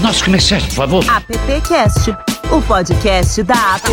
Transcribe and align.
nossos 0.00 0.22
comerciais, 0.22 0.64
por 0.64 0.74
favor. 0.74 1.04
AppCast, 1.08 2.10
o 2.50 2.62
podcast 2.62 3.42
da 3.42 3.54
App. 3.74 3.90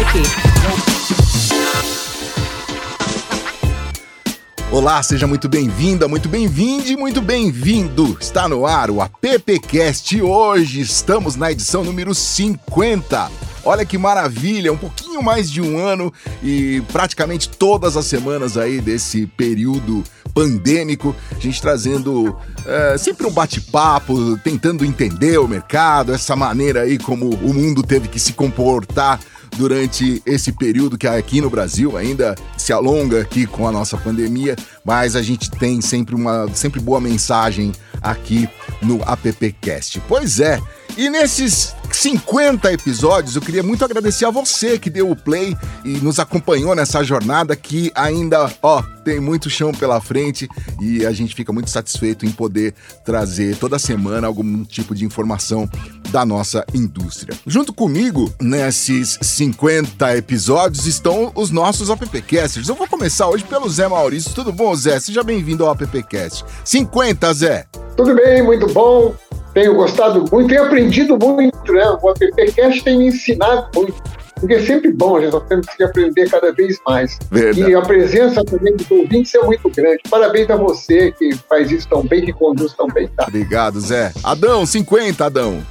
Olá, 4.72 5.02
seja 5.04 5.28
muito 5.28 5.50
bem-vinda, 5.50 6.08
muito 6.08 6.30
bem-vinde, 6.30 6.96
muito 6.96 7.22
bem-vindo. 7.22 8.18
Está 8.20 8.48
no 8.48 8.66
ar 8.66 8.90
o 8.90 9.02
AppCast 9.02 10.18
e 10.18 10.22
hoje 10.22 10.82
estamos 10.82 11.36
na 11.36 11.52
edição 11.52 11.84
número 11.84 12.14
50. 12.14 13.30
Olha 13.66 13.86
que 13.86 13.98
maravilha, 13.98 14.72
um 14.72 14.78
pouquinho 14.78 15.22
mais 15.22 15.52
de 15.52 15.62
um 15.62 15.78
ano 15.78 16.14
e 16.42 16.82
praticamente 16.92 17.50
todas 17.50 17.98
as 17.98 18.06
semanas 18.06 18.58
aí 18.58 18.80
desse 18.80 19.26
período 19.26 20.04
pandêmico, 20.38 21.16
a 21.36 21.40
gente 21.40 21.60
trazendo 21.60 22.38
é, 22.64 22.96
sempre 22.96 23.26
um 23.26 23.32
bate-papo, 23.32 24.38
tentando 24.44 24.86
entender 24.86 25.40
o 25.40 25.48
mercado, 25.48 26.14
essa 26.14 26.36
maneira 26.36 26.82
aí 26.82 27.00
como 27.00 27.28
o 27.28 27.52
mundo 27.52 27.82
teve 27.82 28.08
que 28.08 28.20
se 28.20 28.34
comportar 28.34 29.20
durante 29.58 30.22
esse 30.28 30.52
período 30.52 30.96
que 30.96 31.08
aqui 31.08 31.42
no 31.42 31.50
Brasil 31.50 31.98
ainda 31.98 32.36
se 32.56 32.72
alonga 32.72 33.20
aqui 33.20 33.48
com 33.48 33.68
a 33.68 33.72
nossa 33.72 33.98
pandemia, 33.98 34.56
mas 34.86 35.16
a 35.16 35.24
gente 35.24 35.50
tem 35.50 35.82
sempre 35.82 36.14
uma 36.14 36.48
sempre 36.54 36.80
boa 36.80 37.02
mensagem 37.02 37.72
aqui 38.00 38.48
no 38.84 39.02
AppCast. 39.04 40.04
Pois 40.08 40.40
é, 40.40 40.62
e 40.96 41.10
nesses 41.10 41.76
50 41.98 42.72
episódios, 42.72 43.36
eu 43.36 43.42
queria 43.42 43.64
muito 43.64 43.84
agradecer 43.84 44.24
a 44.26 44.30
você 44.30 44.78
que 44.78 44.88
deu 44.88 45.10
o 45.10 45.16
play 45.16 45.58
e 45.84 45.98
nos 45.98 46.20
acompanhou 46.20 46.76
nessa 46.76 47.04
jornada 47.04 47.56
que 47.56 47.92
ainda, 47.96 48.54
ó, 48.62 48.84
tem 49.04 49.20
muito 49.20 49.50
chão 49.50 49.72
pela 49.72 50.00
frente 50.00 50.48
e 50.80 51.04
a 51.08 51.12
gente 51.12 51.34
fica 51.34 51.52
muito 51.52 51.72
satisfeito 51.72 52.24
em 52.24 52.32
poder 52.32 52.76
trazer 53.04 53.58
toda 53.58 53.80
semana 53.80 54.28
algum 54.28 54.64
tipo 54.64 54.94
de 54.94 55.06
informação 55.06 55.68
da 56.12 56.24
nossa 56.24 56.64
indústria. 56.72 57.36
Junto 57.48 57.74
comigo, 57.74 58.32
nesses 58.40 59.18
50 59.20 60.18
episódios, 60.18 60.86
estão 60.86 61.32
os 61.34 61.50
nossos 61.50 61.90
AppCasters. 61.90 62.70
Eu 62.70 62.76
vou 62.76 62.88
começar 62.88 63.28
hoje 63.28 63.44
pelo 63.44 63.68
Zé 63.68 63.88
Maurício. 63.88 64.36
Tudo 64.36 64.54
bom, 64.54 64.76
Zé? 64.76 65.00
Seja 65.00 65.24
bem-vindo 65.24 65.66
ao 65.66 65.72
AppCast. 65.72 66.46
50, 66.64 67.34
Zé! 67.34 67.66
Tudo 67.96 68.14
bem, 68.14 68.44
muito 68.44 68.72
bom 68.72 69.16
tenho 69.58 69.74
gostado 69.74 70.24
muito, 70.32 70.50
tenho 70.50 70.66
aprendido 70.66 71.18
muito, 71.18 71.74
né? 71.74 71.98
O 72.04 72.10
AppCast 72.10 72.84
tem 72.84 73.00
me 73.00 73.08
ensinado 73.08 73.68
muito. 73.76 73.96
Porque 74.36 74.54
é 74.54 74.62
sempre 74.62 74.94
bom, 74.94 75.18
a 75.18 75.22
gente 75.22 75.40
temos 75.48 75.66
que 75.66 75.84
aprender 75.84 76.30
cada 76.30 76.54
vez 76.54 76.80
mais. 76.86 77.18
Verdade. 77.32 77.72
E 77.72 77.74
a 77.74 77.82
presença 77.82 78.44
também 78.46 78.76
dos 78.76 78.90
ouvintes 78.92 79.34
é 79.34 79.42
muito 79.42 79.68
grande. 79.72 80.04
Parabéns 80.08 80.48
a 80.52 80.56
você 80.56 81.12
que 81.12 81.36
faz 81.50 81.72
isso 81.72 81.90
tão 81.90 82.04
bem, 82.04 82.24
que 82.24 82.32
conduz 82.32 82.72
tão 82.74 82.86
bem. 82.86 83.08
Tá? 83.08 83.26
Obrigado, 83.28 83.80
Zé. 83.80 84.14
Adão, 84.24 84.64
50, 84.64 85.26
Adão. 85.26 85.66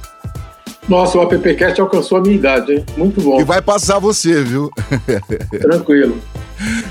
Nossa, 0.89 1.17
o 1.17 1.21
AppCast 1.21 1.79
alcançou 1.79 2.17
a 2.17 2.21
minha 2.21 2.35
idade, 2.35 2.73
hein? 2.73 2.85
Muito 2.97 3.21
bom. 3.21 3.39
E 3.39 3.45
vai 3.45 3.61
passar 3.61 3.99
você, 3.99 4.43
viu? 4.43 4.69
Tranquilo. 5.61 6.17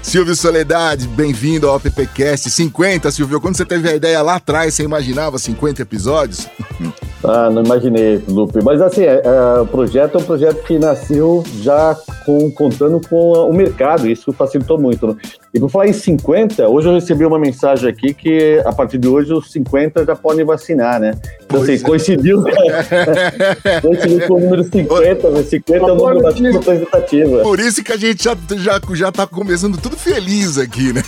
Silvio 0.03 0.35
Soledade, 0.35 1.09
bem-vindo 1.09 1.69
ao 1.69 1.77
AppCast 1.77 2.51
50, 2.51 3.11
Silvio. 3.11 3.41
Quando 3.41 3.57
você 3.57 3.65
teve 3.65 3.89
a 3.89 3.95
ideia 3.95 4.23
lá 4.23 4.37
atrás, 4.37 4.75
você 4.75 4.83
imaginava 4.83 5.39
50 5.39 5.83
episódios? 5.83 6.47
Ah, 7.25 7.51
não 7.51 7.65
imaginei, 7.65 8.23
Lupe. 8.29 8.63
Mas 8.63 8.81
assim, 8.81 9.03
é, 9.03 9.21
é, 9.25 9.61
o 9.61 9.67
projeto 9.67 10.17
é 10.17 10.21
um 10.21 10.25
projeto 10.25 10.63
que 10.63 10.79
nasceu 10.79 11.43
já 11.61 11.97
com, 12.25 12.49
contando 12.53 13.01
com 13.09 13.33
o 13.33 13.53
mercado, 13.53 14.09
isso 14.09 14.33
facilitou 14.33 14.79
muito. 14.79 15.09
Né? 15.09 15.17
E 15.57 15.59
por 15.59 15.71
falar 15.71 15.89
em 15.89 15.93
50, 15.95 16.69
hoje 16.69 16.87
eu 16.87 16.93
recebi 16.93 17.25
uma 17.25 17.39
mensagem 17.39 17.89
aqui 17.89 18.13
que 18.13 18.61
a 18.67 18.73
partir 18.75 18.99
de 18.99 19.09
hoje 19.09 19.33
os 19.33 19.51
50 19.51 20.05
já 20.05 20.15
podem 20.15 20.45
vacinar, 20.45 21.01
né? 21.01 21.19
Então, 21.47 21.63
assim, 21.63 21.73
é. 21.73 21.79
coincidiu, 21.79 22.45
coincidiu 23.81 24.29
com 24.29 24.35
o 24.35 24.41
número 24.41 24.65
50, 24.65 25.31
mas 25.31 25.47
50 25.47 25.79
é 25.79 25.81
o 25.81 25.95
número 25.95 26.21
da 26.21 26.31
representativa. 26.31 27.43
Por 27.43 27.59
isso 27.59 27.83
que 27.83 27.91
a 27.91 27.97
gente 27.97 28.23
já, 28.23 28.37
já, 28.59 28.79
já 28.93 29.11
tá 29.11 29.27
começando 29.27 29.79
tudo 29.79 29.97
feliz 29.97 30.59
aqui, 30.59 30.93
né? 30.93 31.03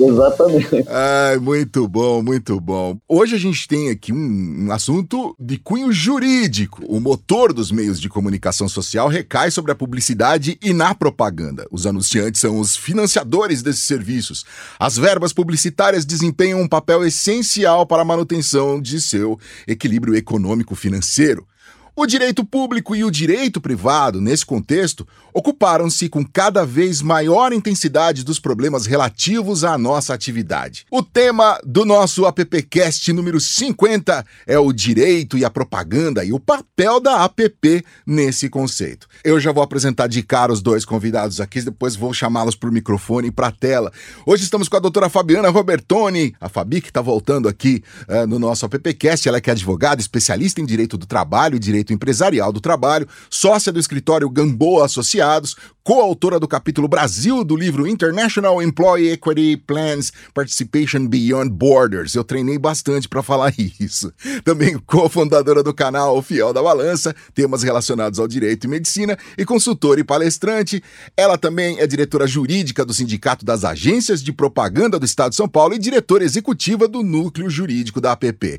Exatamente. 0.00 0.84
Ai, 0.86 1.38
muito 1.38 1.88
bom, 1.88 2.22
muito 2.22 2.60
bom. 2.60 2.96
Hoje 3.08 3.34
a 3.34 3.38
gente 3.38 3.66
tem 3.66 3.90
aqui 3.90 4.12
um, 4.12 4.66
um 4.66 4.70
assunto 4.70 5.34
de 5.40 5.58
cunho 5.58 5.90
jurídico. 5.92 6.80
O 6.86 7.00
motor 7.00 7.52
dos 7.52 7.72
meios 7.72 8.00
de 8.00 8.08
comunicação 8.08 8.68
social 8.68 9.08
recai 9.08 9.50
sobre 9.50 9.72
a 9.72 9.74
publicidade 9.74 10.56
e 10.62 10.72
na 10.72 10.94
propaganda. 10.94 11.66
Os 11.72 11.88
anunciantes 11.88 12.40
são 12.40 12.60
os 12.60 12.76
financiadores 12.76 13.63
desses 13.64 13.82
serviços. 13.82 14.44
As 14.78 14.96
verbas 14.96 15.32
publicitárias 15.32 16.04
desempenham 16.04 16.60
um 16.60 16.68
papel 16.68 17.04
essencial 17.04 17.86
para 17.86 18.02
a 18.02 18.04
manutenção 18.04 18.80
de 18.80 19.00
seu 19.00 19.38
equilíbrio 19.66 20.14
econômico-financeiro. 20.14 21.46
O 21.96 22.06
direito 22.06 22.44
público 22.44 22.96
e 22.96 23.04
o 23.04 23.10
direito 23.10 23.60
privado, 23.60 24.20
nesse 24.20 24.44
contexto, 24.44 25.06
ocuparam-se 25.32 26.08
com 26.08 26.24
cada 26.24 26.66
vez 26.66 27.00
maior 27.00 27.52
intensidade 27.52 28.24
dos 28.24 28.40
problemas 28.40 28.84
relativos 28.84 29.62
à 29.62 29.78
nossa 29.78 30.12
atividade. 30.12 30.86
O 30.90 31.04
tema 31.04 31.56
do 31.64 31.84
nosso 31.84 32.26
AppCast 32.26 33.12
número 33.12 33.38
50 33.38 34.26
é 34.44 34.58
o 34.58 34.72
direito 34.72 35.38
e 35.38 35.44
a 35.44 35.50
propaganda 35.50 36.24
e 36.24 36.32
o 36.32 36.40
papel 36.40 36.98
da 36.98 37.24
app 37.24 37.84
nesse 38.04 38.48
conceito. 38.48 39.06
Eu 39.22 39.38
já 39.38 39.52
vou 39.52 39.62
apresentar 39.62 40.08
de 40.08 40.20
cara 40.20 40.52
os 40.52 40.60
dois 40.60 40.84
convidados 40.84 41.40
aqui, 41.40 41.60
depois 41.62 41.94
vou 41.94 42.12
chamá-los 42.12 42.56
para 42.56 42.70
o 42.70 42.72
microfone 42.72 43.28
e 43.28 43.32
para 43.32 43.48
a 43.48 43.52
tela. 43.52 43.92
Hoje 44.26 44.42
estamos 44.42 44.68
com 44.68 44.76
a 44.76 44.80
doutora 44.80 45.08
Fabiana 45.08 45.48
Robertoni, 45.48 46.34
a 46.40 46.48
Fabi 46.48 46.80
que 46.80 46.88
está 46.88 47.00
voltando 47.00 47.48
aqui 47.48 47.84
uh, 48.08 48.26
no 48.26 48.40
nosso 48.40 48.66
AppCast. 48.66 49.28
Ela 49.28 49.40
que 49.40 49.48
é 49.48 49.52
advogada, 49.52 50.00
especialista 50.00 50.60
em 50.60 50.66
direito 50.66 50.98
do 50.98 51.06
trabalho 51.06 51.54
e 51.54 51.60
direito 51.60 51.83
Direito 51.84 51.92
Empresarial 51.92 52.50
do 52.52 52.60
Trabalho, 52.60 53.06
sócia 53.28 53.70
do 53.70 53.78
escritório 53.78 54.28
Gamboa 54.30 54.86
Associados, 54.86 55.54
coautora 55.84 56.40
do 56.40 56.48
capítulo 56.48 56.88
Brasil 56.88 57.44
do 57.44 57.54
livro 57.54 57.86
International 57.86 58.62
Employee 58.62 59.12
Equity 59.12 59.58
Plans 59.58 60.12
Participation 60.32 61.06
Beyond 61.06 61.50
Borders. 61.50 62.14
Eu 62.14 62.24
treinei 62.24 62.58
bastante 62.58 63.06
para 63.06 63.22
falar 63.22 63.52
isso. 63.78 64.10
Também 64.42 64.78
cofundadora 64.78 65.62
do 65.62 65.74
canal 65.74 66.22
Fiel 66.22 66.54
da 66.54 66.62
Balança, 66.62 67.14
temas 67.34 67.62
relacionados 67.62 68.18
ao 68.18 68.26
direito 68.26 68.64
e 68.64 68.68
medicina, 68.68 69.18
e 69.36 69.44
consultora 69.44 70.00
e 70.00 70.04
palestrante. 70.04 70.82
Ela 71.14 71.36
também 71.36 71.78
é 71.78 71.86
diretora 71.86 72.26
jurídica 72.26 72.84
do 72.84 72.94
Sindicato 72.94 73.44
das 73.44 73.62
Agências 73.62 74.22
de 74.22 74.32
Propaganda 74.32 74.98
do 74.98 75.04
Estado 75.04 75.30
de 75.30 75.36
São 75.36 75.48
Paulo 75.48 75.74
e 75.74 75.78
diretora 75.78 76.24
executiva 76.24 76.88
do 76.88 77.02
Núcleo 77.02 77.50
Jurídico 77.50 78.00
da 78.00 78.12
APP. 78.12 78.58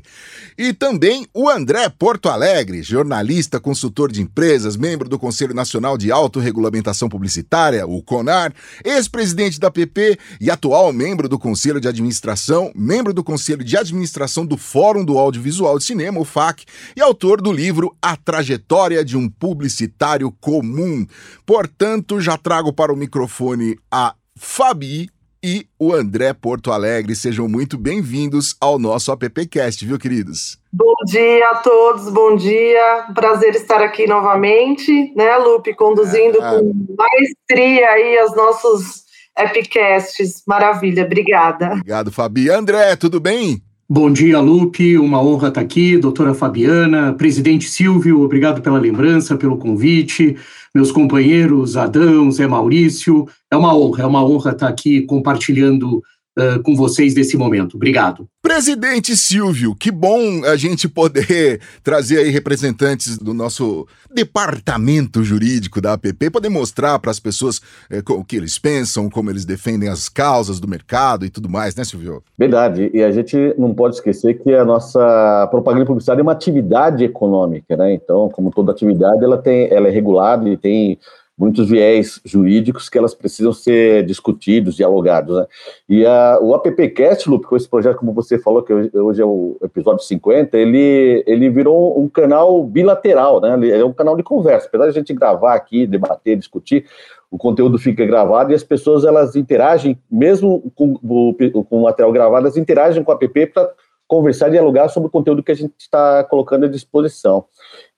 E 0.56 0.72
também 0.72 1.26
o 1.34 1.48
André 1.48 1.88
Porto 1.88 2.28
Alegre, 2.28 2.82
jornalista, 2.82 3.15
consultor 3.62 4.10
de 4.10 4.20
empresas, 4.20 4.76
membro 4.76 5.08
do 5.08 5.18
Conselho 5.18 5.54
Nacional 5.54 5.96
de 5.96 6.10
Autorregulamentação 6.10 7.08
Publicitária, 7.08 7.86
o 7.86 8.02
CONAR, 8.02 8.52
ex-presidente 8.84 9.58
da 9.58 9.70
PP 9.70 10.18
e 10.40 10.50
atual 10.50 10.92
membro 10.92 11.28
do 11.28 11.38
Conselho 11.38 11.80
de 11.80 11.88
Administração, 11.88 12.70
membro 12.74 13.12
do 13.14 13.24
Conselho 13.24 13.64
de 13.64 13.76
Administração 13.76 14.44
do 14.44 14.56
Fórum 14.56 15.04
do 15.04 15.18
Audiovisual 15.18 15.78
de 15.78 15.84
Cinema, 15.84 16.20
o 16.20 16.24
FAC, 16.24 16.64
e 16.96 17.00
autor 17.00 17.40
do 17.40 17.52
livro 17.52 17.96
A 18.00 18.16
Trajetória 18.16 19.04
de 19.04 19.16
um 19.16 19.28
Publicitário 19.28 20.30
Comum. 20.40 21.06
Portanto, 21.44 22.20
já 22.20 22.36
trago 22.36 22.72
para 22.72 22.92
o 22.92 22.96
microfone 22.96 23.78
a 23.90 24.14
Fabi 24.36 25.08
e 25.46 25.64
o 25.78 25.92
André 25.92 26.32
Porto 26.32 26.72
Alegre. 26.72 27.14
Sejam 27.14 27.46
muito 27.48 27.78
bem-vindos 27.78 28.56
ao 28.60 28.80
nosso 28.80 29.12
AppCast, 29.12 29.86
viu, 29.86 29.96
queridos? 29.96 30.58
Bom 30.72 30.96
dia 31.06 31.50
a 31.50 31.54
todos, 31.58 32.12
bom 32.12 32.34
dia. 32.34 33.06
Prazer 33.14 33.54
estar 33.54 33.80
aqui 33.80 34.08
novamente, 34.08 35.12
né, 35.14 35.36
Lupe, 35.36 35.72
conduzindo 35.72 36.42
é, 36.42 36.50
com 36.50 36.74
maestria 36.98 37.90
aí 37.90 38.24
os 38.24 38.34
nossos 38.34 39.04
appcasts. 39.36 40.42
Maravilha, 40.48 41.04
obrigada. 41.04 41.74
Obrigado, 41.74 42.10
Fabi. 42.10 42.50
André, 42.50 42.96
tudo 42.96 43.20
bem? 43.20 43.62
Bom 43.88 44.12
dia, 44.12 44.40
Lupe. 44.40 44.98
Uma 44.98 45.22
honra 45.22 45.46
estar 45.46 45.60
aqui. 45.60 45.96
Doutora 45.96 46.34
Fabiana, 46.34 47.12
presidente 47.12 47.68
Silvio, 47.68 48.20
obrigado 48.20 48.60
pela 48.60 48.80
lembrança, 48.80 49.36
pelo 49.36 49.56
convite. 49.56 50.36
Meus 50.76 50.92
companheiros 50.92 51.74
Adão, 51.74 52.30
Zé 52.30 52.46
Maurício, 52.46 53.26
é 53.50 53.56
uma 53.56 53.74
honra, 53.74 54.02
é 54.02 54.06
uma 54.06 54.22
honra 54.22 54.50
estar 54.50 54.68
aqui 54.68 55.00
compartilhando 55.00 56.02
uh, 56.38 56.62
com 56.62 56.74
vocês 56.74 57.14
nesse 57.14 57.36
momento. 57.36 57.76
Obrigado. 57.76 58.28
Presidente 58.42 59.16
Silvio, 59.16 59.74
que 59.74 59.90
bom 59.90 60.44
a 60.44 60.56
gente 60.56 60.88
poder 60.88 61.60
trazer 61.82 62.18
aí 62.18 62.30
representantes 62.30 63.18
do 63.18 63.34
nosso 63.34 63.86
departamento 64.12 65.22
jurídico 65.24 65.80
da 65.80 65.94
APP, 65.94 66.30
poder 66.30 66.48
mostrar 66.48 66.98
para 66.98 67.10
as 67.10 67.18
pessoas 67.18 67.60
é, 67.90 68.00
o 68.08 68.24
que 68.24 68.36
eles 68.36 68.58
pensam, 68.58 69.10
como 69.10 69.30
eles 69.30 69.44
defendem 69.44 69.88
as 69.88 70.08
causas 70.08 70.60
do 70.60 70.68
mercado 70.68 71.24
e 71.24 71.30
tudo 71.30 71.48
mais, 71.48 71.74
né, 71.74 71.84
Silvio? 71.84 72.22
Verdade, 72.38 72.90
e 72.94 73.02
a 73.02 73.10
gente 73.10 73.36
não 73.58 73.74
pode 73.74 73.96
esquecer 73.96 74.34
que 74.34 74.54
a 74.54 74.64
nossa 74.64 75.48
propaganda 75.50 75.86
publicitária 75.86 76.20
é 76.20 76.22
uma 76.22 76.32
atividade 76.32 77.04
econômica, 77.04 77.76
né? 77.76 77.94
Então, 77.94 78.28
como 78.28 78.50
toda 78.50 78.72
atividade, 78.72 79.22
ela, 79.24 79.38
tem, 79.38 79.68
ela 79.70 79.88
é 79.88 79.90
regulada 79.90 80.48
e 80.48 80.56
tem 80.56 80.98
muitos 81.38 81.68
viés 81.68 82.18
jurídicos 82.24 82.88
que 82.88 82.96
elas 82.96 83.14
precisam 83.14 83.52
ser 83.52 84.04
discutidos, 84.06 84.76
dialogados. 84.76 85.36
Né? 85.36 85.46
E 85.88 86.06
a, 86.06 86.38
o 86.40 86.54
AppCast, 86.54 87.28
Lupe, 87.28 87.46
com 87.46 87.56
esse 87.56 87.68
projeto, 87.68 87.98
como 87.98 88.12
você 88.12 88.38
falou, 88.38 88.62
que 88.62 88.72
hoje 88.72 89.20
é 89.20 89.24
o 89.24 89.56
episódio 89.62 90.02
50, 90.02 90.56
ele, 90.56 91.22
ele 91.26 91.50
virou 91.50 92.00
um 92.00 92.08
canal 92.08 92.64
bilateral, 92.64 93.40
né? 93.40 93.52
Ele 93.54 93.72
é 93.72 93.84
um 93.84 93.92
canal 93.92 94.16
de 94.16 94.22
conversa. 94.22 94.66
Apesar 94.66 94.84
de 94.84 94.90
a 94.90 94.94
gente 94.94 95.12
gravar 95.12 95.54
aqui, 95.54 95.86
debater, 95.86 96.36
discutir, 96.36 96.86
o 97.30 97.36
conteúdo 97.36 97.78
fica 97.78 98.06
gravado 98.06 98.52
e 98.52 98.54
as 98.54 98.64
pessoas 98.64 99.04
elas 99.04 99.36
interagem, 99.36 99.98
mesmo 100.10 100.72
com 100.74 100.98
o, 101.02 101.64
com 101.64 101.80
o 101.80 101.82
material 101.82 102.12
gravado, 102.12 102.46
elas 102.46 102.56
interagem 102.56 103.04
com 103.04 103.12
o 103.12 103.14
app 103.14 103.46
para 103.48 103.70
conversar 104.08 104.48
e 104.48 104.52
dialogar 104.52 104.88
sobre 104.88 105.08
o 105.08 105.10
conteúdo 105.10 105.42
que 105.42 105.52
a 105.52 105.56
gente 105.56 105.74
está 105.78 106.22
colocando 106.24 106.64
à 106.64 106.68
disposição. 106.68 107.44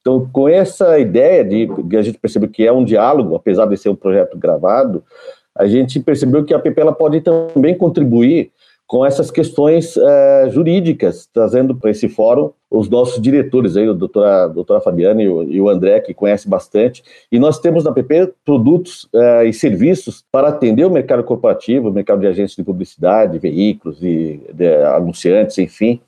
Então, 0.01 0.29
com 0.33 0.49
essa 0.49 0.99
ideia 0.99 1.45
de 1.45 1.69
que 1.89 1.97
a 1.97 2.03
gente 2.03 2.19
percebeu 2.19 2.49
que 2.49 2.67
é 2.67 2.73
um 2.73 2.85
diálogo, 2.85 3.35
apesar 3.35 3.67
de 3.67 3.77
ser 3.77 3.89
um 3.89 3.97
projeto 3.97 4.39
gravado, 4.39 5.03
a 5.55 5.67
gente 5.67 5.99
percebeu 6.01 6.45
que 6.45 6.55
a 6.55 6.59
app 6.59 6.81
ela 6.81 6.93
pode 6.93 7.21
também 7.21 7.77
contribuir 7.77 8.53
com 8.89 9.05
essas 9.05 9.31
questões 9.31 9.97
uh, 9.97 10.49
jurídicas, 10.51 11.29
trazendo 11.31 11.75
para 11.75 11.91
esse 11.91 12.09
fórum 12.09 12.51
os 12.71 12.89
nossos 12.89 13.21
diretores, 13.21 13.77
aí, 13.77 13.87
a 13.87 13.93
doutora, 13.93 14.45
a 14.45 14.49
doutora 14.49 14.81
Fabiana 14.81 15.23
e 15.23 15.29
o, 15.29 15.43
e 15.43 15.61
o, 15.61 15.69
André, 15.69 16.01
que 16.01 16.15
conhece 16.15 16.49
bastante. 16.49 17.03
E 17.31 17.39
nós 17.39 17.59
temos 17.59 17.85
na 17.85 17.93
PP 17.93 18.33
produtos 18.45 19.05
uh, 19.13 19.45
e 19.47 19.53
serviços 19.53 20.25
para 20.33 20.49
atender 20.49 20.87
o 20.87 20.91
mercado 20.91 21.23
corporativo, 21.23 21.89
o 21.89 21.93
mercado 21.93 22.21
de 22.21 22.27
agências 22.29 22.57
de 22.57 22.65
publicidade, 22.65 23.39
veículos 23.39 24.03
e 24.03 24.41
de, 24.55 24.75
anunciantes, 24.85 25.59
enfim, 25.59 26.01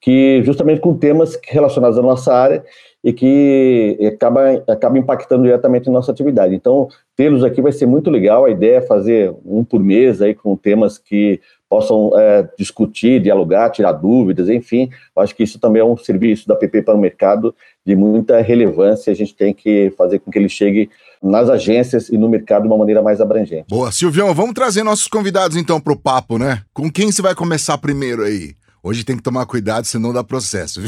que 0.00 0.42
justamente 0.42 0.80
com 0.80 0.96
temas 0.96 1.38
relacionados 1.46 1.98
à 1.98 2.02
nossa 2.02 2.34
área 2.34 2.64
e 3.02 3.12
que 3.12 3.98
acaba, 4.06 4.62
acaba 4.68 4.98
impactando 4.98 5.44
diretamente 5.44 5.88
nossa 5.88 6.10
atividade. 6.10 6.54
Então, 6.54 6.88
tê-los 7.16 7.44
aqui 7.44 7.62
vai 7.62 7.72
ser 7.72 7.86
muito 7.86 8.10
legal. 8.10 8.44
A 8.44 8.50
ideia 8.50 8.78
é 8.78 8.80
fazer 8.82 9.32
um 9.44 9.64
por 9.64 9.80
mês 9.80 10.20
aí 10.20 10.34
com 10.34 10.56
temas 10.56 10.98
que 10.98 11.40
possam 11.68 12.10
é, 12.18 12.48
discutir, 12.58 13.20
dialogar, 13.20 13.70
tirar 13.70 13.92
dúvidas, 13.92 14.48
enfim. 14.48 14.88
Acho 15.16 15.34
que 15.34 15.42
isso 15.42 15.58
também 15.58 15.80
é 15.80 15.84
um 15.84 15.96
serviço 15.96 16.48
da 16.48 16.56
PP 16.56 16.82
para 16.82 16.94
o 16.94 16.98
mercado 16.98 17.54
de 17.84 17.94
muita 17.94 18.40
relevância. 18.40 19.12
A 19.12 19.16
gente 19.16 19.34
tem 19.34 19.52
que 19.52 19.92
fazer 19.96 20.18
com 20.18 20.30
que 20.30 20.38
ele 20.38 20.48
chegue 20.48 20.90
nas 21.22 21.50
agências 21.50 22.08
e 22.08 22.16
no 22.16 22.28
mercado 22.28 22.62
de 22.62 22.68
uma 22.68 22.78
maneira 22.78 23.02
mais 23.02 23.20
abrangente. 23.20 23.66
Boa, 23.68 23.92
Silvião, 23.92 24.34
vamos 24.34 24.54
trazer 24.54 24.82
nossos 24.82 25.08
convidados 25.08 25.56
então 25.56 25.80
para 25.80 25.92
o 25.92 25.98
papo, 25.98 26.38
né? 26.38 26.62
Com 26.72 26.90
quem 26.90 27.12
você 27.12 27.20
vai 27.20 27.34
começar 27.34 27.76
primeiro 27.78 28.22
aí? 28.22 28.57
Hoje 28.82 29.04
tem 29.04 29.16
que 29.16 29.22
tomar 29.22 29.44
cuidado, 29.46 29.84
senão 29.84 30.12
dá 30.12 30.22
processo. 30.22 30.80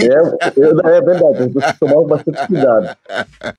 É, 0.00 0.96
é, 0.96 1.00
verdade, 1.00 1.52
tem 1.52 1.62
que 1.62 1.78
tomar 1.78 2.02
bastante 2.04 2.46
cuidado. 2.46 2.96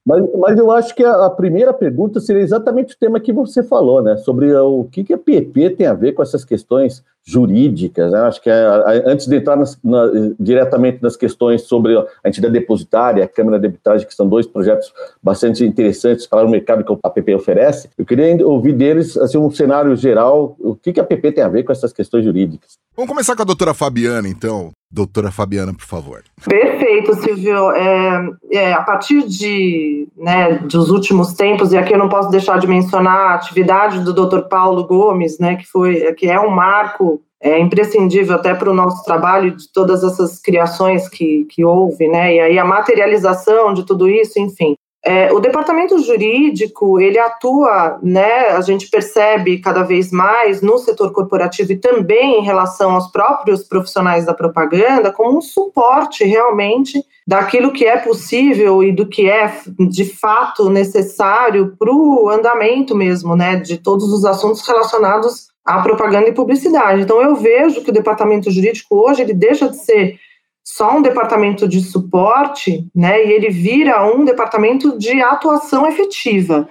Mas, 0.05 0.23
mas 0.37 0.57
eu 0.57 0.71
acho 0.71 0.93
que 0.93 1.03
a, 1.03 1.25
a, 1.25 1.29
primeira 1.29 1.73
pergunta 1.73 2.19
seria 2.19 2.41
exatamente 2.41 2.95
o 2.95 2.97
tema 2.97 3.19
que 3.19 3.31
você 3.31 3.63
falou, 3.63 4.01
né? 4.01 4.17
Sobre 4.17 4.53
o 4.53 4.85
que, 4.85 5.03
que 5.03 5.13
a 5.13 5.17
PP 5.17 5.71
tem 5.71 5.87
a 5.87 5.93
ver 5.93 6.13
com 6.13 6.21
essas 6.21 6.43
questões 6.43 7.03
jurídicas. 7.25 8.11
Né? 8.11 8.19
Acho 8.19 8.41
que 8.41 8.49
é, 8.49 8.65
antes 9.05 9.27
de 9.27 9.35
entrar 9.35 9.55
nas, 9.55 9.77
na, 9.83 10.03
diretamente 10.39 11.01
nas 11.01 11.15
questões 11.15 11.63
sobre 11.63 11.97
a 11.97 12.29
entidade 12.29 12.53
depositária, 12.53 13.23
a 13.23 13.27
Câmara 13.27 13.59
de 13.59 13.67
Arbitragem, 13.67 14.07
que 14.07 14.13
são 14.13 14.27
dois 14.27 14.45
projetos 14.45 14.93
bastante 15.21 15.63
interessantes 15.63 16.27
para 16.27 16.45
o 16.45 16.49
mercado 16.49 16.83
que 16.83 16.97
a 17.03 17.09
PP 17.09 17.35
oferece, 17.35 17.89
eu 17.97 18.05
queria 18.05 18.45
ouvir 18.45 18.73
deles 18.73 19.17
assim, 19.17 19.37
um 19.37 19.51
cenário 19.51 19.95
geral, 19.95 20.55
o 20.59 20.75
que, 20.75 20.93
que 20.93 20.99
a 20.99 21.03
PP 21.03 21.31
tem 21.31 21.43
a 21.43 21.49
ver 21.49 21.63
com 21.63 21.71
essas 21.71 21.93
questões 21.93 22.25
jurídicas. 22.25 22.73
Vamos 22.95 23.09
começar 23.09 23.35
com 23.35 23.41
a 23.41 23.45
doutora 23.45 23.73
Fabiana, 23.73 24.27
então. 24.27 24.71
Doutora 24.93 25.31
Fabiana, 25.31 25.73
por 25.73 25.85
favor. 25.85 26.23
Perfeito, 26.45 27.15
Silvio. 27.15 27.71
É, 27.71 28.29
é, 28.51 28.73
a 28.73 28.81
partir 28.83 29.27
de, 29.27 30.07
né, 30.15 30.59
dos 30.59 30.91
últimos 30.91 31.33
tempos, 31.33 31.73
e 31.73 31.77
aqui 31.77 31.93
eu 31.93 31.97
não 31.97 32.07
posso 32.07 32.29
deixar 32.29 32.59
de 32.59 32.67
mencionar 32.67 33.31
a 33.31 33.33
atividade 33.33 34.01
do 34.01 34.13
doutor 34.13 34.43
Paulo 34.43 34.85
Gomes, 34.85 35.39
né, 35.39 35.55
que, 35.55 35.65
foi, 35.65 36.13
que 36.13 36.27
é 36.27 36.39
um 36.39 36.51
marco 36.51 37.19
é, 37.41 37.57
imprescindível 37.57 38.35
até 38.35 38.53
para 38.53 38.69
o 38.69 38.73
nosso 38.73 39.03
trabalho, 39.03 39.57
de 39.57 39.67
todas 39.73 40.03
essas 40.03 40.39
criações 40.39 41.09
que, 41.09 41.45
que 41.45 41.65
houve, 41.65 42.07
né, 42.07 42.35
e 42.35 42.39
aí 42.39 42.59
a 42.59 42.63
materialização 42.63 43.73
de 43.73 43.83
tudo 43.87 44.07
isso, 44.07 44.39
enfim. 44.39 44.75
É, 45.05 45.33
o 45.33 45.41
departamento 45.41 45.99
jurídico 45.99 46.97
ele 46.97 47.19
atua, 47.19 47.99
né? 48.01 48.47
A 48.51 48.61
gente 48.61 48.89
percebe 48.89 49.59
cada 49.59 49.83
vez 49.83 50.13
mais 50.13 50.61
no 50.61 50.77
setor 50.77 51.11
corporativo 51.11 51.73
e 51.73 51.77
também 51.77 52.39
em 52.39 52.43
relação 52.43 52.91
aos 52.91 53.11
próprios 53.11 53.63
profissionais 53.63 54.25
da 54.25 54.33
propaganda 54.33 55.11
como 55.11 55.37
um 55.37 55.41
suporte 55.41 56.23
realmente 56.23 57.03
daquilo 57.27 57.73
que 57.73 57.83
é 57.83 57.97
possível 57.97 58.81
e 58.81 58.93
do 58.93 59.05
que 59.05 59.29
é 59.29 59.53
de 59.77 60.05
fato 60.05 60.69
necessário 60.69 61.75
para 61.77 61.91
o 61.91 62.29
andamento 62.29 62.95
mesmo, 62.95 63.35
né? 63.35 63.57
De 63.57 63.77
todos 63.77 64.05
os 64.05 64.23
assuntos 64.23 64.65
relacionados 64.65 65.49
à 65.65 65.81
propaganda 65.81 66.29
e 66.29 66.33
publicidade. 66.33 67.01
Então 67.01 67.21
eu 67.21 67.35
vejo 67.35 67.83
que 67.83 67.89
o 67.89 67.93
departamento 67.93 68.49
jurídico 68.49 68.95
hoje 68.95 69.21
ele 69.21 69.33
deixa 69.33 69.67
de 69.67 69.75
ser 69.75 70.17
só 70.63 70.97
um 70.97 71.01
departamento 71.01 71.67
de 71.67 71.81
suporte, 71.81 72.87
né, 72.95 73.25
e 73.25 73.31
ele 73.31 73.49
vira 73.49 74.05
um 74.05 74.23
departamento 74.23 74.97
de 74.97 75.21
atuação 75.21 75.85
efetiva, 75.85 76.67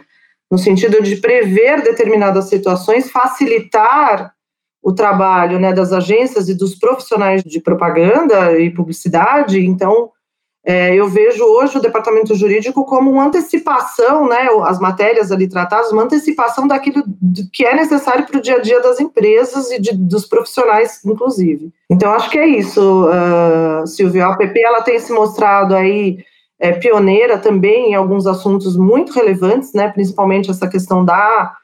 no 0.51 0.57
sentido 0.57 1.03
de 1.03 1.17
prever 1.17 1.83
determinadas 1.83 2.49
situações, 2.49 3.11
facilitar 3.11 4.33
o 4.83 4.93
trabalho 4.93 5.59
né, 5.61 5.73
das 5.73 5.93
agências 5.93 6.49
e 6.49 6.55
dos 6.55 6.75
profissionais 6.75 7.43
de 7.43 7.61
propaganda 7.61 8.59
e 8.59 8.69
publicidade. 8.69 9.65
Então, 9.65 10.11
é, 10.65 10.95
eu 10.95 11.09
vejo 11.09 11.43
hoje 11.43 11.77
o 11.77 11.81
departamento 11.81 12.37
jurídico 12.37 12.85
como 12.85 13.11
uma 13.11 13.27
antecipação, 13.27 14.29
né, 14.29 14.49
as 14.63 14.79
matérias 14.79 15.33
ali 15.33 15.49
tratadas, 15.49 15.91
uma 15.91 16.05
antecipação 16.05 16.69
daquilo 16.69 17.03
que 17.53 17.65
é 17.65 17.75
necessário 17.75 18.25
para 18.25 18.39
o 18.39 18.41
dia 18.41 18.57
a 18.57 18.61
dia 18.61 18.81
das 18.81 19.01
empresas 19.01 19.73
e 19.73 19.81
de, 19.81 19.93
dos 19.93 20.25
profissionais, 20.25 21.05
inclusive. 21.05 21.73
Então, 21.91 22.13
acho 22.13 22.31
que 22.31 22.39
é 22.39 22.47
isso, 22.47 23.07
uh, 23.07 23.85
Silvio. 23.89 24.25
A 24.25 24.33
APP 24.35 24.63
ela 24.63 24.83
tem 24.83 25.01
se 25.01 25.13
mostrado 25.13 25.75
aí 25.75 26.19
é, 26.61 26.71
pioneira 26.71 27.39
também 27.39 27.91
em 27.91 27.95
alguns 27.95 28.25
assuntos 28.25 28.77
muito 28.77 29.13
relevantes, 29.13 29.73
né, 29.73 29.89
principalmente 29.89 30.49
essa 30.49 30.69
questão 30.69 31.05
da 31.05 31.57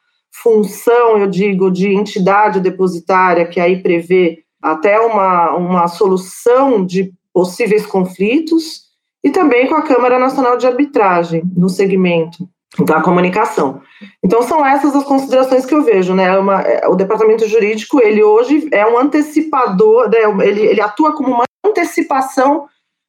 função, 0.42 1.18
eu 1.18 1.28
digo, 1.28 1.70
de 1.70 1.88
entidade 1.94 2.58
depositária, 2.58 3.46
que 3.46 3.60
aí 3.60 3.80
prevê 3.80 4.40
até 4.60 4.98
uma, 4.98 5.54
uma 5.54 5.86
solução 5.86 6.84
de 6.84 7.12
possíveis 7.32 7.86
conflitos 7.86 8.87
e 9.22 9.30
também 9.30 9.66
com 9.66 9.74
a 9.74 9.82
Câmara 9.82 10.18
Nacional 10.18 10.56
de 10.56 10.66
Arbitragem 10.66 11.42
no 11.56 11.68
segmento 11.68 12.48
da 12.84 13.00
comunicação. 13.00 13.80
Então 14.22 14.42
são 14.42 14.64
essas 14.64 14.94
as 14.94 15.04
considerações 15.04 15.64
que 15.64 15.74
eu 15.74 15.82
vejo, 15.82 16.14
né? 16.14 16.38
Uma, 16.38 16.60
é, 16.62 16.86
o 16.86 16.94
departamento 16.94 17.48
jurídico 17.48 18.00
ele 18.00 18.22
hoje 18.22 18.68
é 18.72 18.86
um 18.86 18.98
antecipador, 18.98 20.08
né? 20.10 20.46
ele, 20.46 20.66
ele 20.66 20.80
atua 20.80 21.14
como 21.14 21.30
uma 21.30 21.44
antecipação 21.64 22.68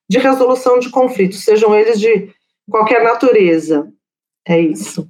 de 0.10 0.18
resolução 0.18 0.80
de 0.80 0.90
conflitos, 0.90 1.44
sejam 1.44 1.76
eles 1.76 2.00
de 2.00 2.30
qualquer 2.70 3.04
natureza. 3.04 3.88
É 4.48 4.60
isso. 4.60 5.08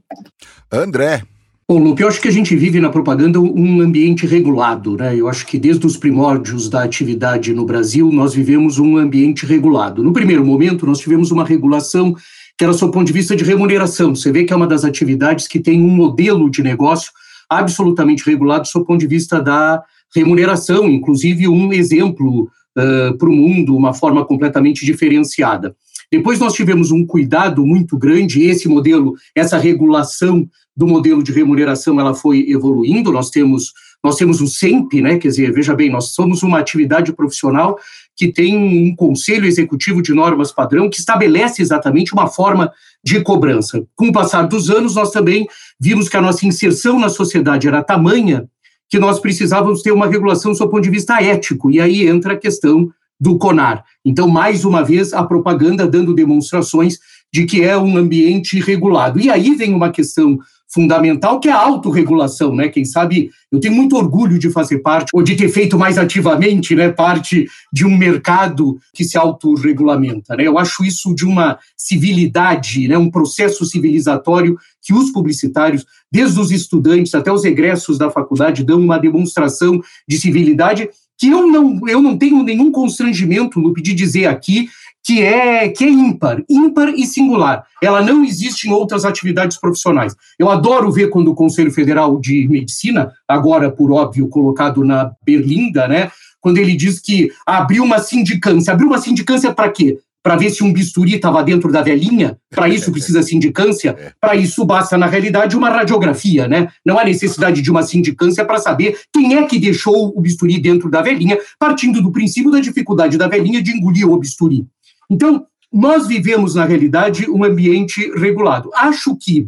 André, 0.72 1.22
Bom, 1.72 1.78
Lupe, 1.78 2.02
eu 2.02 2.08
acho 2.08 2.20
que 2.20 2.28
a 2.28 2.32
gente 2.32 2.56
vive 2.56 2.80
na 2.80 2.90
propaganda 2.90 3.40
um 3.40 3.80
ambiente 3.80 4.26
regulado, 4.26 4.98
né? 4.98 5.16
Eu 5.16 5.28
acho 5.28 5.46
que 5.46 5.60
desde 5.60 5.86
os 5.86 5.96
primórdios 5.96 6.68
da 6.68 6.82
atividade 6.82 7.54
no 7.54 7.64
Brasil, 7.64 8.12
nós 8.12 8.34
vivemos 8.34 8.80
um 8.80 8.98
ambiente 8.98 9.46
regulado. 9.46 10.04
No 10.04 10.12
primeiro 10.12 10.44
momento, 10.44 10.88
nós 10.88 10.98
tivemos 10.98 11.30
uma 11.30 11.46
regulação 11.46 12.16
que 12.58 12.64
era, 12.64 12.74
do 12.74 12.90
ponto 12.90 13.06
de 13.06 13.14
vista 13.14 13.36
de 13.36 13.44
remuneração. 13.44 14.16
Você 14.16 14.32
vê 14.32 14.46
que 14.46 14.52
é 14.52 14.56
uma 14.56 14.66
das 14.66 14.84
atividades 14.84 15.48
que 15.48 15.60
tem 15.60 15.80
um 15.80 15.92
modelo 15.92 16.50
de 16.50 16.64
negócio 16.64 17.12
absolutamente 17.48 18.26
regulado, 18.26 18.68
do 18.74 18.84
ponto 18.84 19.00
de 19.00 19.06
vista 19.06 19.40
da 19.40 19.80
remuneração, 20.16 20.90
inclusive 20.90 21.48
um 21.48 21.72
exemplo 21.72 22.50
uh, 22.80 23.16
para 23.16 23.30
o 23.30 23.32
mundo, 23.32 23.78
uma 23.78 23.94
forma 23.94 24.26
completamente 24.26 24.84
diferenciada. 24.84 25.76
Depois 26.12 26.40
nós 26.40 26.54
tivemos 26.54 26.90
um 26.90 27.06
cuidado 27.06 27.64
muito 27.64 27.96
grande, 27.96 28.44
esse 28.44 28.68
modelo, 28.68 29.14
essa 29.36 29.60
regulação 29.60 30.50
do 30.80 30.88
modelo 30.88 31.22
de 31.22 31.34
remuneração 31.34 32.00
ela 32.00 32.14
foi 32.14 32.50
evoluindo. 32.50 33.12
Nós 33.12 33.30
temos 33.30 33.74
nós 34.02 34.16
temos 34.16 34.40
um 34.40 34.48
SEMP, 34.48 35.02
né? 35.02 35.18
Quer 35.18 35.28
dizer, 35.28 35.52
veja 35.52 35.76
bem, 35.76 35.90
nós 35.90 36.14
somos 36.14 36.42
uma 36.42 36.58
atividade 36.58 37.12
profissional 37.12 37.78
que 38.16 38.32
tem 38.32 38.56
um 38.56 38.96
conselho 38.96 39.46
executivo 39.46 40.02
de 40.02 40.14
normas 40.14 40.54
padrão 40.54 40.90
que 40.90 40.98
estabelece 40.98 41.62
exatamente 41.62 42.14
uma 42.14 42.28
forma 42.28 42.72
de 43.04 43.20
cobrança. 43.22 43.86
Com 43.94 44.08
o 44.08 44.14
passar 44.14 44.44
dos 44.44 44.70
anos, 44.70 44.96
nós 44.96 45.12
também 45.12 45.46
vimos 45.78 46.08
que 46.08 46.16
a 46.16 46.22
nossa 46.22 46.46
inserção 46.46 46.98
na 46.98 47.10
sociedade 47.10 47.68
era 47.68 47.84
tamanha 47.84 48.48
que 48.90 48.98
nós 48.98 49.20
precisávamos 49.20 49.82
ter 49.82 49.92
uma 49.92 50.08
regulação 50.08 50.54
do 50.54 50.70
ponto 50.70 50.82
de 50.82 50.90
vista 50.90 51.22
ético, 51.22 51.70
e 51.70 51.82
aí 51.82 52.08
entra 52.08 52.34
a 52.36 52.38
questão 52.38 52.90
do 53.20 53.38
CONAR. 53.38 53.84
Então, 54.06 54.30
mais 54.30 54.64
uma 54.64 54.82
vez, 54.82 55.14
a 55.14 55.24
propaganda 55.24 55.86
dando 55.86 56.16
demonstrações 56.16 57.00
de 57.34 57.46
que 57.46 57.64
é 57.64 57.78
um 57.78 57.98
ambiente 57.98 58.60
regulado. 58.60 59.20
E 59.20 59.30
aí 59.30 59.56
vem 59.56 59.74
uma 59.74 59.92
questão 59.92 60.40
fundamental, 60.72 61.40
que 61.40 61.50
é 61.50 61.52
a 61.52 61.60
autorregulação, 61.60 62.56
né? 62.56 62.70
Quem 62.70 62.86
sabe 62.86 63.32
eu 63.52 63.60
tenho 63.60 63.74
muito 63.74 63.96
orgulho 63.96 64.38
de 64.38 64.52
fazer 64.52 64.80
parte, 64.80 65.10
ou 65.14 65.24
de 65.24 65.36
ter 65.36 65.50
feito 65.50 65.80
mais 65.80 65.98
ativamente, 65.98 66.76
né, 66.76 66.90
parte 66.90 67.48
de 67.74 67.86
um 67.86 67.98
mercado 67.98 68.78
que 68.94 69.04
se 69.04 69.18
autorregulamenta, 69.18 70.36
né? 70.36 70.46
Eu 70.46 70.60
acho 70.60 70.86
isso 70.86 71.16
de 71.16 71.26
uma 71.26 71.58
civilidade, 71.76 72.88
né, 72.88 72.98
um 72.98 73.10
processo 73.10 73.66
civilizatório 73.66 74.58
que 74.82 74.94
os 74.94 75.10
publicitários, 75.10 75.86
desde 76.12 76.40
os 76.40 76.52
estudantes 76.52 77.16
até 77.16 77.32
os 77.32 77.44
egressos 77.44 77.98
da 77.98 78.12
faculdade, 78.12 78.64
dão 78.64 78.80
uma 78.80 79.00
demonstração 79.00 79.82
de 80.08 80.20
civilidade 80.20 80.88
que 81.18 81.28
eu 81.28 81.48
não, 81.48 81.82
eu 81.88 82.02
não 82.02 82.18
tenho 82.18 82.42
nenhum 82.44 82.72
constrangimento, 82.72 83.60
no 83.60 83.74
de 83.74 83.94
dizer 83.94 84.28
aqui 84.28 84.70
que 85.04 85.22
é, 85.22 85.70
que 85.70 85.84
é 85.84 85.90
ímpar, 85.90 86.44
ímpar 86.50 86.90
e 86.90 87.06
singular. 87.06 87.64
Ela 87.82 88.02
não 88.02 88.24
existe 88.24 88.68
em 88.68 88.72
outras 88.72 89.06
atividades 89.06 89.60
profissionais. 89.60 90.16
Eu 90.38 90.50
adoro 90.50 90.92
ver 90.92 91.10
quando 91.10 91.30
o 91.30 91.36
Conselho 91.36 91.72
Federal 91.72 92.20
de 92.20 92.48
Medicina, 92.48 93.12
agora 93.28 93.72
por 93.72 93.92
óbvio 93.92 94.28
colocado 94.28 94.84
na 94.84 95.12
berlinda, 95.26 95.88
né, 95.88 96.12
quando 96.42 96.58
ele 96.58 96.76
diz 96.76 97.00
que 97.00 97.32
abriu 97.46 97.84
uma 97.84 98.00
sindicância. 98.00 98.74
Abriu 98.74 98.88
uma 98.88 99.00
sindicância 99.00 99.54
para 99.54 99.70
quê? 99.70 99.98
Para 100.22 100.36
ver 100.36 100.50
se 100.50 100.64
um 100.64 100.74
bisturi 100.74 101.16
estava 101.16 101.42
dentro 101.42 101.72
da 101.72 101.82
velhinha? 101.82 102.38
Para 102.54 102.68
isso 102.68 102.92
precisa 102.92 103.24
sindicância? 103.24 104.14
Para 104.20 104.36
isso 104.36 104.66
basta, 104.66 104.98
na 104.98 105.06
realidade, 105.06 105.56
uma 105.56 105.70
radiografia, 105.70 106.46
né? 106.46 106.68
Não 106.86 107.00
há 107.00 107.06
necessidade 107.06 107.62
de 107.62 107.72
uma 107.72 107.84
sindicância 107.84 108.44
para 108.44 108.60
saber 108.60 109.00
quem 109.14 109.36
é 109.36 109.44
que 109.46 109.58
deixou 109.58 110.14
o 110.16 110.22
bisturi 110.22 110.60
dentro 110.60 110.90
da 110.90 111.02
velhinha, 111.02 111.38
partindo 111.58 112.02
do 112.02 112.12
princípio 112.12 112.52
da 112.52 112.60
dificuldade 112.60 113.18
da 113.18 113.30
velhinha 113.30 113.62
de 113.62 113.72
engolir 113.72 114.10
o 114.10 114.20
bisturi. 114.20 114.68
Então, 115.10 115.46
nós 115.72 116.08
vivemos, 116.08 116.56
na 116.56 116.66
realidade, 116.66 117.30
um 117.30 117.44
ambiente 117.44 118.12
regulado. 118.16 118.70
Acho 118.76 119.16
que 119.16 119.48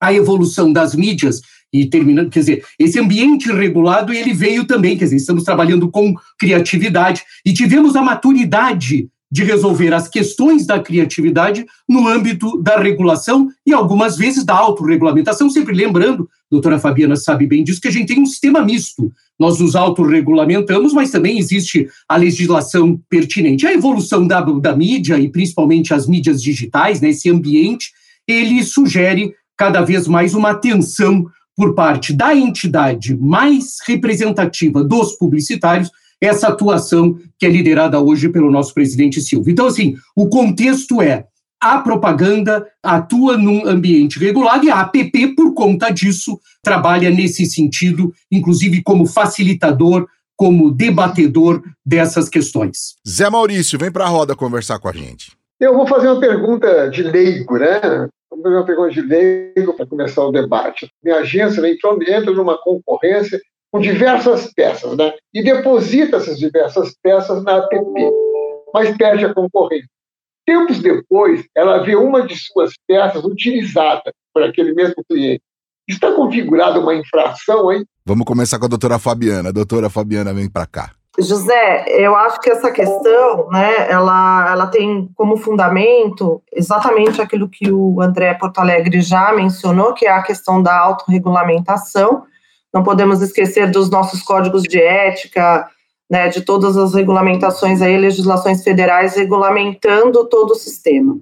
a 0.00 0.12
evolução 0.12 0.72
das 0.72 0.94
mídias 0.94 1.40
e 1.72 1.86
terminando, 1.86 2.30
quer 2.30 2.38
dizer, 2.38 2.64
esse 2.78 3.00
ambiente 3.00 3.50
regulado 3.50 4.12
ele 4.12 4.32
veio 4.32 4.64
também, 4.64 4.96
quer 4.96 5.04
dizer, 5.04 5.16
estamos 5.16 5.42
trabalhando 5.42 5.90
com 5.90 6.14
criatividade 6.38 7.24
e 7.44 7.52
tivemos 7.52 7.96
a 7.96 8.02
maturidade 8.02 9.08
de 9.28 9.42
resolver 9.42 9.92
as 9.92 10.06
questões 10.06 10.64
da 10.64 10.78
criatividade 10.78 11.66
no 11.88 12.06
âmbito 12.06 12.62
da 12.62 12.78
regulação 12.78 13.48
e 13.66 13.72
algumas 13.72 14.16
vezes 14.16 14.44
da 14.44 14.54
autorregulamentação, 14.54 15.50
sempre 15.50 15.74
lembrando, 15.74 16.30
doutora 16.54 16.78
Fabiana 16.78 17.16
sabe 17.16 17.46
bem 17.46 17.64
disso, 17.64 17.80
que 17.80 17.88
a 17.88 17.90
gente 17.90 18.06
tem 18.06 18.22
um 18.22 18.26
sistema 18.26 18.64
misto. 18.64 19.12
Nós 19.38 19.58
nos 19.58 19.74
autorregulamentamos, 19.74 20.92
mas 20.92 21.10
também 21.10 21.38
existe 21.38 21.88
a 22.08 22.16
legislação 22.16 23.00
pertinente. 23.08 23.66
A 23.66 23.72
evolução 23.72 24.26
da, 24.26 24.40
da 24.40 24.76
mídia, 24.76 25.18
e 25.18 25.28
principalmente 25.28 25.92
as 25.92 26.06
mídias 26.06 26.40
digitais, 26.40 27.00
né, 27.00 27.08
esse 27.08 27.28
ambiente, 27.28 27.90
ele 28.26 28.62
sugere 28.62 29.34
cada 29.56 29.82
vez 29.82 30.06
mais 30.06 30.34
uma 30.34 30.50
atenção 30.50 31.26
por 31.56 31.74
parte 31.74 32.12
da 32.12 32.34
entidade 32.34 33.16
mais 33.16 33.76
representativa 33.86 34.82
dos 34.82 35.16
publicitários 35.16 35.90
essa 36.20 36.48
atuação 36.48 37.18
que 37.38 37.44
é 37.44 37.50
liderada 37.50 38.00
hoje 38.00 38.28
pelo 38.28 38.50
nosso 38.50 38.72
presidente 38.72 39.20
Silvio. 39.20 39.52
Então, 39.52 39.66
assim, 39.66 39.94
o 40.16 40.28
contexto 40.28 41.02
é 41.02 41.26
a 41.64 41.78
propaganda 41.78 42.66
atua 42.82 43.38
num 43.38 43.66
ambiente 43.66 44.18
regulado 44.18 44.66
e 44.66 44.70
a 44.70 44.80
APP, 44.80 45.34
por 45.34 45.54
conta 45.54 45.88
disso, 45.88 46.38
trabalha 46.62 47.08
nesse 47.08 47.46
sentido, 47.46 48.12
inclusive 48.30 48.82
como 48.82 49.06
facilitador, 49.06 50.06
como 50.36 50.70
debatedor 50.70 51.62
dessas 51.84 52.28
questões. 52.28 52.96
Zé 53.08 53.30
Maurício, 53.30 53.78
vem 53.78 53.90
para 53.90 54.04
a 54.04 54.08
roda 54.08 54.36
conversar 54.36 54.78
com 54.78 54.88
a 54.88 54.92
gente. 54.92 55.32
Eu 55.58 55.74
vou 55.74 55.86
fazer 55.86 56.08
uma 56.08 56.20
pergunta 56.20 56.90
de 56.90 57.02
leigo, 57.02 57.56
né? 57.56 57.80
Vou 58.30 58.42
fazer 58.42 58.56
uma 58.56 58.66
pergunta 58.66 58.90
de 58.90 59.00
leigo 59.00 59.72
para 59.74 59.86
começar 59.86 60.22
o 60.22 60.32
debate. 60.32 60.90
Minha 61.02 61.20
agência 61.20 61.66
entrou, 61.66 61.98
entra 62.02 62.30
numa 62.32 62.58
concorrência 62.58 63.40
com 63.72 63.80
diversas 63.80 64.52
peças, 64.52 64.94
né? 64.98 65.14
E 65.32 65.42
deposita 65.42 66.18
essas 66.18 66.38
diversas 66.38 66.94
peças 67.02 67.42
na 67.42 67.56
APP, 67.56 68.10
mas 68.74 68.94
perde 68.98 69.24
a 69.24 69.32
concorrência. 69.32 69.88
Tempos 70.46 70.80
depois, 70.80 71.44
ela 71.56 71.78
vê 71.78 71.96
uma 71.96 72.26
de 72.26 72.36
suas 72.36 72.72
peças 72.86 73.24
utilizada 73.24 74.12
por 74.32 74.42
aquele 74.42 74.74
mesmo 74.74 75.02
cliente. 75.08 75.42
Está 75.88 76.12
configurada 76.12 76.80
uma 76.80 76.94
infração 76.94 77.68
aí? 77.68 77.84
Vamos 78.04 78.26
começar 78.26 78.58
com 78.58 78.66
a 78.66 78.68
doutora 78.68 78.98
Fabiana. 78.98 79.52
doutora 79.52 79.88
Fabiana, 79.88 80.32
vem 80.32 80.48
para 80.48 80.66
cá. 80.66 80.90
José, 81.18 81.84
eu 81.88 82.16
acho 82.16 82.40
que 82.40 82.50
essa 82.50 82.72
questão, 82.72 83.48
né, 83.48 83.88
ela, 83.88 84.50
ela 84.50 84.66
tem 84.66 85.08
como 85.14 85.36
fundamento 85.36 86.42
exatamente 86.52 87.22
aquilo 87.22 87.48
que 87.48 87.70
o 87.70 88.00
André 88.00 88.34
Porto 88.34 88.58
Alegre 88.58 89.00
já 89.00 89.32
mencionou, 89.32 89.94
que 89.94 90.06
é 90.06 90.10
a 90.10 90.22
questão 90.22 90.60
da 90.60 90.76
autorregulamentação, 90.76 92.24
não 92.72 92.82
podemos 92.82 93.22
esquecer 93.22 93.70
dos 93.70 93.88
nossos 93.88 94.22
códigos 94.22 94.64
de 94.64 94.82
ética, 94.82 95.68
né, 96.10 96.28
de 96.28 96.42
todas 96.42 96.76
as 96.76 96.94
regulamentações 96.94 97.80
aí, 97.80 97.96
legislações 97.96 98.62
federais 98.62 99.16
regulamentando 99.16 100.28
todo 100.28 100.52
o 100.52 100.56
sistema. 100.56 101.18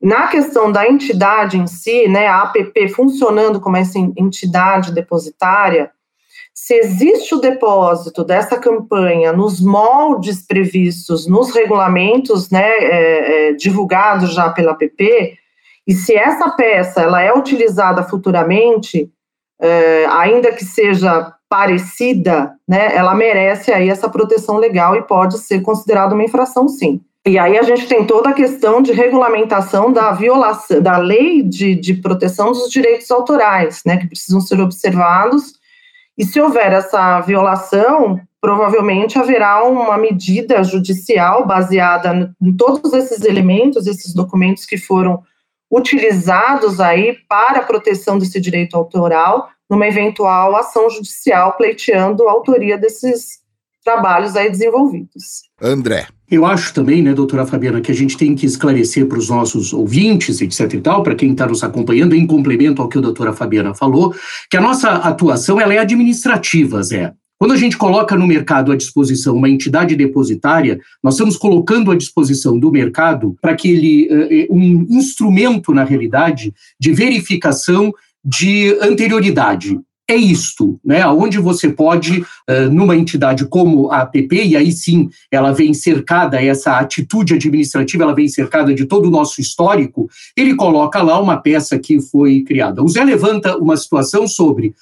Na 0.00 0.28
questão 0.28 0.70
da 0.70 0.88
entidade 0.88 1.58
em 1.58 1.66
si, 1.66 2.06
né, 2.06 2.26
a 2.26 2.42
APP 2.42 2.88
funcionando 2.88 3.60
como 3.60 3.76
essa 3.76 3.98
entidade 3.98 4.92
depositária, 4.92 5.90
se 6.54 6.74
existe 6.74 7.34
o 7.34 7.40
depósito 7.40 8.24
dessa 8.24 8.58
campanha 8.58 9.32
nos 9.32 9.60
moldes 9.60 10.46
previstos 10.46 11.26
nos 11.26 11.54
regulamentos 11.54 12.50
né, 12.50 12.66
é, 12.66 13.50
é, 13.50 13.52
divulgados 13.52 14.32
já 14.32 14.50
pela 14.50 14.72
APP, 14.72 15.36
e 15.86 15.92
se 15.92 16.14
essa 16.14 16.50
peça 16.50 17.02
ela 17.02 17.22
é 17.22 17.32
utilizada 17.32 18.02
futuramente, 18.02 19.10
é, 19.60 20.06
ainda 20.06 20.50
que 20.52 20.64
seja 20.64 21.32
parecida, 21.48 22.54
né, 22.68 22.94
ela 22.94 23.14
merece 23.14 23.72
aí 23.72 23.88
essa 23.88 24.08
proteção 24.08 24.56
legal 24.56 24.96
e 24.96 25.02
pode 25.02 25.38
ser 25.38 25.60
considerada 25.60 26.14
uma 26.14 26.24
infração, 26.24 26.68
sim. 26.68 27.00
E 27.26 27.38
aí 27.38 27.58
a 27.58 27.62
gente 27.62 27.88
tem 27.88 28.04
toda 28.04 28.30
a 28.30 28.34
questão 28.34 28.80
de 28.80 28.92
regulamentação 28.92 29.92
da 29.92 30.12
violação 30.12 30.80
da 30.80 30.96
lei 30.96 31.42
de, 31.42 31.74
de 31.74 31.94
proteção 31.94 32.52
dos 32.52 32.70
direitos 32.70 33.10
autorais, 33.10 33.82
né, 33.84 33.96
que 33.96 34.06
precisam 34.06 34.40
ser 34.40 34.60
observados. 34.60 35.54
E 36.16 36.24
se 36.24 36.40
houver 36.40 36.72
essa 36.72 37.20
violação, 37.20 38.20
provavelmente 38.40 39.18
haverá 39.18 39.64
uma 39.64 39.98
medida 39.98 40.62
judicial 40.62 41.44
baseada 41.44 42.32
em 42.40 42.56
todos 42.56 42.92
esses 42.92 43.24
elementos, 43.24 43.88
esses 43.88 44.14
documentos 44.14 44.64
que 44.64 44.78
foram 44.78 45.22
utilizados 45.68 46.80
aí 46.80 47.16
para 47.28 47.58
a 47.58 47.64
proteção 47.64 48.18
desse 48.18 48.40
direito 48.40 48.76
autoral 48.76 49.48
numa 49.68 49.86
eventual 49.86 50.56
ação 50.56 50.88
judicial 50.90 51.56
pleiteando 51.56 52.28
a 52.28 52.32
autoria 52.32 52.78
desses 52.78 53.40
trabalhos 53.84 54.34
aí 54.34 54.50
desenvolvidos. 54.50 55.42
André. 55.62 56.08
Eu 56.28 56.44
acho 56.44 56.74
também, 56.74 57.00
né, 57.00 57.14
doutora 57.14 57.46
Fabiana, 57.46 57.80
que 57.80 57.92
a 57.92 57.94
gente 57.94 58.16
tem 58.16 58.34
que 58.34 58.44
esclarecer 58.44 59.06
para 59.06 59.18
os 59.18 59.30
nossos 59.30 59.72
ouvintes, 59.72 60.40
etc 60.40 60.74
e 60.74 60.80
tal, 60.80 61.04
para 61.04 61.14
quem 61.14 61.30
está 61.30 61.46
nos 61.46 61.62
acompanhando, 61.62 62.16
em 62.16 62.26
complemento 62.26 62.82
ao 62.82 62.88
que 62.88 62.98
a 62.98 63.00
doutora 63.00 63.32
Fabiana 63.32 63.72
falou, 63.74 64.12
que 64.50 64.56
a 64.56 64.60
nossa 64.60 64.90
atuação 64.90 65.60
ela 65.60 65.72
é 65.72 65.78
administrativa, 65.78 66.82
Zé. 66.82 67.12
Quando 67.38 67.52
a 67.52 67.56
gente 67.56 67.76
coloca 67.76 68.16
no 68.16 68.26
mercado 68.26 68.72
à 68.72 68.76
disposição 68.76 69.36
uma 69.36 69.48
entidade 69.48 69.94
depositária, 69.94 70.80
nós 71.02 71.14
estamos 71.14 71.36
colocando 71.36 71.92
à 71.92 71.96
disposição 71.96 72.58
do 72.58 72.72
mercado 72.72 73.36
para 73.42 73.54
que 73.54 73.70
ele, 73.70 74.08
eh, 74.10 74.40
eh, 74.40 74.46
um 74.50 74.86
instrumento, 74.88 75.72
na 75.72 75.84
realidade, 75.84 76.52
de 76.80 76.92
verificação 76.92 77.92
de 78.26 78.76
anterioridade 78.82 79.78
é 80.08 80.14
isto, 80.14 80.78
né? 80.84 81.04
Onde 81.08 81.38
você 81.38 81.68
pode, 81.68 82.24
numa 82.70 82.96
entidade 82.96 83.44
como 83.46 83.90
a 83.90 84.02
APP, 84.02 84.44
e 84.44 84.56
aí 84.56 84.70
sim 84.70 85.08
ela 85.32 85.50
vem 85.50 85.74
cercada, 85.74 86.40
essa 86.40 86.78
atitude 86.78 87.34
administrativa, 87.34 88.04
ela 88.04 88.14
vem 88.14 88.28
cercada 88.28 88.72
de 88.72 88.86
todo 88.86 89.06
o 89.06 89.10
nosso 89.10 89.40
histórico, 89.40 90.08
ele 90.36 90.54
coloca 90.54 91.02
lá 91.02 91.20
uma 91.20 91.36
peça 91.36 91.76
que 91.76 92.00
foi 92.00 92.42
criada. 92.42 92.84
O 92.84 92.88
Zé 92.88 93.02
levanta 93.02 93.56
uma 93.56 93.76
situação 93.76 94.28
sobre 94.28 94.74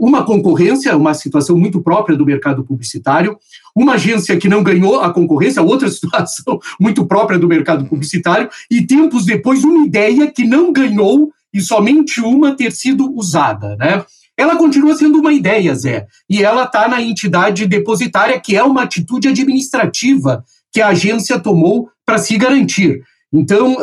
uma 0.00 0.24
concorrência, 0.24 0.96
uma 0.96 1.14
situação 1.14 1.56
muito 1.56 1.80
própria 1.80 2.16
do 2.16 2.26
mercado 2.26 2.64
publicitário, 2.64 3.38
uma 3.74 3.94
agência 3.94 4.36
que 4.36 4.48
não 4.48 4.62
ganhou 4.62 5.00
a 5.00 5.12
concorrência, 5.12 5.62
outra 5.62 5.88
situação 5.90 6.58
muito 6.80 7.06
própria 7.06 7.38
do 7.38 7.48
mercado 7.48 7.84
publicitário, 7.84 8.48
e 8.70 8.84
tempos 8.84 9.24
depois 9.24 9.64
uma 9.64 9.86
ideia 9.86 10.30
que 10.30 10.44
não 10.44 10.72
ganhou 10.72 11.32
e 11.52 11.60
somente 11.60 12.20
uma 12.20 12.56
ter 12.56 12.72
sido 12.72 13.12
usada, 13.14 13.76
né? 13.76 14.04
ela 14.36 14.56
continua 14.56 14.96
sendo 14.96 15.18
uma 15.18 15.32
ideia, 15.32 15.74
Zé, 15.74 16.06
e 16.28 16.42
ela 16.42 16.64
está 16.64 16.88
na 16.88 17.00
entidade 17.00 17.66
depositária, 17.66 18.40
que 18.40 18.56
é 18.56 18.62
uma 18.62 18.82
atitude 18.82 19.28
administrativa 19.28 20.44
que 20.72 20.80
a 20.80 20.88
agência 20.88 21.38
tomou 21.38 21.90
para 22.04 22.18
se 22.18 22.36
garantir. 22.36 23.02
Então, 23.32 23.76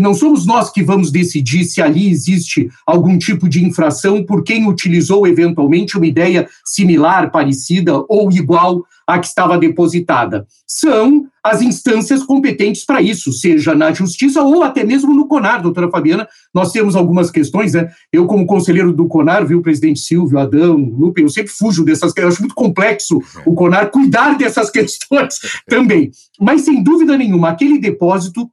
não 0.00 0.14
somos 0.14 0.46
nós 0.46 0.70
que 0.70 0.82
vamos 0.82 1.10
decidir 1.10 1.64
se 1.64 1.82
ali 1.82 2.08
existe 2.08 2.68
algum 2.86 3.18
tipo 3.18 3.48
de 3.48 3.64
infração 3.64 4.24
por 4.24 4.42
quem 4.42 4.66
utilizou 4.68 5.26
eventualmente 5.26 5.96
uma 5.96 6.06
ideia 6.06 6.48
similar, 6.64 7.30
parecida 7.30 8.02
ou 8.08 8.32
igual 8.32 8.84
à 9.06 9.18
que 9.18 9.26
estava 9.26 9.56
depositada. 9.56 10.46
São 10.66 11.26
as 11.42 11.62
instâncias 11.62 12.24
competentes 12.24 12.84
para 12.84 13.00
isso, 13.00 13.32
seja 13.32 13.72
na 13.72 13.92
Justiça 13.92 14.42
ou 14.42 14.64
até 14.64 14.82
mesmo 14.82 15.14
no 15.14 15.28
CONAR, 15.28 15.62
doutora 15.62 15.88
Fabiana. 15.88 16.26
Nós 16.52 16.72
temos 16.72 16.96
algumas 16.96 17.30
questões, 17.30 17.74
né? 17.74 17.88
Eu, 18.12 18.26
como 18.26 18.46
conselheiro 18.46 18.92
do 18.92 19.06
CONAR, 19.06 19.46
viu 19.46 19.62
presidente 19.62 20.00
Silvio, 20.00 20.40
Adão, 20.40 20.76
Lupe, 20.76 21.22
eu 21.22 21.28
sempre 21.28 21.52
fujo 21.52 21.84
dessas 21.84 22.12
questões, 22.12 22.24
eu 22.24 22.28
acho 22.28 22.40
muito 22.40 22.54
complexo 22.54 23.22
o 23.44 23.54
CONAR 23.54 23.90
cuidar 23.92 24.36
dessas 24.36 24.70
questões 24.70 25.38
também. 25.68 26.10
Mas, 26.40 26.62
sem 26.62 26.82
dúvida 26.82 27.16
nenhuma, 27.16 27.50
aquele 27.50 27.78
depósito 27.78 28.50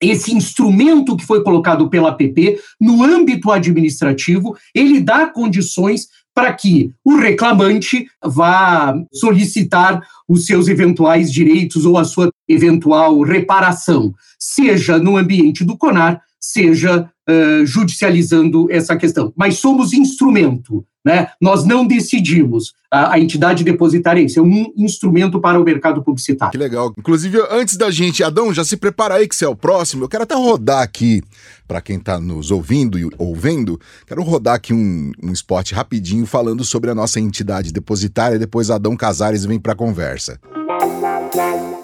esse 0.00 0.34
instrumento 0.34 1.16
que 1.16 1.26
foi 1.26 1.42
colocado 1.42 1.88
pela 1.88 2.10
APP 2.10 2.58
no 2.80 3.02
âmbito 3.02 3.50
administrativo, 3.50 4.56
ele 4.74 5.00
dá 5.00 5.26
condições 5.26 6.08
para 6.34 6.52
que 6.52 6.92
o 7.04 7.16
reclamante 7.16 8.06
vá 8.24 8.94
solicitar 9.12 10.00
os 10.28 10.46
seus 10.46 10.68
eventuais 10.68 11.32
direitos 11.32 11.84
ou 11.84 11.98
a 11.98 12.04
sua 12.04 12.30
eventual 12.48 13.20
reparação, 13.22 14.14
seja 14.38 14.98
no 14.98 15.16
ambiente 15.16 15.64
do 15.64 15.76
CONAR, 15.76 16.22
seja 16.48 17.10
uh, 17.28 17.66
judicializando 17.66 18.68
essa 18.70 18.96
questão. 18.96 19.32
Mas 19.36 19.58
somos 19.58 19.92
instrumento, 19.92 20.82
né? 21.04 21.28
Nós 21.38 21.66
não 21.66 21.86
decidimos. 21.86 22.72
A, 22.90 23.12
a, 23.14 23.20
entidade 23.20 23.62
depositária 23.62 24.22
é 24.22 24.24
isso, 24.24 24.38
é 24.38 24.42
um 24.42 24.72
instrumento 24.74 25.38
para 25.38 25.60
o 25.60 25.64
mercado 25.64 26.02
publicitário. 26.02 26.52
Que 26.52 26.56
legal. 26.56 26.94
Inclusive, 26.96 27.38
antes 27.50 27.76
da 27.76 27.90
gente, 27.90 28.24
Adão, 28.24 28.54
já 28.54 28.64
se 28.64 28.78
prepara 28.78 29.16
aí 29.16 29.28
que 29.28 29.36
você 29.36 29.44
é 29.44 29.48
o 29.48 29.54
próximo. 29.54 30.04
Eu 30.04 30.08
quero 30.08 30.22
até 30.22 30.34
rodar 30.34 30.82
aqui, 30.82 31.22
para 31.66 31.82
quem 31.82 31.98
está 31.98 32.18
nos 32.18 32.50
ouvindo 32.50 32.98
e 32.98 33.06
ouvindo, 33.18 33.78
quero 34.06 34.22
rodar 34.22 34.54
aqui 34.54 34.72
um, 34.72 35.12
um 35.22 35.32
spot 35.32 35.72
rapidinho 35.72 36.24
falando 36.24 36.64
sobre 36.64 36.90
a 36.90 36.94
nossa 36.94 37.20
entidade 37.20 37.74
depositária. 37.74 38.38
Depois 38.38 38.70
Adão 38.70 38.96
Casares 38.96 39.44
vem 39.44 39.60
para 39.60 39.74
a 39.74 39.76
conversa. 39.76 40.40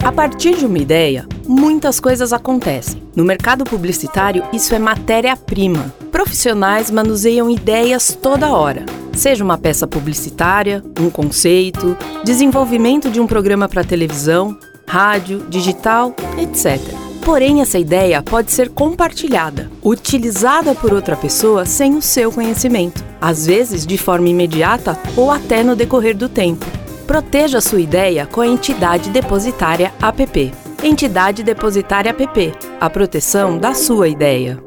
A 0.04 0.12
partir 0.12 0.54
de 0.54 0.66
uma 0.66 0.76
ideia, 0.76 1.26
muitas 1.48 1.98
coisas 1.98 2.30
acontecem. 2.30 3.02
No 3.16 3.24
mercado 3.24 3.64
publicitário, 3.64 4.44
isso 4.52 4.74
é 4.74 4.78
matéria-prima. 4.78 5.94
Profissionais 6.12 6.90
manuseiam 6.90 7.48
ideias 7.48 8.16
toda 8.20 8.52
hora. 8.52 8.84
Seja 9.14 9.42
uma 9.42 9.56
peça 9.56 9.86
publicitária, 9.86 10.84
um 11.00 11.08
conceito, 11.08 11.96
desenvolvimento 12.22 13.10
de 13.10 13.18
um 13.18 13.26
programa 13.26 13.66
para 13.66 13.82
televisão, 13.82 14.54
rádio, 14.86 15.46
digital, 15.48 16.14
etc. 16.38 16.78
Porém, 17.24 17.62
essa 17.62 17.78
ideia 17.78 18.22
pode 18.22 18.52
ser 18.52 18.68
compartilhada, 18.68 19.70
utilizada 19.82 20.74
por 20.74 20.92
outra 20.92 21.16
pessoa 21.16 21.64
sem 21.64 21.96
o 21.96 22.02
seu 22.02 22.30
conhecimento, 22.30 23.02
às 23.18 23.46
vezes 23.46 23.86
de 23.86 23.96
forma 23.96 24.28
imediata 24.28 24.98
ou 25.16 25.30
até 25.30 25.64
no 25.64 25.74
decorrer 25.74 26.14
do 26.14 26.28
tempo. 26.28 26.83
Proteja 27.06 27.60
sua 27.60 27.82
ideia 27.82 28.26
com 28.26 28.40
a 28.40 28.46
entidade 28.46 29.10
depositária 29.10 29.92
APP. 30.00 30.52
Entidade 30.82 31.42
Depositária 31.42 32.10
APP. 32.10 32.54
A 32.80 32.88
proteção 32.88 33.58
da 33.58 33.74
sua 33.74 34.08
ideia. 34.08 34.58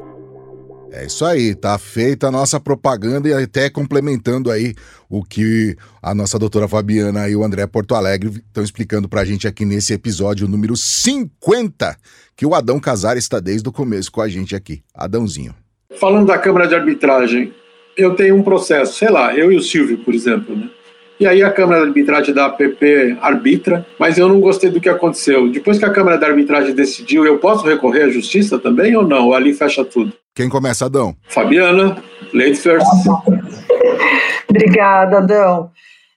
É 0.92 1.04
isso 1.04 1.24
aí, 1.24 1.54
tá 1.54 1.76
feita 1.78 2.28
a 2.28 2.30
nossa 2.30 2.60
propaganda 2.60 3.28
e 3.28 3.32
até 3.32 3.68
complementando 3.68 4.52
aí 4.52 4.74
o 5.08 5.22
que 5.22 5.76
a 6.00 6.14
nossa 6.14 6.38
doutora 6.38 6.68
Fabiana 6.68 7.28
e 7.28 7.34
o 7.34 7.42
André 7.42 7.66
Porto 7.66 7.96
Alegre 7.96 8.30
estão 8.30 8.62
explicando 8.62 9.08
pra 9.08 9.24
gente 9.24 9.46
aqui 9.46 9.64
nesse 9.64 9.92
episódio 9.92 10.48
número 10.48 10.76
50, 10.76 11.96
que 12.36 12.46
o 12.46 12.54
Adão 12.54 12.78
Casares 12.78 13.24
está 13.24 13.40
desde 13.40 13.68
o 13.68 13.72
começo 13.72 14.12
com 14.12 14.20
a 14.20 14.28
gente 14.28 14.54
aqui. 14.54 14.80
Adãozinho. 14.94 15.54
Falando 15.98 16.28
da 16.28 16.38
Câmara 16.38 16.68
de 16.68 16.74
Arbitragem, 16.76 17.52
eu 17.96 18.14
tenho 18.14 18.36
um 18.36 18.42
processo, 18.42 18.96
sei 18.96 19.10
lá, 19.10 19.36
eu 19.36 19.52
e 19.52 19.56
o 19.56 19.62
Silvio, 19.62 19.98
por 19.98 20.14
exemplo, 20.14 20.56
né? 20.56 20.70
E 21.20 21.26
aí 21.26 21.42
a 21.42 21.50
Câmara 21.50 21.80
de 21.80 21.88
Arbitragem 21.88 22.32
da 22.32 22.46
APP 22.46 23.18
arbitra, 23.20 23.84
mas 23.98 24.18
eu 24.18 24.28
não 24.28 24.40
gostei 24.40 24.70
do 24.70 24.80
que 24.80 24.88
aconteceu. 24.88 25.50
Depois 25.50 25.78
que 25.78 25.84
a 25.84 25.90
Câmara 25.90 26.16
de 26.16 26.24
Arbitragem 26.24 26.74
decidiu, 26.74 27.26
eu 27.26 27.38
posso 27.38 27.66
recorrer 27.66 28.04
à 28.04 28.08
Justiça 28.08 28.58
também 28.58 28.96
ou 28.96 29.06
não? 29.06 29.26
Ou 29.26 29.34
ali 29.34 29.52
fecha 29.52 29.84
tudo? 29.84 30.12
Quem 30.34 30.48
começa, 30.48 30.86
Adão? 30.86 31.16
Fabiana, 31.28 31.96
ladies 32.32 32.62
first. 32.62 32.86
Obrigada, 34.48 35.18
Adão. 35.18 35.70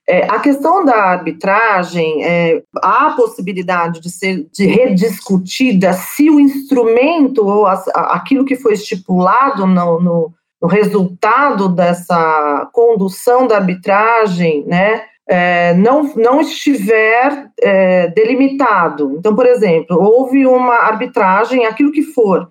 É, 0.07 0.25
a 0.29 0.39
questão 0.39 0.83
da 0.83 0.95
arbitragem, 0.95 2.23
é, 2.23 2.61
há 2.83 3.07
a 3.07 3.11
possibilidade 3.11 4.01
de 4.01 4.09
ser 4.09 4.45
de 4.53 4.65
rediscutida 4.65 5.93
se 5.93 6.29
o 6.29 6.39
instrumento 6.39 7.45
ou 7.45 7.65
as, 7.65 7.87
aquilo 7.95 8.45
que 8.45 8.55
foi 8.55 8.73
estipulado 8.73 9.65
no, 9.65 10.01
no 10.01 10.33
no 10.61 10.67
resultado 10.67 11.67
dessa 11.67 12.69
condução 12.71 13.47
da 13.47 13.57
arbitragem, 13.57 14.63
né, 14.67 15.05
é, 15.27 15.73
não, 15.73 16.13
não 16.15 16.41
estiver 16.41 17.49
é, 17.59 18.07
delimitado. 18.09 19.15
Então, 19.17 19.35
por 19.35 19.45
exemplo, 19.45 19.97
houve 19.97 20.45
uma 20.45 20.75
arbitragem, 20.75 21.65
aquilo 21.65 21.91
que 21.91 22.03
for 22.03 22.49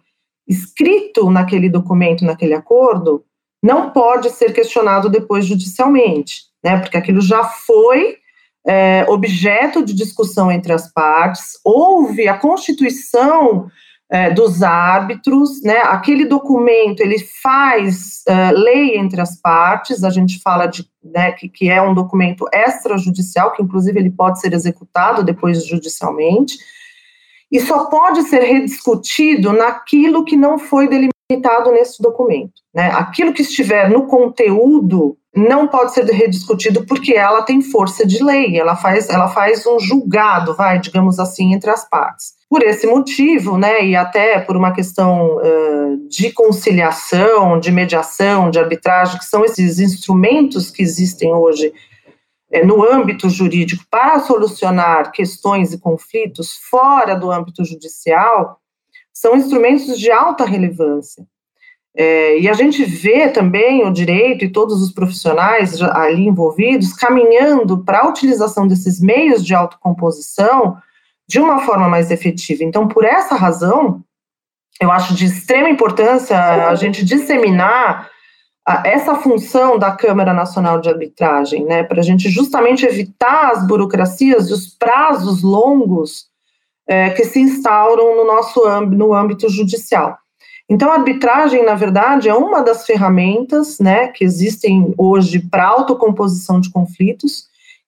escrito 0.49 1.31
naquele 1.31 1.69
documento, 1.69 2.25
naquele 2.25 2.55
acordo, 2.55 3.23
não 3.63 3.91
pode 3.91 4.31
ser 4.31 4.53
questionado 4.53 5.09
depois 5.09 5.45
judicialmente, 5.47 6.45
né, 6.65 6.79
porque 6.79 6.97
aquilo 6.97 7.21
já 7.21 7.45
foi 7.45 8.17
é, 8.67 9.05
objeto 9.09 9.85
de 9.85 9.95
discussão 9.95 10.51
entre 10.51 10.73
as 10.73 10.93
partes, 10.93 11.61
houve 11.65 12.27
a 12.27 12.37
constituição 12.37 13.71
é, 14.11 14.29
dos 14.31 14.61
árbitros, 14.61 15.63
né? 15.63 15.83
Aquele 15.83 16.25
documento 16.25 17.01
ele 17.01 17.19
faz 17.19 18.25
uh, 18.29 18.59
lei 18.59 18.99
entre 18.99 19.21
as 19.21 19.41
partes. 19.41 20.03
A 20.03 20.11
gente 20.11 20.41
fala 20.41 20.67
de 20.67 20.85
né, 21.03 21.31
que, 21.31 21.49
que 21.49 21.71
é 21.71 21.81
um 21.81 21.95
documento 21.95 22.45
extrajudicial, 22.53 23.53
que 23.53 23.63
inclusive 23.63 23.99
ele 24.01 24.11
pode 24.11 24.41
ser 24.41 24.53
executado 24.53 25.23
depois 25.23 25.65
judicialmente, 25.65 26.59
e 27.51 27.61
só 27.61 27.87
pode 27.87 28.23
ser 28.25 28.41
rediscutido 28.41 29.53
naquilo 29.53 30.25
que 30.25 30.37
não 30.37 30.59
foi 30.59 30.89
delimitado 30.89 31.20
nesse 31.73 32.03
documento. 32.03 32.53
Né? 32.75 32.91
Aquilo 32.95 33.33
que 33.33 33.43
estiver 33.43 33.89
no 33.89 34.07
conteúdo 34.07 35.17
não 35.35 35.69
pode 35.69 35.95
ser 35.95 36.05
rediscutido 36.07 36.85
porque 36.87 37.15
ela 37.15 37.43
tem 37.43 37.63
força 37.63 38.05
de 38.05 38.23
lei, 38.23 38.59
ela 38.59 38.75
faz, 38.75 39.09
ela 39.09 39.29
faz 39.29 39.65
um 39.65 39.79
julgado, 39.79 40.57
vai, 40.57 40.79
digamos 40.81 41.21
assim, 41.21 41.55
entre 41.55 41.71
as 41.71 41.89
partes. 41.89 42.33
Por 42.49 42.63
esse 42.63 42.87
motivo, 42.87 43.57
né, 43.57 43.85
e 43.85 43.95
até 43.95 44.41
por 44.41 44.57
uma 44.57 44.73
questão 44.73 45.37
uh, 45.37 46.09
de 46.09 46.33
conciliação, 46.33 47.61
de 47.61 47.71
mediação, 47.71 48.51
de 48.51 48.59
arbitragem, 48.59 49.19
que 49.19 49.25
são 49.25 49.45
esses 49.45 49.79
instrumentos 49.79 50.69
que 50.71 50.83
existem 50.83 51.33
hoje 51.33 51.73
uh, 52.53 52.67
no 52.67 52.83
âmbito 52.85 53.29
jurídico 53.29 53.85
para 53.89 54.19
solucionar 54.19 55.13
questões 55.13 55.73
e 55.73 55.79
conflitos 55.79 56.57
fora 56.69 57.15
do 57.15 57.31
âmbito 57.31 57.65
judicial, 57.65 58.60
são 59.21 59.37
instrumentos 59.37 59.99
de 59.99 60.11
alta 60.11 60.47
relevância. 60.47 61.27
É, 61.95 62.39
e 62.39 62.49
a 62.49 62.55
gente 62.55 62.83
vê 62.85 63.29
também 63.29 63.85
o 63.85 63.93
direito 63.93 64.45
e 64.45 64.51
todos 64.51 64.81
os 64.81 64.93
profissionais 64.93 65.83
ali 65.83 66.27
envolvidos 66.27 66.95
caminhando 66.95 67.85
para 67.85 68.01
a 68.01 68.09
utilização 68.09 68.67
desses 68.67 68.99
meios 68.99 69.45
de 69.45 69.55
autocomposição 69.55 70.79
de 71.29 71.39
uma 71.39 71.61
forma 71.61 71.87
mais 71.87 72.11
efetiva. 72.11 72.65
Então, 72.65 72.89
por 72.89 73.05
essa 73.05 73.35
razão, 73.35 74.03
eu 74.81 74.91
acho 74.91 75.15
de 75.15 75.27
extrema 75.27 75.69
importância 75.69 76.39
a 76.69 76.75
gente 76.75 77.05
disseminar 77.05 78.09
a, 78.67 78.89
essa 78.89 79.17
função 79.17 79.79
da 79.79 79.93
Câmara 79.93 80.33
Nacional 80.33 80.81
de 80.81 80.89
Arbitragem, 80.89 81.67
né, 81.67 81.83
para 81.83 82.01
a 82.01 82.05
gente 82.05 82.31
justamente 82.31 82.87
evitar 82.87 83.51
as 83.51 83.67
burocracias 83.67 84.49
e 84.49 84.55
os 84.55 84.67
prazos 84.67 85.43
longos 85.43 86.30
é, 86.91 87.09
que 87.11 87.25
se 87.25 87.39
instauram 87.39 88.17
no 88.17 88.25
nosso 88.25 88.61
no 88.81 89.15
âmbito 89.15 89.49
judicial. 89.49 90.19
Então, 90.69 90.91
a 90.91 90.97
arbitragem, 90.97 91.65
na 91.65 91.77
verdade, 91.77 92.29
é 92.29 92.35
uma 92.35 92.63
das 92.63 92.85
ferramentas 92.85 93.79
né, 93.79 94.09
que 94.09 94.25
existem 94.25 94.93
hoje 94.99 95.39
para 95.39 95.67
autocomposição 95.67 96.61
de 96.61 96.69
conflitos, 96.71 97.45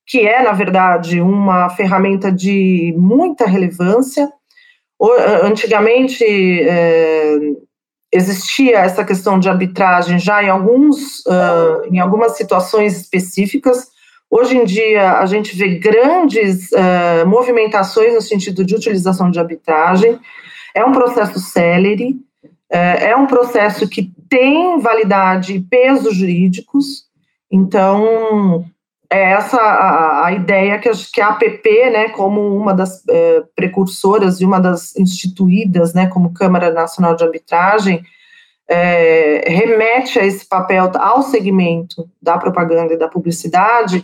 que 0.06 0.20
é, 0.20 0.42
na 0.42 0.52
verdade, 0.52 1.20
uma 1.20 1.68
ferramenta 1.70 2.30
de 2.30 2.94
muita 2.96 3.44
relevância. 3.44 4.32
Antigamente, 5.42 6.24
é, 6.24 7.38
existia 8.12 8.78
essa 8.78 9.04
questão 9.04 9.36
de 9.36 9.48
arbitragem 9.48 10.16
já 10.18 10.44
em, 10.44 10.48
alguns, 10.48 11.20
uh, 11.26 11.84
em 11.90 11.98
algumas 11.98 12.36
situações 12.36 13.00
específicas. 13.00 13.88
Hoje 14.34 14.56
em 14.56 14.64
dia, 14.64 15.18
a 15.18 15.26
gente 15.26 15.54
vê 15.54 15.74
grandes 15.78 16.70
uh, 16.72 17.26
movimentações 17.26 18.14
no 18.14 18.22
sentido 18.22 18.64
de 18.64 18.74
utilização 18.74 19.30
de 19.30 19.38
arbitragem. 19.38 20.18
É 20.74 20.82
um 20.82 20.90
processo 20.90 21.38
célere, 21.38 22.16
é, 22.70 23.10
é 23.10 23.16
um 23.16 23.26
processo 23.26 23.86
que 23.86 24.10
tem 24.30 24.80
validade 24.80 25.52
e 25.52 25.60
peso 25.60 26.10
jurídicos, 26.14 27.04
então 27.50 28.64
é 29.10 29.32
essa 29.32 29.58
a, 29.60 30.28
a 30.28 30.32
ideia 30.32 30.78
que, 30.78 30.90
que 31.12 31.20
a 31.20 31.28
APP, 31.28 31.90
né, 31.90 32.08
como 32.08 32.56
uma 32.56 32.72
das 32.72 33.06
é, 33.06 33.42
precursoras 33.54 34.40
e 34.40 34.46
uma 34.46 34.58
das 34.58 34.96
instituídas, 34.96 35.92
né, 35.92 36.06
como 36.06 36.32
Câmara 36.32 36.72
Nacional 36.72 37.14
de 37.14 37.22
Arbitragem, 37.22 38.02
é, 38.66 39.44
remete 39.46 40.18
a 40.18 40.24
esse 40.24 40.48
papel 40.48 40.90
ao 40.94 41.20
segmento 41.20 42.08
da 42.22 42.38
propaganda 42.38 42.94
e 42.94 42.98
da 42.98 43.08
publicidade 43.08 44.02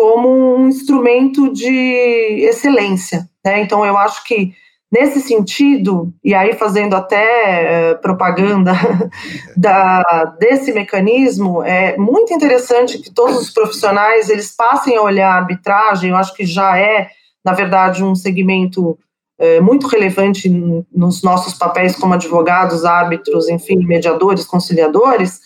como 0.00 0.56
um 0.56 0.66
instrumento 0.66 1.52
de 1.52 2.46
excelência. 2.48 3.28
Né? 3.44 3.60
Então, 3.60 3.84
eu 3.84 3.98
acho 3.98 4.24
que 4.24 4.54
Nesse 4.92 5.20
sentido, 5.20 6.12
e 6.24 6.34
aí 6.34 6.54
fazendo 6.54 6.96
até 6.96 7.92
uh, 7.92 8.02
propaganda 8.02 8.72
da, 9.56 10.02
desse 10.40 10.72
mecanismo, 10.72 11.62
é 11.62 11.96
muito 11.96 12.34
interessante 12.34 12.98
que 12.98 13.08
todos 13.08 13.38
os 13.38 13.50
profissionais 13.50 14.28
eles 14.28 14.52
passem 14.52 14.96
a 14.96 15.02
olhar 15.02 15.30
a 15.30 15.36
arbitragem, 15.36 16.10
eu 16.10 16.16
acho 16.16 16.34
que 16.34 16.44
já 16.44 16.76
é, 16.76 17.08
na 17.44 17.52
verdade, 17.52 18.02
um 18.02 18.16
segmento 18.16 18.98
uh, 19.38 19.62
muito 19.62 19.86
relevante 19.86 20.48
nos 20.92 21.22
nossos 21.22 21.54
papéis 21.54 21.94
como 21.94 22.14
advogados, 22.14 22.84
árbitros, 22.84 23.48
enfim, 23.48 23.86
mediadores, 23.86 24.44
conciliadores, 24.44 25.40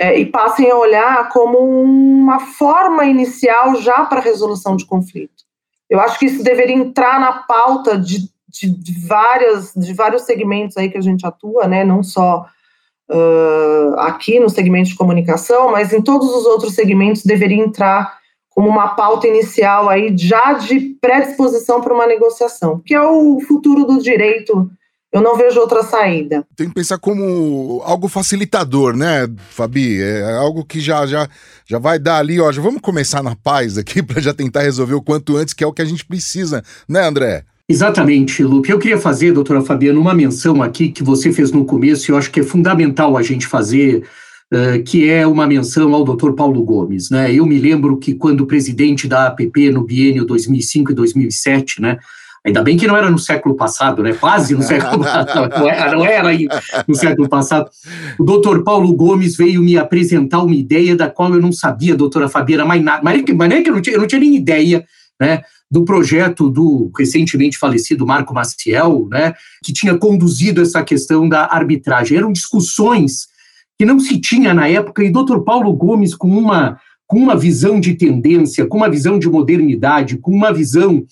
uh, 0.00 0.16
e 0.16 0.26
passem 0.26 0.70
a 0.70 0.76
olhar 0.76 1.28
como 1.30 1.58
uma 1.58 2.40
forma 2.40 3.04
inicial 3.04 3.76
já 3.76 4.04
para 4.04 4.20
resolução 4.20 4.76
de 4.76 4.86
conflito. 4.86 5.44
Eu 5.88 6.00
acho 6.00 6.18
que 6.18 6.26
isso 6.26 6.42
deveria 6.42 6.74
entrar 6.74 7.20
na 7.20 7.32
pauta 7.44 7.98
de 7.98 8.34
de, 8.60 8.70
de, 8.70 9.06
várias, 9.06 9.72
de 9.74 9.92
vários 9.92 10.22
segmentos 10.22 10.76
aí 10.76 10.88
que 10.88 10.98
a 10.98 11.02
gente 11.02 11.26
atua, 11.26 11.66
né? 11.66 11.84
Não 11.84 12.02
só 12.02 12.46
uh, 13.10 13.98
aqui 13.98 14.40
no 14.40 14.48
segmento 14.48 14.88
de 14.88 14.96
comunicação, 14.96 15.70
mas 15.70 15.92
em 15.92 16.00
todos 16.00 16.34
os 16.34 16.46
outros 16.46 16.74
segmentos 16.74 17.24
deveria 17.24 17.62
entrar 17.62 18.18
como 18.50 18.68
uma 18.68 18.94
pauta 18.94 19.28
inicial 19.28 19.88
aí 19.88 20.16
já 20.16 20.54
de 20.54 20.96
predisposição 21.00 21.80
para 21.80 21.92
uma 21.92 22.06
negociação, 22.06 22.80
que 22.84 22.94
é 22.94 23.02
o 23.02 23.38
futuro 23.40 23.84
do 23.84 24.00
direito. 24.00 24.70
Eu 25.16 25.22
não 25.22 25.34
vejo 25.34 25.58
outra 25.58 25.82
saída. 25.82 26.44
Tem 26.54 26.68
que 26.68 26.74
pensar 26.74 26.98
como 26.98 27.80
algo 27.86 28.06
facilitador, 28.06 28.94
né, 28.94 29.26
Fabi? 29.48 29.98
É 29.98 30.34
algo 30.34 30.62
que 30.62 30.78
já 30.78 31.06
já 31.06 31.26
já 31.64 31.78
vai 31.78 31.98
dar 31.98 32.18
ali, 32.18 32.38
ó, 32.38 32.52
já 32.52 32.60
vamos 32.60 32.82
começar 32.82 33.22
na 33.22 33.34
paz 33.34 33.78
aqui 33.78 34.02
para 34.04 34.20
já 34.20 34.34
tentar 34.34 34.60
resolver 34.60 34.92
o 34.92 35.00
quanto 35.00 35.38
antes, 35.38 35.54
que 35.54 35.64
é 35.64 35.66
o 35.66 35.72
que 35.72 35.80
a 35.80 35.86
gente 35.86 36.04
precisa, 36.04 36.62
né, 36.86 37.00
André? 37.08 37.44
Exatamente, 37.66 38.44
Lupe. 38.44 38.70
Eu 38.70 38.78
queria 38.78 38.98
fazer, 38.98 39.32
doutora 39.32 39.62
Fabiana, 39.62 39.98
uma 39.98 40.14
menção 40.14 40.62
aqui 40.62 40.90
que 40.90 41.02
você 41.02 41.32
fez 41.32 41.50
no 41.50 41.64
começo 41.64 42.10
e 42.10 42.12
eu 42.12 42.18
acho 42.18 42.30
que 42.30 42.40
é 42.40 42.44
fundamental 42.44 43.16
a 43.16 43.22
gente 43.22 43.46
fazer, 43.46 44.04
uh, 44.52 44.84
que 44.84 45.08
é 45.08 45.26
uma 45.26 45.46
menção 45.46 45.94
ao 45.94 46.04
doutor 46.04 46.34
Paulo 46.34 46.62
Gomes. 46.62 47.08
Né? 47.08 47.32
Eu 47.32 47.46
me 47.46 47.58
lembro 47.58 47.96
que 47.96 48.12
quando 48.12 48.46
presidente 48.46 49.08
da 49.08 49.28
APP 49.28 49.70
no 49.70 49.82
biênio 49.82 50.26
2005 50.26 50.92
e 50.92 50.94
2007, 50.94 51.80
né, 51.80 51.98
ainda 52.46 52.62
bem 52.62 52.76
que 52.76 52.86
não 52.86 52.96
era 52.96 53.10
no 53.10 53.18
século 53.18 53.56
passado, 53.56 54.02
né, 54.02 54.12
quase 54.12 54.54
no 54.54 54.62
século 54.64 55.02
passado, 55.02 55.58
não 55.58 55.68
era, 55.68 55.92
não 55.92 56.04
era 56.04 56.30
no 56.86 56.94
século 56.94 57.28
passado, 57.28 57.68
o 58.18 58.24
doutor 58.24 58.62
Paulo 58.62 58.94
Gomes 58.94 59.36
veio 59.36 59.60
me 59.60 59.76
apresentar 59.76 60.42
uma 60.42 60.54
ideia 60.54 60.94
da 60.94 61.10
qual 61.10 61.34
eu 61.34 61.40
não 61.40 61.50
sabia, 61.50 61.96
doutora 61.96 62.28
Fabiana, 62.28 62.64
mais 62.64 62.82
nada, 62.82 63.02
mas, 63.02 63.22
mas 63.34 63.48
nem 63.48 63.62
que 63.62 63.70
eu 63.70 63.74
não 63.74 63.82
tinha, 63.82 63.96
eu 63.96 64.00
não 64.00 64.06
tinha 64.06 64.20
nem 64.20 64.36
ideia, 64.36 64.86
né, 65.20 65.42
do 65.68 65.84
projeto 65.84 66.48
do 66.48 66.90
recentemente 66.96 67.58
falecido 67.58 68.06
Marco 68.06 68.32
Maciel, 68.32 69.08
né, 69.10 69.34
que 69.64 69.72
tinha 69.72 69.98
conduzido 69.98 70.62
essa 70.62 70.82
questão 70.84 71.28
da 71.28 71.46
arbitragem. 71.46 72.16
Eram 72.16 72.32
discussões 72.32 73.26
que 73.76 73.84
não 73.84 73.98
se 73.98 74.20
tinha 74.20 74.54
na 74.54 74.68
época, 74.68 75.02
e 75.02 75.10
Dr. 75.10 75.40
Paulo 75.44 75.72
Gomes, 75.72 76.14
com 76.14 76.28
uma, 76.28 76.78
com 77.06 77.18
uma 77.18 77.36
visão 77.36 77.80
de 77.80 77.94
tendência, 77.94 78.66
com 78.66 78.76
uma 78.76 78.88
visão 78.88 79.18
de 79.18 79.28
modernidade, 79.28 80.18
com 80.18 80.30
uma 80.30 80.52
visão 80.52 81.04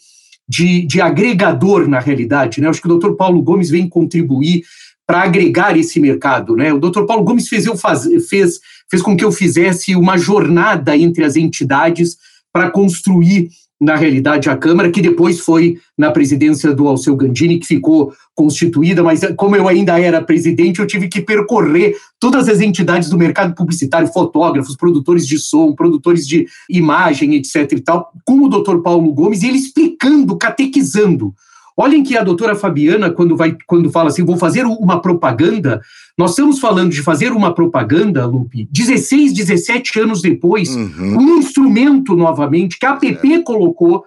de, 0.49 0.87
de 0.87 1.01
agregador 1.01 1.89
na 1.89 1.99
realidade. 1.99 2.61
Né? 2.61 2.69
Acho 2.69 2.81
que 2.81 2.91
o 2.91 2.99
Dr. 2.99 3.13
Paulo 3.13 3.43
Gomes 3.43 3.71
vem 3.71 3.89
contribuir 3.89 4.63
para 5.07 5.23
agregar 5.23 5.77
esse 5.77 6.01
mercado. 6.01 6.57
Né? 6.57 6.73
O 6.73 6.79
Dr. 6.79 7.05
Paulo 7.05 7.25
Gomes 7.25 7.49
fez, 7.49 7.67
eu 7.67 7.77
faz, 7.77 8.05
fez, 8.29 8.61
fez 8.91 9.03
com 9.03 9.17
que 9.17 9.25
eu 9.25 9.33
fizesse 9.33 9.95
uma 9.97 10.17
jornada 10.17 10.97
entre 10.97 11.25
as 11.25 11.37
entidades 11.37 12.17
para 12.53 12.71
construir 12.71 13.51
na 13.81 13.97
realidade, 13.97 14.49
a 14.49 14.57
Câmara, 14.57 14.91
que 14.91 15.03
depois 15.03 15.41
foi 15.41 15.79
na 15.99 16.11
presidência 16.11 16.73
do 16.73 16.87
Alceu 16.87 17.17
Gandini, 17.17 17.59
que 17.59 17.67
ficou 17.67 18.13
constituída, 18.35 19.03
mas 19.03 19.21
como 19.37 19.57
eu 19.57 19.69
ainda 19.69 19.99
era 19.99 20.23
presidente, 20.23 20.81
eu 20.81 20.87
tive 20.87 21.09
que 21.09 21.21
percorrer 21.21 21.95
todas 22.19 22.49
as 22.49 22.61
entidades 22.61 23.09
do 23.11 23.19
mercado 23.19 23.55
publicitário, 23.55 24.09
fotógrafos, 24.09 24.77
produtores 24.77 25.27
de 25.27 25.39
som, 25.39 25.73
produtores 25.73 26.27
de 26.27 26.47
imagem, 26.71 27.35
etc. 27.35 27.73
e 27.73 27.81
tal, 27.81 28.13
com 28.25 28.45
o 28.45 28.49
doutor 28.49 28.83
Paulo 28.83 29.13
Gomes, 29.13 29.43
e 29.43 29.49
ele 29.49 29.59
explicando, 29.59 30.37
catequizando 30.37 31.35
Olhem 31.77 32.05
que 32.05 32.17
a 32.17 32.23
doutora 32.23 32.55
Fabiana, 32.55 33.11
quando, 33.11 33.37
vai, 33.37 33.57
quando 33.67 33.91
fala 33.91 34.09
assim, 34.09 34.25
vou 34.25 34.37
fazer 34.37 34.65
uma 34.65 35.01
propaganda, 35.01 35.81
nós 36.17 36.31
estamos 36.31 36.61
falando 36.61 36.93
de 36.93 37.03
fazer 37.03 37.33
uma 37.33 37.53
propaganda, 37.53 38.25
Lupe, 38.25 38.69
16, 38.71 39.33
17 39.33 39.99
anos 39.99 40.23
depois, 40.23 40.75
uhum. 40.75 41.19
um 41.19 41.39
instrumento 41.39 42.15
novamente 42.15 42.79
que 42.79 42.87
a 42.87 42.91
APP 42.91 43.35
é. 43.35 43.43
colocou 43.43 44.05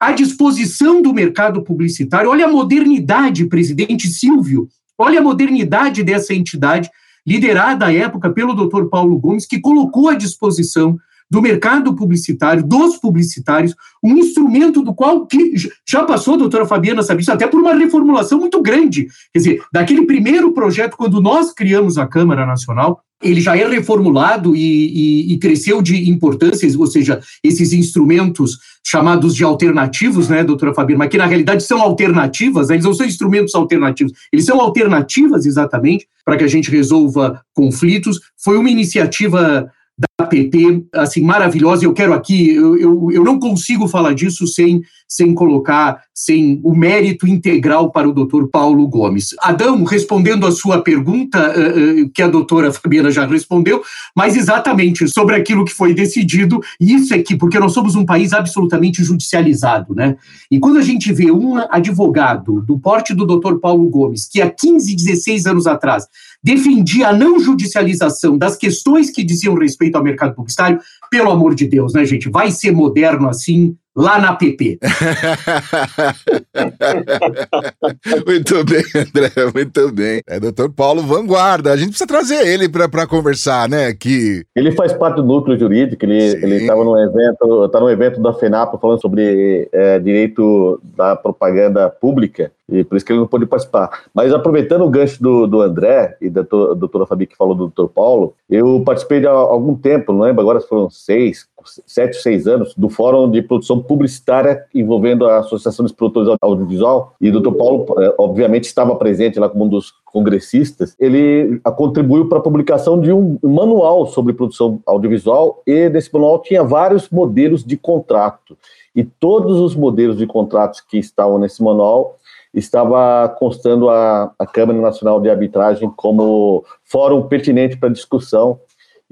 à 0.00 0.10
disposição 0.10 1.00
do 1.00 1.14
mercado 1.14 1.62
publicitário. 1.62 2.30
Olha 2.30 2.46
a 2.46 2.50
modernidade, 2.50 3.46
presidente 3.46 4.08
Silvio, 4.08 4.68
olha 4.98 5.20
a 5.20 5.22
modernidade 5.22 6.02
dessa 6.02 6.34
entidade, 6.34 6.90
liderada 7.24 7.86
à 7.86 7.94
época 7.94 8.28
pelo 8.30 8.54
doutor 8.54 8.90
Paulo 8.90 9.16
Gomes, 9.18 9.46
que 9.46 9.60
colocou 9.60 10.08
à 10.08 10.14
disposição 10.14 10.98
do 11.34 11.42
mercado 11.42 11.92
publicitário, 11.96 12.64
dos 12.64 12.96
publicitários, 12.96 13.74
um 14.00 14.16
instrumento 14.16 14.82
do 14.82 14.94
qual 14.94 15.26
que 15.26 15.54
já 15.84 16.04
passou, 16.04 16.36
doutora 16.36 16.64
Fabiana 16.64 17.02
sabe 17.02 17.22
isso, 17.22 17.32
até 17.32 17.44
por 17.44 17.60
uma 17.60 17.74
reformulação 17.74 18.38
muito 18.38 18.62
grande. 18.62 19.08
Quer 19.32 19.38
dizer, 19.40 19.62
daquele 19.72 20.06
primeiro 20.06 20.52
projeto, 20.52 20.96
quando 20.96 21.20
nós 21.20 21.52
criamos 21.52 21.98
a 21.98 22.06
Câmara 22.06 22.46
Nacional, 22.46 23.00
ele 23.20 23.40
já 23.40 23.56
é 23.56 23.66
reformulado 23.66 24.54
e, 24.54 24.60
e, 24.60 25.32
e, 25.32 25.38
cresceu 25.38 25.82
de 25.82 26.08
importância, 26.08 26.68
ou 26.78 26.86
seja, 26.86 27.20
esses 27.42 27.72
instrumentos 27.72 28.58
chamados 28.86 29.34
de 29.34 29.42
alternativos, 29.42 30.28
né, 30.28 30.44
doutora 30.44 30.72
Fabiana, 30.72 31.00
mas 31.00 31.08
que 31.08 31.18
na 31.18 31.26
realidade 31.26 31.64
são 31.64 31.82
alternativas, 31.82 32.68
né, 32.68 32.76
eles 32.76 32.84
não 32.84 32.94
são 32.94 33.06
instrumentos 33.06 33.56
alternativos, 33.56 34.12
eles 34.32 34.44
são 34.44 34.60
alternativas 34.60 35.46
exatamente 35.46 36.06
para 36.24 36.36
que 36.36 36.44
a 36.44 36.48
gente 36.48 36.70
resolva 36.70 37.40
conflitos. 37.52 38.20
Foi 38.36 38.56
uma 38.56 38.70
iniciativa 38.70 39.68
da 39.96 40.26
PT, 40.26 40.86
assim, 40.92 41.22
maravilhosa, 41.22 41.84
eu 41.84 41.92
quero 41.92 42.14
aqui, 42.14 42.52
eu, 42.52 42.76
eu, 42.76 43.12
eu, 43.12 43.24
não 43.24 43.38
consigo 43.38 43.86
falar 43.86 44.12
disso 44.12 44.44
sem, 44.44 44.82
sem 45.06 45.32
colocar, 45.32 46.02
sem 46.12 46.60
o 46.64 46.74
mérito 46.74 47.28
integral 47.28 47.92
para 47.92 48.08
o 48.08 48.12
doutor 48.12 48.48
Paulo 48.48 48.88
Gomes. 48.88 49.36
Adão, 49.40 49.84
respondendo 49.84 50.46
a 50.46 50.52
sua 50.52 50.82
pergunta, 50.82 51.38
uh, 51.38 52.02
uh, 52.02 52.10
que 52.10 52.22
a 52.22 52.28
doutora 52.28 52.72
Fabiana 52.72 53.12
já 53.12 53.24
respondeu, 53.24 53.84
mas 54.16 54.36
exatamente 54.36 55.06
sobre 55.08 55.36
aquilo 55.36 55.64
que 55.64 55.72
foi 55.72 55.94
decidido, 55.94 56.60
e 56.80 56.94
isso 56.94 57.14
é 57.14 57.22
que, 57.22 57.36
porque 57.36 57.60
nós 57.60 57.72
somos 57.72 57.94
um 57.94 58.04
país 58.04 58.32
absolutamente 58.32 59.04
judicializado, 59.04 59.94
né? 59.94 60.16
E 60.50 60.58
quando 60.58 60.78
a 60.78 60.82
gente 60.82 61.12
vê 61.12 61.30
um 61.30 61.56
advogado 61.70 62.60
do 62.62 62.78
porte 62.80 63.14
do 63.14 63.24
doutor 63.24 63.60
Paulo 63.60 63.88
Gomes, 63.88 64.28
que 64.28 64.42
há 64.42 64.50
15, 64.50 64.96
16 64.96 65.46
anos 65.46 65.66
atrás 65.68 66.08
defendia 66.44 67.08
a 67.08 67.12
não 67.12 67.40
judicialização 67.40 68.36
das 68.36 68.54
questões 68.54 69.10
que 69.10 69.24
diziam 69.24 69.54
respeito 69.54 69.96
ao 69.96 70.04
mercado 70.04 70.34
publicitário, 70.34 70.78
pelo 71.14 71.30
amor 71.30 71.54
de 71.54 71.68
Deus, 71.68 71.94
né, 71.94 72.04
gente? 72.04 72.28
Vai 72.28 72.50
ser 72.50 72.72
moderno 72.72 73.28
assim 73.28 73.76
lá 73.96 74.18
na 74.18 74.34
PP. 74.34 74.80
muito 78.26 78.64
bem, 78.64 78.82
André, 78.96 79.30
muito 79.54 79.92
bem. 79.92 80.20
É 80.26 80.40
doutor 80.40 80.72
Paulo 80.72 81.02
Vanguarda. 81.02 81.72
A 81.72 81.76
gente 81.76 81.90
precisa 81.90 82.08
trazer 82.08 82.48
ele 82.48 82.68
para 82.68 83.06
conversar, 83.06 83.68
né? 83.68 83.94
Que... 83.94 84.44
Ele 84.56 84.72
faz 84.72 84.92
parte 84.92 85.14
do 85.16 85.22
núcleo 85.22 85.56
jurídico, 85.56 86.04
ele 86.04 86.56
estava 86.56 86.82
no 86.82 86.98
evento, 86.98 87.68
tá 87.68 87.78
no 87.78 87.88
evento 87.88 88.20
da 88.20 88.34
FENAP 88.34 88.74
falando 88.80 89.00
sobre 89.00 89.68
é, 89.72 90.00
direito 90.00 90.80
da 90.82 91.14
propaganda 91.14 91.88
pública 91.88 92.50
e 92.68 92.82
por 92.82 92.96
isso 92.96 93.04
que 93.04 93.12
ele 93.12 93.20
não 93.20 93.26
pôde 93.26 93.46
participar. 93.46 94.04
Mas 94.12 94.32
aproveitando 94.32 94.82
o 94.82 94.90
gancho 94.90 95.22
do, 95.22 95.46
do 95.46 95.60
André 95.60 96.16
e 96.20 96.30
da 96.30 96.42
doutora 96.42 97.06
Fabi 97.06 97.26
que 97.26 97.36
falou 97.36 97.54
do 97.54 97.64
doutor 97.64 97.88
Paulo, 97.88 98.34
eu 98.48 98.82
participei 98.84 99.20
de 99.20 99.26
algum 99.26 99.76
tempo, 99.76 100.12
não 100.12 100.20
lembro 100.20 100.40
agora 100.40 100.60
se 100.60 100.68
foram 100.68 100.88
seis, 101.04 101.46
sete, 101.86 102.16
seis 102.16 102.46
anos, 102.46 102.74
do 102.74 102.88
Fórum 102.88 103.30
de 103.30 103.42
Produção 103.42 103.82
Publicitária 103.82 104.64
envolvendo 104.74 105.26
a 105.26 105.38
Associação 105.38 105.84
dos 105.84 105.92
Produtores 105.92 106.36
Audiovisual 106.40 107.14
e 107.20 107.28
o 107.28 107.32
doutor 107.32 107.52
Paulo, 107.52 108.02
eh, 108.02 108.14
obviamente, 108.18 108.64
estava 108.64 108.96
presente 108.96 109.38
lá 109.38 109.48
como 109.48 109.66
um 109.66 109.68
dos 109.68 109.92
congressistas. 110.06 110.96
Ele 110.98 111.60
contribuiu 111.76 112.28
para 112.28 112.38
a 112.38 112.42
publicação 112.42 112.98
de 112.98 113.12
um 113.12 113.38
manual 113.42 114.06
sobre 114.06 114.32
produção 114.32 114.80
audiovisual 114.86 115.62
e 115.66 115.88
nesse 115.90 116.12
manual 116.12 116.40
tinha 116.40 116.64
vários 116.64 117.10
modelos 117.10 117.62
de 117.62 117.76
contrato. 117.76 118.56
E 118.96 119.04
todos 119.04 119.60
os 119.60 119.74
modelos 119.74 120.16
de 120.16 120.26
contratos 120.26 120.80
que 120.80 120.98
estavam 120.98 121.38
nesse 121.38 121.62
manual 121.62 122.16
estava 122.54 123.28
constando 123.28 123.90
a, 123.90 124.32
a 124.38 124.46
Câmara 124.46 124.80
Nacional 124.80 125.20
de 125.20 125.28
Arbitragem 125.28 125.92
como 125.96 126.64
fórum 126.84 127.22
pertinente 127.22 127.76
para 127.76 127.88
discussão 127.88 128.60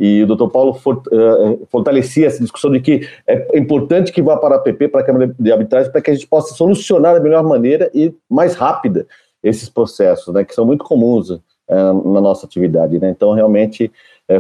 e 0.05 0.21
o 0.21 0.27
doutor 0.27 0.51
Paulo 0.51 0.73
uh, 0.73 1.67
fortalecia 1.71 2.27
essa 2.27 2.41
discussão 2.41 2.73
de 2.73 2.81
que 2.81 3.09
é 3.25 3.57
importante 3.57 4.11
que 4.11 4.21
vá 4.21 4.37
para 4.37 4.57
a 4.57 4.59
APP, 4.59 4.89
para 4.89 5.01
a 5.01 5.05
Câmara 5.05 5.33
de 5.39 5.53
Arbitragem, 5.53 5.93
para 5.93 6.01
que 6.01 6.11
a 6.11 6.15
gente 6.15 6.27
possa 6.27 6.55
solucionar 6.55 7.15
da 7.15 7.21
melhor 7.21 7.45
maneira 7.45 7.89
e 7.95 8.13
mais 8.29 8.57
rápida 8.57 9.07
esses 9.45 9.69
processos, 9.69 10.35
né, 10.35 10.43
que 10.43 10.57
são 10.57 10.67
muito 10.67 10.85
comuns 10.85 11.31
uh, 11.31 11.41
na 12.13 12.21
nossa 12.21 12.47
atividade. 12.47 12.99
Né? 12.99 13.11
Então, 13.11 13.33
realmente, 13.33 13.93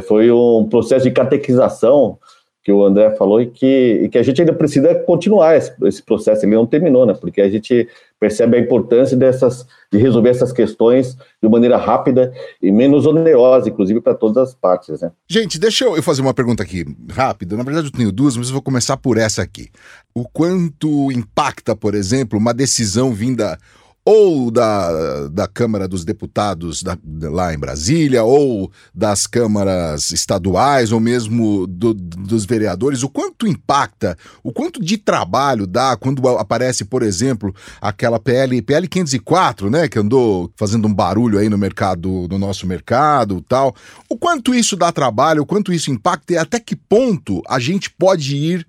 foi 0.08 0.32
um 0.32 0.66
processo 0.68 1.04
de 1.04 1.12
catequização 1.12 2.18
que 2.62 2.70
o 2.70 2.84
André 2.84 3.10
falou 3.16 3.40
e 3.40 3.46
que, 3.46 4.00
e 4.04 4.08
que 4.08 4.16
a 4.16 4.22
gente 4.22 4.40
ainda 4.40 4.52
precisa 4.52 4.94
continuar 4.94 5.56
esse, 5.56 5.72
esse, 5.82 6.02
processo, 6.02 6.44
ele 6.44 6.54
não 6.54 6.64
terminou, 6.64 7.04
né? 7.04 7.12
Porque 7.12 7.40
a 7.40 7.50
gente 7.50 7.88
percebe 8.20 8.56
a 8.56 8.60
importância 8.60 9.16
dessas, 9.16 9.66
de 9.90 9.98
resolver 9.98 10.28
essas 10.28 10.52
questões 10.52 11.16
de 11.42 11.48
maneira 11.48 11.76
rápida 11.76 12.32
e 12.62 12.70
menos 12.70 13.04
onerosa, 13.04 13.68
inclusive 13.68 14.00
para 14.00 14.14
todas 14.14 14.50
as 14.50 14.54
partes, 14.54 15.00
né? 15.00 15.10
Gente, 15.28 15.58
deixa 15.58 15.86
eu 15.86 16.02
fazer 16.02 16.22
uma 16.22 16.32
pergunta 16.32 16.62
aqui 16.62 16.84
rápida. 17.10 17.56
Na 17.56 17.64
verdade, 17.64 17.88
eu 17.88 17.92
tenho 17.92 18.12
duas, 18.12 18.36
mas 18.36 18.46
eu 18.46 18.52
vou 18.52 18.62
começar 18.62 18.96
por 18.96 19.18
essa 19.18 19.42
aqui. 19.42 19.68
O 20.14 20.24
quanto 20.28 21.10
impacta, 21.10 21.74
por 21.74 21.96
exemplo, 21.96 22.38
uma 22.38 22.54
decisão 22.54 23.12
vinda 23.12 23.58
ou 24.04 24.50
da, 24.50 25.28
da 25.28 25.46
Câmara 25.46 25.86
dos 25.86 26.04
Deputados 26.04 26.82
da, 26.82 26.98
lá 27.04 27.54
em 27.54 27.58
Brasília, 27.58 28.24
ou 28.24 28.70
das 28.92 29.26
câmaras 29.26 30.10
estaduais, 30.10 30.90
ou 30.90 30.98
mesmo 30.98 31.66
do, 31.68 31.94
dos 31.94 32.44
vereadores, 32.44 33.04
o 33.04 33.08
quanto 33.08 33.46
impacta, 33.46 34.16
o 34.42 34.52
quanto 34.52 34.82
de 34.82 34.98
trabalho 34.98 35.66
dá 35.66 35.96
quando 35.96 36.26
aparece, 36.30 36.84
por 36.84 37.02
exemplo, 37.02 37.54
aquela 37.80 38.18
PL, 38.18 38.60
PL 38.62 38.88
504, 38.88 39.70
né, 39.70 39.88
que 39.88 39.98
andou 39.98 40.52
fazendo 40.56 40.88
um 40.88 40.94
barulho 40.94 41.38
aí 41.38 41.48
no 41.48 41.56
mercado, 41.56 42.26
no 42.28 42.38
nosso 42.38 42.66
mercado 42.66 43.40
tal. 43.42 43.74
O 44.08 44.16
quanto 44.16 44.52
isso 44.52 44.76
dá 44.76 44.90
trabalho, 44.90 45.42
o 45.42 45.46
quanto 45.46 45.72
isso 45.72 45.92
impacta 45.92 46.32
e 46.32 46.36
até 46.36 46.58
que 46.58 46.74
ponto 46.74 47.40
a 47.48 47.60
gente 47.60 47.88
pode 47.88 48.36
ir 48.36 48.66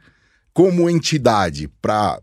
como 0.53 0.87
entidade 0.87 1.67
para 1.81 2.19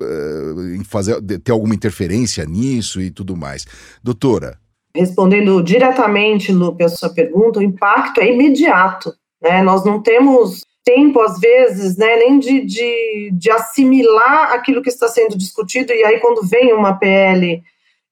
uh, 0.00 0.84
fazer, 0.84 1.20
ter 1.22 1.52
alguma 1.52 1.74
interferência 1.74 2.44
nisso 2.44 3.00
e 3.00 3.10
tudo 3.10 3.36
mais. 3.36 3.66
Doutora. 4.02 4.58
Respondendo 4.94 5.62
diretamente, 5.62 6.52
Lupe, 6.52 6.82
a 6.82 6.88
sua 6.88 7.10
pergunta, 7.10 7.58
o 7.58 7.62
impacto 7.62 8.20
é 8.20 8.32
imediato. 8.32 9.12
Né? 9.42 9.62
Nós 9.62 9.84
não 9.84 10.00
temos 10.00 10.64
tempo, 10.84 11.20
às 11.20 11.38
vezes, 11.40 11.96
né, 11.96 12.16
nem 12.16 12.38
de, 12.38 12.64
de, 12.64 13.30
de, 13.32 13.50
assimilar 13.50 14.52
aquilo 14.52 14.80
que 14.80 14.88
está 14.88 15.08
sendo 15.08 15.36
discutido, 15.36 15.92
e 15.92 16.04
aí 16.04 16.20
quando 16.20 16.46
vem 16.46 16.72
uma 16.72 16.94
PL 16.96 17.60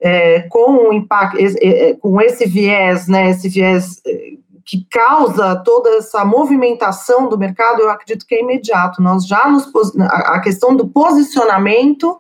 é, 0.02 0.40
com, 0.48 0.92
impacto, 0.92 1.38
é, 1.38 1.94
com 1.94 2.20
esse 2.20 2.46
viés, 2.46 3.06
né, 3.06 3.30
esse 3.30 3.48
viés 3.48 4.00
é, 4.04 4.32
que 4.64 4.86
causa 4.90 5.56
toda 5.64 5.90
essa 5.96 6.24
movimentação 6.24 7.28
do 7.28 7.38
mercado, 7.38 7.82
eu 7.82 7.90
acredito 7.90 8.26
que 8.26 8.34
é 8.34 8.40
imediato. 8.40 9.02
Nós 9.02 9.26
já 9.26 9.48
nos 9.48 9.70
a 10.00 10.40
questão 10.40 10.74
do 10.74 10.88
posicionamento, 10.88 12.18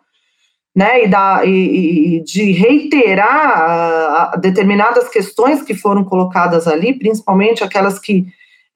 né, 0.74 1.04
e, 1.04 1.08
da, 1.08 1.44
e, 1.44 2.16
e 2.16 2.24
de 2.24 2.50
reiterar 2.50 4.34
uh, 4.34 4.40
determinadas 4.40 5.08
questões 5.08 5.62
que 5.62 5.72
foram 5.72 6.02
colocadas 6.02 6.66
ali, 6.66 6.98
principalmente 6.98 7.62
aquelas 7.62 7.98
que 7.98 8.26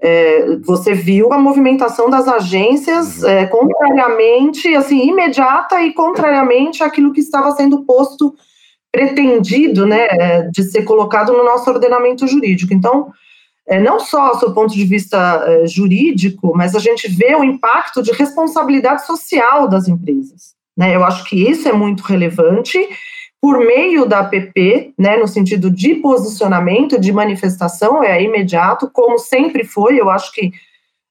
é, 0.01 0.57
você 0.59 0.95
viu 0.95 1.33
a 1.33 1.39
movimentação 1.39 2.09
das 2.09 2.29
agências 2.29 3.21
uhum. 3.21 3.29
é, 3.29 3.47
contrariamente, 3.47 4.73
assim, 4.77 5.09
imediata 5.09 5.83
e 5.83 5.93
contrariamente 5.93 6.85
àquilo 6.85 7.13
que 7.13 7.21
estava 7.21 7.51
sendo 7.51 7.85
posto, 7.85 8.33
pretendido, 8.93 9.87
né, 9.87 10.07
de 10.53 10.63
ser 10.63 10.83
colocado 10.83 11.33
no 11.33 11.45
nosso 11.45 11.69
ordenamento 11.69 12.27
jurídico. 12.27 12.73
Então, 12.73 13.13
é, 13.69 13.79
não 13.79 14.01
só 14.01 14.33
do 14.33 14.55
ponto 14.55 14.73
de 14.73 14.85
vista 14.85 15.45
é, 15.47 15.67
jurídico, 15.67 16.53
mas 16.57 16.75
a 16.75 16.79
gente 16.79 17.07
vê 17.07 17.35
o 17.35 17.45
impacto 17.45 18.03
de 18.03 18.13
responsabilidade 18.13 19.07
social 19.07 19.69
das 19.69 19.87
empresas. 19.87 20.55
Né? 20.77 20.97
Eu 20.97 21.05
acho 21.05 21.25
que 21.25 21.37
isso 21.37 21.69
é 21.69 21.73
muito 21.73 22.03
relevante 22.03 22.79
por 23.41 23.59
meio 23.59 24.07
da 24.07 24.21
APP, 24.21 24.95
né, 24.99 25.17
no 25.17 25.29
sentido 25.29 25.71
de 25.71 25.97
posicionamento, 25.97 26.99
de 26.99 27.13
manifestação, 27.13 28.03
é 28.03 28.21
imediato, 28.21 28.91
como 28.93 29.17
sempre 29.17 29.65
foi, 29.65 30.01
eu 30.01 30.11
acho 30.11 30.33
que, 30.33 30.51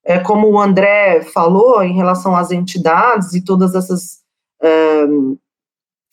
é, 0.04 0.20
como 0.20 0.50
o 0.50 0.60
André 0.60 1.22
falou, 1.22 1.82
em 1.82 1.94
relação 1.94 2.36
às 2.36 2.52
entidades 2.52 3.34
e 3.34 3.42
todas 3.42 3.76
essas, 3.76 4.18
é, 4.62 5.06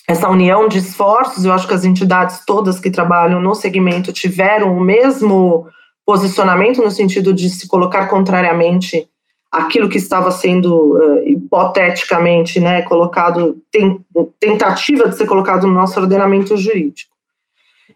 essa 0.06 0.28
união 0.28 0.68
de 0.68 0.78
esforços, 0.78 1.44
eu 1.44 1.52
acho 1.52 1.66
que 1.66 1.74
as 1.74 1.84
entidades 1.84 2.44
todas 2.46 2.78
que 2.78 2.92
trabalham 2.92 3.40
no 3.40 3.54
segmento 3.54 4.12
tiveram 4.12 4.76
o 4.76 4.80
mesmo 4.80 5.66
posicionamento 6.06 6.82
no 6.82 6.90
sentido 6.90 7.32
de 7.32 7.48
se 7.48 7.66
colocar 7.66 8.06
contrariamente 8.08 9.08
aquilo 9.50 9.88
que 9.88 9.98
estava 9.98 10.30
sendo 10.30 10.96
uh, 10.96 11.28
hipoteticamente 11.28 12.58
né, 12.58 12.82
colocado, 12.82 13.56
tem, 13.70 14.04
tentativa 14.40 15.08
de 15.08 15.16
ser 15.16 15.26
colocado 15.26 15.66
no 15.66 15.72
nosso 15.72 15.98
ordenamento 16.00 16.56
jurídico. 16.56 17.14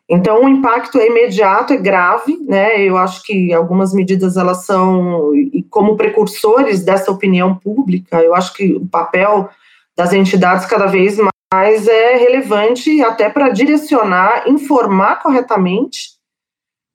Então, 0.09 0.45
o 0.45 0.49
impacto 0.49 0.99
é 0.99 1.07
imediato, 1.07 1.75
é 1.75 1.77
grave, 1.77 2.39
né? 2.47 2.81
Eu 2.81 2.97
acho 2.97 3.23
que 3.25 3.53
algumas 3.53 3.93
medidas 3.93 4.39
elas 4.39 4.65
são, 4.65 5.35
e 5.35 5.63
como 5.69 5.97
precursores 5.97 6.83
dessa 6.83 7.11
opinião 7.11 7.55
pública, 7.55 8.23
eu 8.23 8.35
acho 8.35 8.55
que 8.55 8.73
o 8.73 8.87
papel 8.87 9.51
das 9.95 10.15
entidades 10.15 10.65
cada 10.65 10.87
vez 10.87 11.19
mais 11.53 11.87
é 11.87 12.17
relevante 12.17 13.03
até 13.03 13.29
para 13.29 13.51
direcionar, 13.51 14.49
informar 14.49 15.21
corretamente 15.23 16.18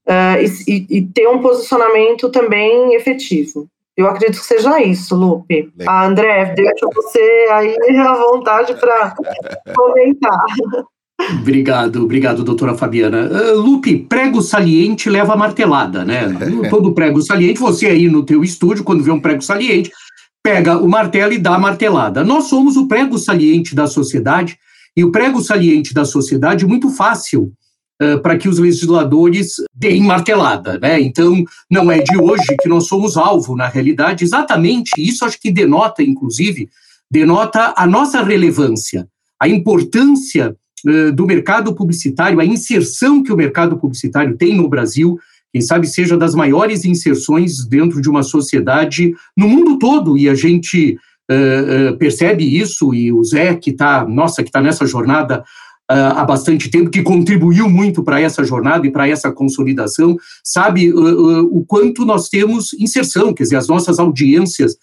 uh, 0.08 0.64
e, 0.68 0.86
e, 0.90 1.02
ter 1.02 1.28
um 1.28 1.40
posicionamento 1.40 2.30
também 2.30 2.94
efetivo. 2.96 3.68
Eu 3.96 4.08
acredito 4.08 4.40
que 4.40 4.46
seja 4.46 4.82
isso, 4.82 5.16
Lupe. 5.16 5.72
Ah, 5.86 6.08
André, 6.08 6.54
deixa 6.56 6.88
você 6.94 7.48
aí 7.52 7.78
à 7.98 8.16
vontade 8.16 8.74
para 8.76 9.16
comentar. 9.76 10.40
Obrigado, 11.40 12.04
obrigado, 12.04 12.44
doutora 12.44 12.76
Fabiana. 12.76 13.30
Uh, 13.30 13.60
Lupe, 13.60 13.98
prego 13.98 14.42
saliente 14.42 15.10
leva 15.10 15.36
martelada, 15.36 16.04
né? 16.04 16.24
Todo 16.70 16.94
prego 16.94 17.22
saliente, 17.22 17.60
você 17.60 17.88
aí 17.88 18.10
no 18.10 18.26
teu 18.26 18.44
estúdio, 18.44 18.84
quando 18.84 19.04
vê 19.04 19.12
um 19.12 19.22
prego 19.22 19.42
saliente, 19.42 19.92
pega 20.42 20.78
o 20.78 20.90
martelo 20.90 21.34
e 21.34 21.38
dá 21.38 21.56
a 21.56 21.60
martelada. 21.60 22.24
Nós 22.24 22.46
somos 22.46 22.76
o 22.76 22.88
prego 22.88 23.18
saliente 23.18 23.76
da 23.76 23.86
sociedade, 23.86 24.58
e 24.98 25.04
o 25.04 25.12
prego 25.12 25.42
saliente 25.42 25.94
da 25.94 26.04
sociedade 26.04 26.66
é 26.66 26.68
muito 26.68 26.90
fácil 26.90 27.52
uh, 28.02 28.22
para 28.22 28.38
que 28.38 28.48
os 28.48 28.60
legisladores 28.60 29.56
deem 29.74 30.04
martelada. 30.04 30.80
Né? 30.80 31.00
Então, 31.02 31.44
não 31.70 31.92
é 31.92 32.00
de 32.00 32.18
hoje 32.18 32.56
que 32.62 32.70
nós 32.70 32.88
somos 32.88 33.18
alvo, 33.18 33.56
na 33.56 33.68
realidade, 33.68 34.24
exatamente 34.24 34.92
isso 34.98 35.26
acho 35.26 35.40
que 35.40 35.52
denota, 35.52 36.04
inclusive, 36.04 36.70
denota 37.10 37.74
a 37.76 37.86
nossa 37.86 38.24
relevância, 38.24 39.08
a 39.40 39.48
importância 39.48 40.56
uh, 40.86 41.12
do 41.12 41.26
mercado 41.26 41.74
publicitário, 41.76 42.40
a 42.40 42.46
inserção 42.46 43.22
que 43.22 43.32
o 43.32 43.38
mercado 43.38 43.78
publicitário 43.78 44.38
tem 44.38 44.56
no 44.56 44.70
Brasil, 44.70 45.20
quem 45.54 45.62
sabe 45.62 45.86
seja 45.86 46.18
das 46.18 46.34
maiores 46.34 46.84
inserções 46.84 47.64
dentro 47.68 48.02
de 48.02 48.10
uma 48.10 48.24
sociedade 48.24 49.14
no 49.38 49.48
mundo 49.48 49.78
todo, 49.78 50.18
e 50.18 50.28
a 50.28 50.34
gente 50.34 50.98
uh, 51.30 51.92
uh, 51.92 51.98
percebe 51.98 52.44
isso, 52.44 52.92
e 52.92 53.12
o 53.12 53.24
Zé, 53.24 53.54
que 53.56 53.70
está, 53.70 54.04
nossa, 54.04 54.42
que 54.42 54.50
está 54.50 54.60
nessa 54.60 54.88
jornada 54.88 55.44
uh, 55.92 56.18
há 56.18 56.24
bastante 56.24 56.70
tempo, 56.70 56.90
que 56.90 57.02
contribuiu 57.02 57.70
muito 57.70 58.04
para 58.04 58.20
essa 58.20 58.44
jornada 58.44 58.86
e 58.86 58.92
para 58.92 59.08
essa 59.08 59.32
consolidação, 59.32 60.18
sabe 60.44 60.92
uh, 60.92 61.46
o 61.52 61.66
quanto 61.66 62.06
nós 62.06 62.30
temos 62.30 62.74
inserção, 62.74 63.34
quer 63.34 63.44
dizer, 63.44 63.58
as 63.58 63.68
nossas 63.68 64.00
audiências, 64.00 64.78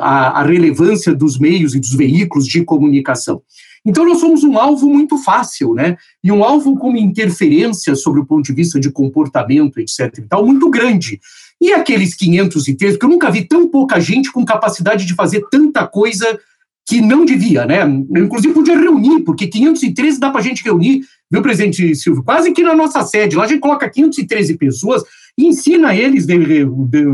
a, 0.00 0.40
a 0.40 0.42
relevância 0.44 1.12
dos 1.12 1.40
meios 1.40 1.74
e 1.74 1.80
dos 1.80 1.92
veículos 1.92 2.46
de 2.46 2.62
comunicação. 2.62 3.42
Então, 3.86 4.04
nós 4.06 4.18
somos 4.18 4.42
um 4.42 4.58
alvo 4.58 4.88
muito 4.88 5.18
fácil, 5.18 5.74
né? 5.74 5.96
E 6.22 6.32
um 6.32 6.42
alvo 6.42 6.76
com 6.78 6.96
interferência 6.96 7.94
sobre 7.94 8.20
o 8.20 8.24
ponto 8.24 8.44
de 8.44 8.54
vista 8.54 8.80
de 8.80 8.90
comportamento, 8.90 9.78
etc. 9.78 10.18
e 10.18 10.22
tal, 10.22 10.46
muito 10.46 10.70
grande. 10.70 11.20
E 11.60 11.72
aqueles 11.72 12.14
513, 12.14 12.94
porque 12.94 13.04
eu 13.04 13.10
nunca 13.10 13.30
vi 13.30 13.46
tão 13.46 13.68
pouca 13.68 14.00
gente 14.00 14.32
com 14.32 14.44
capacidade 14.44 15.04
de 15.04 15.14
fazer 15.14 15.44
tanta 15.50 15.86
coisa 15.86 16.38
que 16.86 17.00
não 17.00 17.24
devia, 17.24 17.64
né? 17.64 17.82
Inclusive 18.16 18.52
podia 18.52 18.78
reunir, 18.78 19.20
porque 19.20 19.46
513 19.46 20.20
dá 20.20 20.30
para 20.30 20.40
a 20.40 20.44
gente 20.44 20.62
reunir, 20.62 21.02
viu, 21.30 21.40
presidente 21.40 21.94
Silvio? 21.94 22.22
Quase 22.22 22.52
que 22.52 22.62
na 22.62 22.74
nossa 22.74 23.02
sede. 23.02 23.36
Lá 23.36 23.44
a 23.44 23.46
gente 23.46 23.60
coloca 23.60 23.88
513 23.88 24.58
pessoas 24.58 25.02
e 25.36 25.46
ensina 25.46 25.94
eles, 25.94 26.26
de, 26.26 26.36
de, 26.36 26.64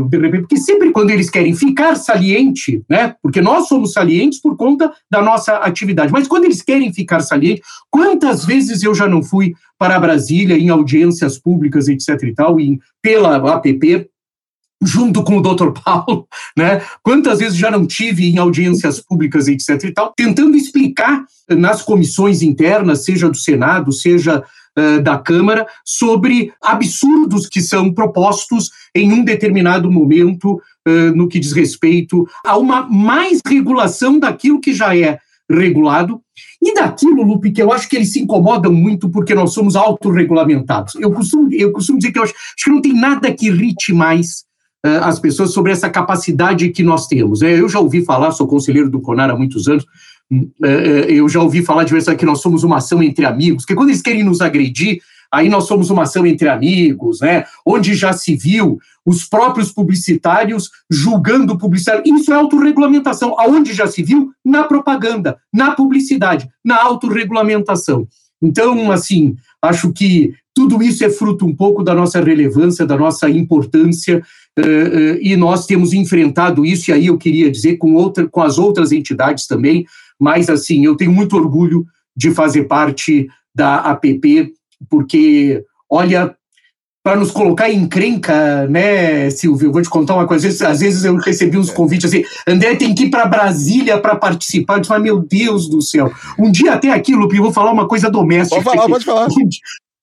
de 0.09 0.17
repente, 0.17 0.41
porque 0.41 0.57
sempre 0.57 0.91
quando 0.91 1.09
eles 1.09 1.29
querem 1.29 1.55
ficar 1.55 1.95
saliente, 1.95 2.83
né? 2.87 3.15
Porque 3.21 3.41
nós 3.41 3.67
somos 3.67 3.93
salientes 3.93 4.39
por 4.39 4.55
conta 4.55 4.91
da 5.09 5.21
nossa 5.21 5.55
atividade, 5.57 6.11
mas 6.11 6.27
quando 6.27 6.45
eles 6.45 6.61
querem 6.61 6.93
ficar 6.93 7.21
saliente, 7.21 7.61
quantas 7.89 8.45
vezes 8.45 8.83
eu 8.83 8.93
já 8.93 9.07
não 9.07 9.23
fui 9.23 9.53
para 9.79 9.99
Brasília 9.99 10.55
em 10.55 10.69
audiências 10.69 11.39
públicas, 11.39 11.87
etc 11.87 12.21
e 12.23 12.35
tal, 12.35 12.59
e 12.59 12.79
pela 13.01 13.37
APP, 13.53 14.07
junto 14.81 15.23
com 15.23 15.37
o 15.37 15.41
Dr. 15.41 15.71
Paulo, 15.83 16.27
né? 16.57 16.81
Quantas 17.03 17.39
vezes 17.39 17.57
já 17.57 17.69
não 17.69 17.85
tive 17.85 18.27
em 18.27 18.37
audiências 18.37 18.99
públicas, 18.99 19.47
etc. 19.47 19.83
e 19.83 19.91
tal, 19.91 20.13
tentando 20.15 20.57
explicar 20.57 21.23
nas 21.49 21.81
comissões 21.81 22.41
internas, 22.41 23.03
seja 23.03 23.29
do 23.29 23.37
Senado, 23.37 23.91
seja 23.91 24.43
uh, 24.77 25.01
da 25.01 25.17
Câmara 25.17 25.67
sobre 25.85 26.51
absurdos 26.61 27.47
que 27.47 27.61
são 27.61 27.93
propostos 27.93 28.69
em 28.95 29.11
um 29.11 29.23
determinado 29.23 29.91
momento 29.91 30.55
uh, 30.87 31.15
no 31.15 31.27
que 31.27 31.39
diz 31.39 31.51
respeito 31.51 32.27
a 32.45 32.57
uma 32.57 32.87
mais 32.87 33.41
regulação 33.45 34.17
daquilo 34.17 34.61
que 34.61 34.73
já 34.73 34.95
é 34.95 35.19
regulado 35.49 36.21
e 36.61 36.73
daquilo, 36.73 37.23
Lupe, 37.23 37.51
que 37.51 37.61
eu 37.61 37.73
acho 37.73 37.89
que 37.89 37.95
eles 37.95 38.13
se 38.13 38.21
incomodam 38.21 38.71
muito 38.71 39.09
porque 39.09 39.35
nós 39.35 39.53
somos 39.53 39.75
autorregulamentados. 39.75 40.95
Eu 40.95 41.11
costumo, 41.11 41.51
eu 41.51 41.71
costumo 41.71 41.97
dizer 41.97 42.13
que 42.13 42.19
eu 42.19 42.23
acho, 42.23 42.33
acho 42.33 42.63
que 42.63 42.69
não 42.69 42.81
tem 42.81 42.93
nada 42.93 43.33
que 43.33 43.47
irrite 43.47 43.91
mais 43.93 44.45
as 44.83 45.19
pessoas 45.19 45.53
sobre 45.53 45.71
essa 45.71 45.89
capacidade 45.89 46.69
que 46.69 46.83
nós 46.83 47.07
temos. 47.07 47.41
É, 47.41 47.59
eu 47.59 47.69
já 47.69 47.79
ouvi 47.79 48.03
falar, 48.03 48.31
sou 48.31 48.47
conselheiro 48.47 48.89
do 48.89 48.99
CONAR 48.99 49.29
há 49.29 49.35
muitos 49.35 49.67
anos, 49.67 49.83
uh, 50.31 50.65
eu 51.07 51.29
já 51.29 51.41
ouvi 51.41 51.63
falar 51.63 51.83
de 51.83 51.93
que 52.15 52.25
nós 52.25 52.41
somos 52.41 52.63
uma 52.63 52.77
ação 52.77 53.01
entre 53.03 53.25
amigos, 53.25 53.65
que 53.65 53.75
quando 53.75 53.89
eles 53.89 54.01
querem 54.01 54.23
nos 54.23 54.41
agredir, 54.41 55.01
aí 55.31 55.49
nós 55.49 55.65
somos 55.65 55.89
uma 55.89 56.03
ação 56.03 56.25
entre 56.25 56.49
amigos, 56.49 57.21
né? 57.21 57.45
Onde 57.65 57.93
já 57.93 58.11
se 58.11 58.35
viu 58.35 58.79
os 59.05 59.23
próprios 59.23 59.71
publicitários 59.71 60.69
julgando 60.89 61.53
o 61.53 61.57
publicitário. 61.57 62.03
Isso 62.05 62.33
é 62.33 62.35
autorregulamentação. 62.35 63.39
Aonde 63.39 63.73
já 63.73 63.87
se 63.87 64.03
viu? 64.03 64.31
Na 64.43 64.65
propaganda, 64.65 65.37
na 65.53 65.71
publicidade, 65.71 66.49
na 66.63 66.83
autorregulamentação. 66.83 68.07
Então, 68.41 68.91
assim, 68.91 69.35
acho 69.61 69.93
que 69.93 70.33
tudo 70.55 70.81
isso 70.83 71.03
é 71.03 71.09
fruto 71.09 71.45
um 71.45 71.55
pouco 71.55 71.83
da 71.83 71.93
nossa 71.93 72.21
relevância, 72.21 72.85
da 72.85 72.97
nossa 72.97 73.29
importância, 73.29 74.21
uh, 74.59 74.61
uh, 74.61 75.17
e 75.21 75.35
nós 75.37 75.65
temos 75.65 75.93
enfrentado 75.93 76.65
isso, 76.65 76.89
e 76.89 76.93
aí 76.93 77.07
eu 77.07 77.17
queria 77.17 77.49
dizer 77.49 77.77
com, 77.77 77.93
outra, 77.93 78.27
com 78.27 78.41
as 78.41 78.57
outras 78.57 78.91
entidades 78.91 79.47
também, 79.47 79.85
mas, 80.19 80.49
assim, 80.49 80.85
eu 80.85 80.95
tenho 80.95 81.11
muito 81.11 81.35
orgulho 81.35 81.85
de 82.15 82.31
fazer 82.31 82.65
parte 82.65 83.27
da 83.55 83.77
APP, 83.77 84.53
porque, 84.89 85.63
olha, 85.89 86.35
para 87.03 87.15
nos 87.15 87.31
colocar 87.31 87.69
em 87.69 87.87
crenca, 87.87 88.67
né, 88.67 89.29
Silvio? 89.31 89.69
Eu 89.69 89.71
vou 89.71 89.81
te 89.81 89.89
contar 89.89 90.13
uma 90.13 90.27
coisa. 90.27 90.47
Às 90.47 90.53
vezes, 90.53 90.61
às 90.61 90.79
vezes 90.79 91.03
eu 91.03 91.15
recebi 91.15 91.57
uns 91.57 91.71
convites 91.71 92.05
assim: 92.05 92.23
André 92.47 92.75
tem 92.75 92.93
que 92.93 93.05
ir 93.05 93.09
para 93.09 93.25
Brasília 93.25 93.99
para 93.99 94.15
participar. 94.15 94.75
Eu 94.75 94.81
disse, 94.81 94.91
mas 94.91 95.01
meu 95.01 95.19
Deus 95.19 95.67
do 95.67 95.81
céu. 95.81 96.11
Um 96.37 96.51
dia 96.51 96.73
até 96.73 96.91
aqui, 96.91 97.15
Lupe, 97.15 97.35
eu 97.35 97.43
vou 97.43 97.51
falar 97.51 97.71
uma 97.71 97.87
coisa 97.87 98.09
doméstica. 98.09 98.61
Pode 98.61 98.77
falar, 98.77 98.89
pode 98.89 99.05
falar. 99.05 99.27
Um, 99.27 99.49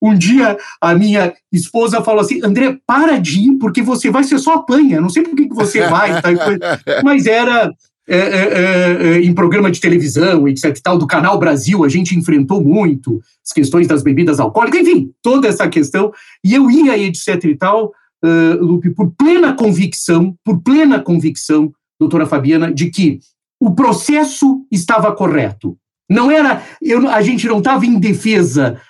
um 0.00 0.16
dia 0.16 0.56
a 0.80 0.94
minha 0.94 1.32
esposa 1.52 2.02
falou 2.02 2.20
assim: 2.20 2.40
André, 2.42 2.78
para 2.86 3.18
de 3.18 3.40
ir, 3.40 3.58
porque 3.58 3.82
você 3.82 4.10
vai, 4.10 4.24
ser 4.24 4.38
só 4.38 4.54
apanha. 4.54 5.00
Não 5.00 5.08
sei 5.08 5.22
por 5.22 5.34
que, 5.34 5.48
que 5.48 5.54
você 5.54 5.86
vai. 5.88 6.20
Tá? 6.20 6.30
Mas 7.02 7.26
era 7.26 7.72
é, 8.10 8.16
é, 8.16 8.20
é, 8.20 9.02
é, 9.02 9.20
em 9.20 9.34
programa 9.34 9.70
de 9.70 9.80
televisão, 9.80 10.48
etc. 10.48 10.64
E 10.74 10.82
tal, 10.82 10.96
do 10.96 11.06
Canal 11.06 11.38
Brasil, 11.38 11.84
a 11.84 11.90
gente 11.90 12.16
enfrentou 12.16 12.64
muito 12.64 13.20
as 13.44 13.52
questões 13.52 13.86
das 13.86 14.02
bebidas 14.02 14.40
alcoólicas, 14.40 14.80
enfim, 14.80 15.12
toda 15.22 15.46
essa 15.46 15.68
questão. 15.68 16.10
E 16.42 16.54
eu 16.54 16.70
ia, 16.70 16.96
etc. 16.96 17.44
e 17.44 17.54
tal, 17.54 17.92
uh, 18.24 18.64
Lupe, 18.64 18.88
por 18.90 19.10
plena 19.10 19.52
convicção, 19.52 20.34
por 20.42 20.62
plena 20.62 21.00
convicção, 21.00 21.70
doutora 22.00 22.24
Fabiana, 22.24 22.72
de 22.72 22.88
que 22.88 23.20
o 23.60 23.74
processo 23.74 24.64
estava 24.72 25.14
correto. 25.14 25.76
Não 26.08 26.30
era, 26.30 26.62
eu, 26.80 27.06
a 27.10 27.20
gente 27.20 27.46
não 27.46 27.58
estava 27.58 27.84
em 27.84 28.00
defesa, 28.00 28.80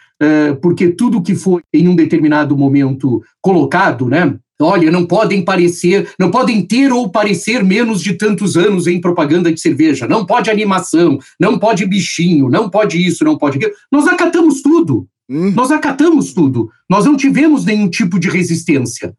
porque 0.61 0.89
tudo 0.89 1.23
que 1.23 1.35
foi 1.35 1.63
em 1.73 1.89
um 1.89 1.95
determinado 1.95 2.57
momento 2.57 3.23
colocado, 3.41 4.07
né? 4.07 4.37
Olha, 4.61 4.91
não 4.91 5.07
podem 5.07 5.45
parecer, 5.45 6.11
não 6.19 6.33
podem 6.33 6.61
ter 6.63 6.93
ou 6.93 7.09
parecer 7.09 7.63
menos 7.63 8.03
de 8.03 8.15
tantos 8.15 8.57
anos 8.57 8.89
em 8.89 9.01
propaganda 9.01 9.53
de 9.53 9.61
cerveja. 9.61 10.09
Não 10.09 10.27
pode 10.27 10.51
animação, 10.51 11.19
não 11.39 11.59
pode 11.59 11.87
bichinho, 11.87 12.49
não 12.49 12.69
pode 12.69 12.99
isso, 12.99 13.25
não 13.25 13.39
pode 13.39 13.57
aquilo. 13.57 13.73
Nós 13.91 14.09
acatamos 14.09 14.61
tudo. 14.61 15.07
Hum. 15.31 15.53
Nós 15.55 15.71
acatamos 15.71 16.33
tudo. 16.33 16.71
Nós 16.91 17.05
não 17.05 17.17
tivemos 17.17 17.65
nenhum 17.65 17.89
tipo 17.89 18.19
de 18.19 18.29
resistência. 18.29 19.15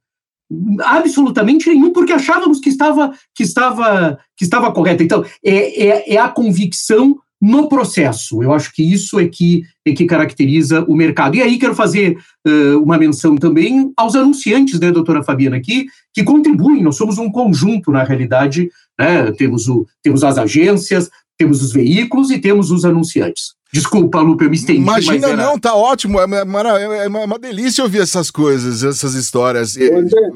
Absolutamente 0.81 1.69
nenhum, 1.69 1.93
porque 1.93 2.11
achávamos 2.11 2.59
que 2.59 2.69
estava, 2.69 3.13
que 3.33 3.43
estava, 3.43 4.19
que 4.35 4.43
estava 4.43 4.71
correto. 4.73 5.03
Então, 5.03 5.23
é, 5.45 5.87
é, 5.87 6.13
é 6.15 6.17
a 6.17 6.27
convicção 6.27 7.17
no 7.41 7.69
processo. 7.69 8.43
Eu 8.43 8.53
acho 8.53 8.73
que 8.73 8.83
isso 8.83 9.19
é 9.19 9.27
que, 9.27 9.63
é 9.85 9.93
que 9.93 10.05
caracteriza 10.05 10.83
o 10.87 10.95
mercado. 10.95 11.35
E 11.35 11.41
aí 11.41 11.57
quero 11.57 11.73
fazer 11.73 12.17
uh, 12.45 12.81
uma 12.81 12.97
menção 12.97 13.35
também 13.35 13.91
aos 13.95 14.15
anunciantes, 14.15 14.79
né, 14.79 14.91
doutora 14.91 15.23
Fabiana, 15.23 15.57
aqui, 15.57 15.85
que 16.13 16.23
contribuem. 16.23 16.83
Nós 16.83 16.97
somos 16.97 17.17
um 17.17 17.31
conjunto, 17.31 17.91
na 17.91 18.03
realidade. 18.03 18.69
Né? 18.99 19.31
Temos, 19.33 19.69
o, 19.69 19.87
temos 20.03 20.23
as 20.23 20.37
agências, 20.37 21.09
temos 21.37 21.63
os 21.63 21.71
veículos 21.71 22.29
e 22.29 22.39
temos 22.39 22.71
os 22.71 22.83
anunciantes. 22.83 23.57
Desculpa, 23.71 24.19
Lupe, 24.19 24.43
eu 24.43 24.49
me 24.49 24.55
estendi. 24.55 24.79
Imagina, 24.79 25.27
era... 25.27 25.37
não, 25.37 25.59
tá 25.59 25.75
ótimo. 25.75 26.19
É 26.19 26.25
uma, 26.25 26.37
é 26.37 27.07
uma, 27.07 27.37
delícia 27.37 27.83
ouvir 27.83 28.01
essas 28.01 28.31
coisas, 28.31 28.83
essas 28.83 29.13
histórias. 29.13 29.77
André, 29.77 30.31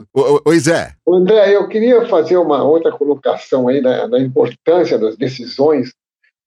Oi, 0.45 0.59
Zé. 0.59 0.93
André, 1.09 1.55
eu 1.55 1.67
queria 1.67 2.07
fazer 2.07 2.37
uma 2.37 2.63
outra 2.63 2.91
colocação 2.91 3.67
aí 3.67 3.81
da, 3.81 4.05
da 4.05 4.19
importância 4.19 4.99
das 4.99 5.17
decisões 5.17 5.89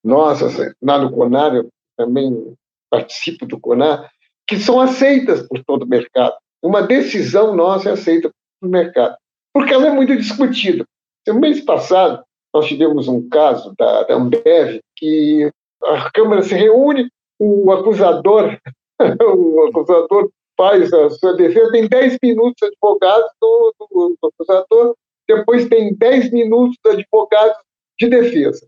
nossas, 0.07 0.57
lá 0.81 0.99
no 0.99 1.13
CONAR, 1.13 1.55
eu 1.55 1.69
também 1.97 2.55
participo 2.91 3.45
do 3.45 3.61
CONAR, 3.61 4.11
que 4.47 4.59
são 4.59 4.81
aceitas 4.81 5.47
por 5.47 5.63
todo 5.65 5.83
o 5.83 5.89
mercado. 5.89 6.37
Uma 6.63 6.83
decisão 6.83 7.55
nossa 7.55 7.91
é 7.91 7.93
aceita 7.93 8.31
pelo 8.61 8.73
mercado, 8.73 9.17
porque 9.53 9.75
ela 9.75 9.89
é 9.89 9.91
muito 9.91 10.17
discutida. 10.17 10.85
No 11.27 11.41
mês 11.41 11.61
passado, 11.61 12.25
nós 12.55 12.67
tivemos 12.67 13.09
um 13.09 13.29
caso 13.29 13.75
da, 13.77 14.05
da 14.05 14.15
Ambev 14.15 14.81
que 14.97 15.51
a 15.83 16.11
Câmara 16.11 16.43
se 16.43 16.55
reúne, 16.55 17.11
o 17.39 17.71
acusador, 17.73 18.59
o 19.01 19.67
acusador 19.69 20.31
faz 20.57 20.93
a 20.93 21.11
sua 21.11 21.35
defesa, 21.35 21.71
tem 21.71 21.87
10 21.87 22.19
minutos 22.23 22.63
advogados 22.63 23.31
do, 23.41 23.75
do, 23.79 24.17
do 24.23 24.29
acusador, 24.29 24.95
depois 25.29 25.69
tem 25.69 25.95
10 25.95 26.33
minutos 26.33 26.79
advogados 26.87 27.59
de 27.99 28.09
defesa. 28.09 28.67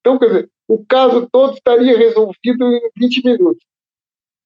Então, 0.00 0.18
quer 0.18 0.26
dizer, 0.26 0.50
o 0.70 0.84
caso 0.86 1.28
todo 1.32 1.54
estaria 1.54 1.98
resolvido 1.98 2.72
em 2.72 2.90
20 2.96 3.24
minutos. 3.24 3.64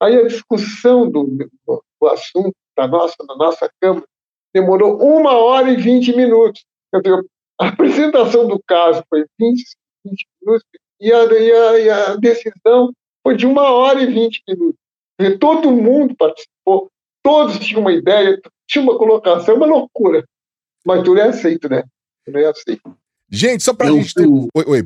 Aí 0.01 0.17
a 0.17 0.27
discussão 0.27 1.11
do, 1.11 1.25
do 1.67 2.09
assunto 2.09 2.55
da 2.75 2.89
nossa, 2.89 3.15
da 3.29 3.37
nossa 3.37 3.71
Câmara 3.79 4.07
demorou 4.55 4.97
uma 5.03 5.33
hora 5.33 5.71
e 5.71 5.77
20 5.77 6.17
minutos. 6.17 6.65
Dizer, 6.95 7.23
a 7.61 7.69
apresentação 7.69 8.49
do 8.49 8.59
caso 8.67 9.05
foi 9.11 9.27
20, 9.39 9.65
20 10.07 10.27
minutos 10.41 10.67
e 10.99 11.13
a, 11.13 11.25
e, 11.25 11.53
a, 11.53 11.79
e 11.81 11.91
a, 11.91 12.17
decisão 12.17 12.91
foi 13.23 13.37
de 13.37 13.45
uma 13.45 13.71
hora 13.71 14.01
e 14.01 14.07
20 14.07 14.43
minutos. 14.49 14.81
Dizer, 15.21 15.39
todo 15.39 15.71
mundo 15.71 16.17
participou, 16.17 16.91
todos 17.23 17.59
tinham 17.59 17.83
uma 17.83 17.93
ideia, 17.93 18.41
tinha 18.67 18.83
uma 18.83 18.97
colocação, 18.97 19.57
uma 19.57 19.67
loucura. 19.67 20.25
Mas 20.87 21.03
tudo 21.03 21.21
é 21.21 21.29
aceito, 21.29 21.69
né? 21.69 21.85
Tudo 22.25 22.39
é 22.39 22.47
aceito. 22.47 22.97
Gente, 23.29 23.63
só 23.63 23.75
para 23.75 23.89
a 23.89 23.93
gente. 23.93 24.15
Oi, 24.19 24.65
oi, 24.67 24.83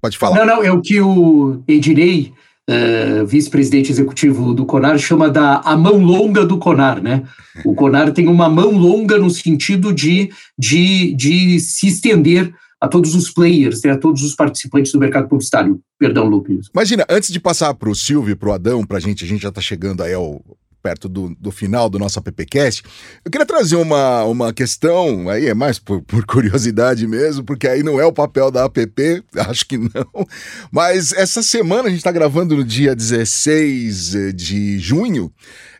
Pode 0.00 0.18
falar. 0.18 0.36
Não, 0.36 0.46
não, 0.46 0.62
é 0.62 0.70
o 0.70 0.80
que 0.80 1.00
o 1.00 1.62
Edirei, 1.66 2.32
uh, 2.68 3.26
vice-presidente 3.26 3.90
executivo 3.90 4.52
do 4.52 4.66
Conar, 4.66 4.98
chama 4.98 5.30
da 5.30 5.60
a 5.60 5.76
mão 5.76 5.98
longa 5.98 6.44
do 6.44 6.58
Conar, 6.58 7.02
né? 7.02 7.22
O 7.64 7.74
Conar 7.74 8.12
tem 8.12 8.28
uma 8.28 8.48
mão 8.48 8.70
longa 8.72 9.18
no 9.18 9.30
sentido 9.30 9.92
de, 9.92 10.30
de, 10.58 11.14
de 11.14 11.60
se 11.60 11.88
estender 11.88 12.52
a 12.80 12.88
todos 12.88 13.14
os 13.14 13.30
players, 13.30 13.82
né, 13.82 13.90
a 13.90 13.98
todos 13.98 14.22
os 14.22 14.34
participantes 14.34 14.90
do 14.92 14.98
mercado 14.98 15.28
publicitário. 15.28 15.80
Perdão, 15.98 16.26
Lucas. 16.26 16.68
Imagina, 16.72 17.04
antes 17.10 17.30
de 17.30 17.38
passar 17.38 17.74
para 17.74 17.90
o 17.90 17.94
Silvio 17.94 18.32
e 18.32 18.36
para 18.36 18.48
o 18.48 18.52
Adão, 18.52 18.86
para 18.86 18.96
a 18.96 19.00
gente, 19.00 19.22
a 19.22 19.28
gente 19.28 19.42
já 19.42 19.50
está 19.50 19.60
chegando 19.60 20.02
aí 20.02 20.14
ao, 20.14 20.42
perto 20.82 21.08
do, 21.08 21.34
do 21.38 21.50
final 21.50 21.88
do 21.88 21.98
nosso 21.98 22.18
AppCast, 22.18 22.82
eu 23.24 23.30
queria 23.30 23.46
trazer 23.46 23.76
uma, 23.76 24.24
uma 24.24 24.52
questão, 24.52 25.28
aí 25.28 25.46
é 25.46 25.54
mais 25.54 25.78
por, 25.78 26.02
por, 26.02 26.24
curiosidade 26.26 27.06
mesmo, 27.06 27.44
porque 27.44 27.68
aí 27.68 27.82
não 27.82 28.00
é 28.00 28.04
o 28.04 28.12
papel 28.12 28.50
da 28.50 28.64
app, 28.64 29.24
acho 29.48 29.66
que 29.66 29.78
não, 29.78 30.26
mas 30.70 31.12
essa 31.12 31.42
semana, 31.42 31.84
a 31.84 31.90
gente 31.90 31.98
está 31.98 32.12
gravando 32.12 32.56
no 32.56 32.64
dia 32.64 32.94
16 32.94 34.34
de 34.34 34.78
junho, 34.78 35.32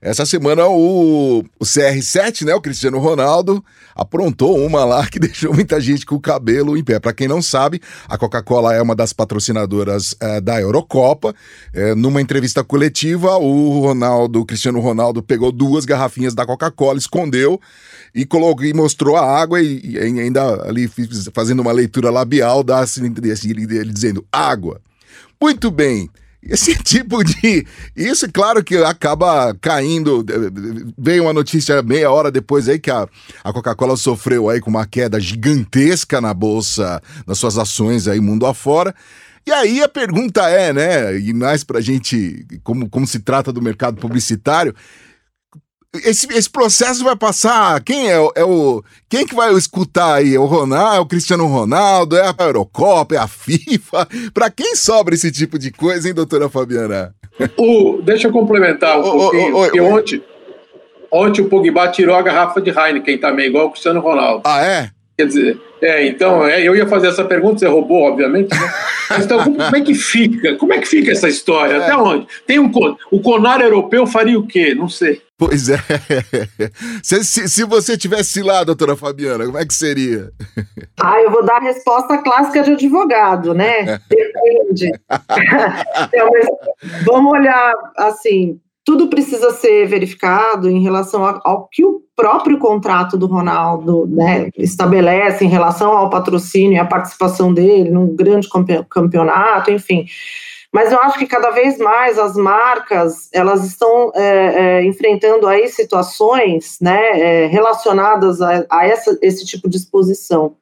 essa 0.02 0.24
semana 0.24 0.66
o, 0.66 1.40
o 1.58 1.64
CR7, 1.64 2.46
né, 2.46 2.54
o 2.54 2.60
Cristiano 2.60 2.98
Ronaldo, 2.98 3.62
aprontou 3.94 4.58
uma 4.58 4.82
lá 4.82 5.06
que 5.06 5.18
deixou 5.20 5.52
muita 5.52 5.78
gente 5.78 6.06
com 6.06 6.14
o 6.14 6.20
cabelo 6.20 6.74
em 6.74 6.82
pé. 6.82 6.98
Para 6.98 7.12
quem 7.12 7.28
não 7.28 7.42
sabe, 7.42 7.82
a 8.08 8.16
Coca-Cola 8.16 8.74
é 8.74 8.80
uma 8.80 8.96
das 8.96 9.12
patrocinadoras 9.12 10.16
é, 10.18 10.40
da 10.40 10.58
Eurocopa. 10.58 11.34
É, 11.74 11.94
numa 11.94 12.22
entrevista 12.22 12.64
coletiva, 12.64 13.36
o 13.36 13.80
Ronaldo, 13.80 14.40
o 14.40 14.46
Cristiano 14.46 14.80
Ronaldo, 14.80 15.22
pegou 15.22 15.52
duas 15.52 15.84
garrafinhas 15.84 16.34
da 16.34 16.46
Coca-Cola, 16.46 16.98
escondeu 16.98 17.60
e 18.14 18.24
colocou 18.24 18.64
e 18.64 18.72
mostrou 18.72 19.16
a 19.16 19.38
água 19.38 19.60
e, 19.60 19.80
e 19.84 19.98
ainda 19.98 20.66
ali 20.66 20.90
fazendo 21.34 21.60
uma 21.60 21.72
leitura 21.72 22.10
labial 22.10 22.62
da 22.62 22.80
assim, 22.80 23.04
ele 23.04 23.92
dizendo 23.92 24.24
água. 24.32 24.80
Muito 25.40 25.70
bem. 25.70 26.08
Esse 26.42 26.74
tipo 26.82 27.22
de. 27.22 27.66
Isso, 27.94 28.30
claro 28.32 28.64
que 28.64 28.76
acaba 28.78 29.54
caindo. 29.60 30.24
Veio 30.96 31.24
uma 31.24 31.32
notícia 31.32 31.82
meia 31.82 32.10
hora 32.10 32.30
depois 32.30 32.68
aí 32.68 32.78
que 32.78 32.90
a, 32.90 33.06
a 33.44 33.52
Coca-Cola 33.52 33.96
sofreu 33.96 34.48
aí 34.48 34.60
com 34.60 34.70
uma 34.70 34.86
queda 34.86 35.20
gigantesca 35.20 36.20
na 36.20 36.32
bolsa, 36.32 37.02
nas 37.26 37.38
suas 37.38 37.58
ações 37.58 38.08
aí 38.08 38.20
mundo 38.20 38.46
afora. 38.46 38.94
E 39.46 39.52
aí 39.52 39.82
a 39.82 39.88
pergunta 39.88 40.48
é, 40.48 40.72
né, 40.72 41.18
e 41.18 41.32
mais 41.32 41.64
pra 41.64 41.80
gente, 41.80 42.46
como, 42.62 42.88
como 42.88 43.06
se 43.06 43.20
trata 43.20 43.52
do 43.52 43.62
mercado 43.62 43.98
publicitário, 43.98 44.74
esse, 45.94 46.26
esse 46.32 46.48
processo 46.48 47.02
vai 47.02 47.16
passar. 47.16 47.82
Quem 47.82 48.10
é, 48.10 48.16
é 48.36 48.44
o. 48.44 48.82
Quem 49.08 49.26
que 49.26 49.34
vai 49.34 49.52
escutar 49.54 50.14
aí? 50.14 50.34
É 50.34 50.38
o 50.38 50.44
Ronaldo, 50.44 50.96
é 50.96 51.00
o 51.00 51.06
Cristiano 51.06 51.46
Ronaldo, 51.46 52.16
é 52.16 52.22
a 52.22 52.44
Eurocopa, 52.44 53.14
é 53.14 53.18
a 53.18 53.26
FIFA? 53.26 54.08
Para 54.32 54.50
quem 54.50 54.76
sobra 54.76 55.14
esse 55.14 55.30
tipo 55.32 55.58
de 55.58 55.70
coisa, 55.70 56.08
hein, 56.08 56.14
doutora 56.14 56.48
Fabiana? 56.48 57.14
O, 57.56 58.00
deixa 58.02 58.28
eu 58.28 58.32
complementar 58.32 58.98
um 58.98 59.00
o, 59.00 59.12
pouquinho, 59.12 59.56
o, 59.56 59.94
ontem, 59.94 60.22
ontem 61.10 61.42
o 61.42 61.48
Pogba 61.48 61.88
tirou 61.88 62.14
a 62.14 62.22
garrafa 62.22 62.60
de 62.60 62.70
Heineken 62.70 63.18
também, 63.18 63.46
igual 63.46 63.66
o 63.66 63.70
Cristiano 63.70 64.00
Ronaldo. 64.00 64.42
Ah, 64.44 64.62
é? 64.62 64.90
Quer 65.20 65.26
dizer, 65.26 65.60
é, 65.82 66.06
então, 66.06 66.46
é, 66.46 66.66
eu 66.66 66.74
ia 66.74 66.86
fazer 66.86 67.08
essa 67.08 67.22
pergunta, 67.22 67.58
você 67.58 67.66
roubou, 67.66 68.04
obviamente, 68.04 68.58
né? 68.58 68.72
Mas 69.10 69.26
então, 69.26 69.44
como, 69.44 69.58
como, 69.58 69.76
é 69.76 69.80
que 69.82 69.92
fica? 69.94 70.56
Como 70.56 70.72
é 70.72 70.78
que 70.78 70.88
fica 70.88 71.12
essa 71.12 71.28
história? 71.28 71.74
É. 71.74 71.76
Até 71.82 71.94
onde? 71.94 72.26
Tem 72.46 72.58
um, 72.58 72.70
o 73.10 73.20
Conar 73.20 73.60
europeu 73.60 74.06
faria 74.06 74.38
o 74.38 74.46
quê? 74.46 74.74
Não 74.74 74.88
sei. 74.88 75.20
Pois 75.36 75.68
é. 75.68 75.76
Se, 77.02 77.22
se, 77.22 77.48
se, 77.50 77.64
você 77.64 77.98
tivesse 77.98 78.42
lá, 78.42 78.64
doutora 78.64 78.96
Fabiana, 78.96 79.44
como 79.44 79.58
é 79.58 79.66
que 79.66 79.74
seria? 79.74 80.30
Ah, 80.98 81.20
eu 81.20 81.30
vou 81.30 81.44
dar 81.44 81.56
a 81.56 81.64
resposta 81.64 82.16
clássica 82.16 82.62
de 82.62 82.72
advogado, 82.72 83.52
né? 83.52 84.00
Depende. 84.08 84.90
então, 86.08 86.30
vamos 87.04 87.32
olhar 87.32 87.74
assim, 87.98 88.58
tudo 88.90 89.06
precisa 89.06 89.52
ser 89.52 89.86
verificado 89.86 90.68
em 90.68 90.82
relação 90.82 91.24
ao 91.44 91.68
que 91.68 91.84
o 91.84 92.02
próprio 92.16 92.58
contrato 92.58 93.16
do 93.16 93.28
Ronaldo 93.28 94.04
né, 94.08 94.50
estabelece 94.58 95.44
em 95.44 95.48
relação 95.48 95.92
ao 95.92 96.10
patrocínio 96.10 96.72
e 96.72 96.78
a 96.80 96.84
participação 96.84 97.54
dele 97.54 97.88
num 97.88 98.16
grande 98.16 98.48
campeonato, 98.88 99.70
enfim. 99.70 100.06
Mas 100.72 100.90
eu 100.90 100.98
acho 100.98 101.20
que 101.20 101.26
cada 101.26 101.50
vez 101.50 101.78
mais 101.78 102.18
as 102.18 102.34
marcas 102.34 103.28
elas 103.32 103.64
estão 103.64 104.10
é, 104.12 104.80
é, 104.80 104.84
enfrentando 104.84 105.46
aí 105.46 105.68
situações 105.68 106.76
né, 106.80 107.20
é, 107.20 107.46
relacionadas 107.46 108.42
a, 108.42 108.66
a 108.68 108.84
essa, 108.88 109.16
esse 109.22 109.46
tipo 109.46 109.70
de 109.70 109.76
exposição. 109.76 110.56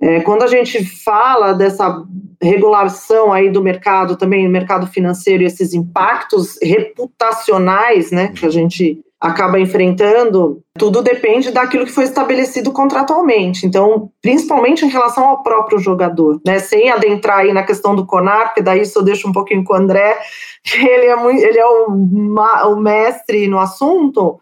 É, 0.00 0.20
quando 0.20 0.42
a 0.42 0.46
gente 0.46 0.84
fala 0.84 1.52
dessa 1.52 2.04
regulação 2.40 3.32
aí 3.32 3.50
do 3.50 3.62
mercado, 3.62 4.16
também 4.16 4.46
do 4.46 4.52
mercado 4.52 4.86
financeiro, 4.86 5.42
e 5.42 5.46
esses 5.46 5.74
impactos 5.74 6.56
reputacionais, 6.62 8.12
né, 8.12 8.28
que 8.28 8.46
a 8.46 8.50
gente 8.50 9.02
acaba 9.20 9.58
enfrentando, 9.58 10.62
tudo 10.78 11.02
depende 11.02 11.50
daquilo 11.50 11.84
que 11.84 11.92
foi 11.92 12.04
estabelecido 12.04 12.70
contratualmente. 12.70 13.66
Então, 13.66 14.10
principalmente 14.22 14.84
em 14.84 14.88
relação 14.88 15.24
ao 15.24 15.42
próprio 15.42 15.78
jogador, 15.78 16.40
né? 16.46 16.60
Sem 16.60 16.88
adentrar 16.88 17.38
aí 17.38 17.52
na 17.52 17.64
questão 17.64 17.96
do 17.96 18.06
Conar, 18.06 18.46
porque 18.46 18.62
daí 18.62 18.82
isso 18.82 18.96
eu 18.96 19.02
deixo 19.02 19.28
um 19.28 19.32
pouquinho 19.32 19.64
com 19.64 19.72
o 19.72 19.76
André, 19.76 20.16
que 20.62 20.78
ele 20.78 21.06
é, 21.06 21.16
muito, 21.16 21.42
ele 21.42 21.58
é 21.58 21.66
o, 21.66 22.72
o 22.72 22.76
mestre 22.76 23.48
no 23.48 23.58
assunto. 23.58 24.38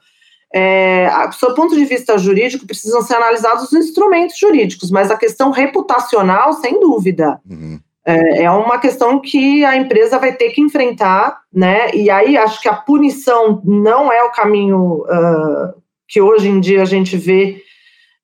É, 0.58 1.26
do 1.26 1.34
seu 1.34 1.52
ponto 1.52 1.76
de 1.76 1.84
vista 1.84 2.16
jurídico, 2.16 2.66
precisam 2.66 3.02
ser 3.02 3.16
analisados 3.16 3.64
os 3.64 3.72
instrumentos 3.74 4.38
jurídicos, 4.38 4.90
mas 4.90 5.10
a 5.10 5.16
questão 5.16 5.50
reputacional, 5.50 6.54
sem 6.54 6.80
dúvida. 6.80 7.38
Uhum. 7.46 7.78
É, 8.06 8.44
é 8.44 8.50
uma 8.50 8.78
questão 8.78 9.20
que 9.20 9.62
a 9.66 9.76
empresa 9.76 10.18
vai 10.18 10.32
ter 10.32 10.52
que 10.52 10.62
enfrentar, 10.62 11.40
né? 11.52 11.90
E 11.92 12.08
aí 12.08 12.38
acho 12.38 12.62
que 12.62 12.70
a 12.70 12.74
punição 12.74 13.60
não 13.66 14.10
é 14.10 14.22
o 14.22 14.32
caminho 14.32 15.02
uh, 15.02 15.74
que 16.08 16.22
hoje 16.22 16.48
em 16.48 16.58
dia 16.58 16.80
a 16.80 16.86
gente 16.86 17.18
vê 17.18 17.60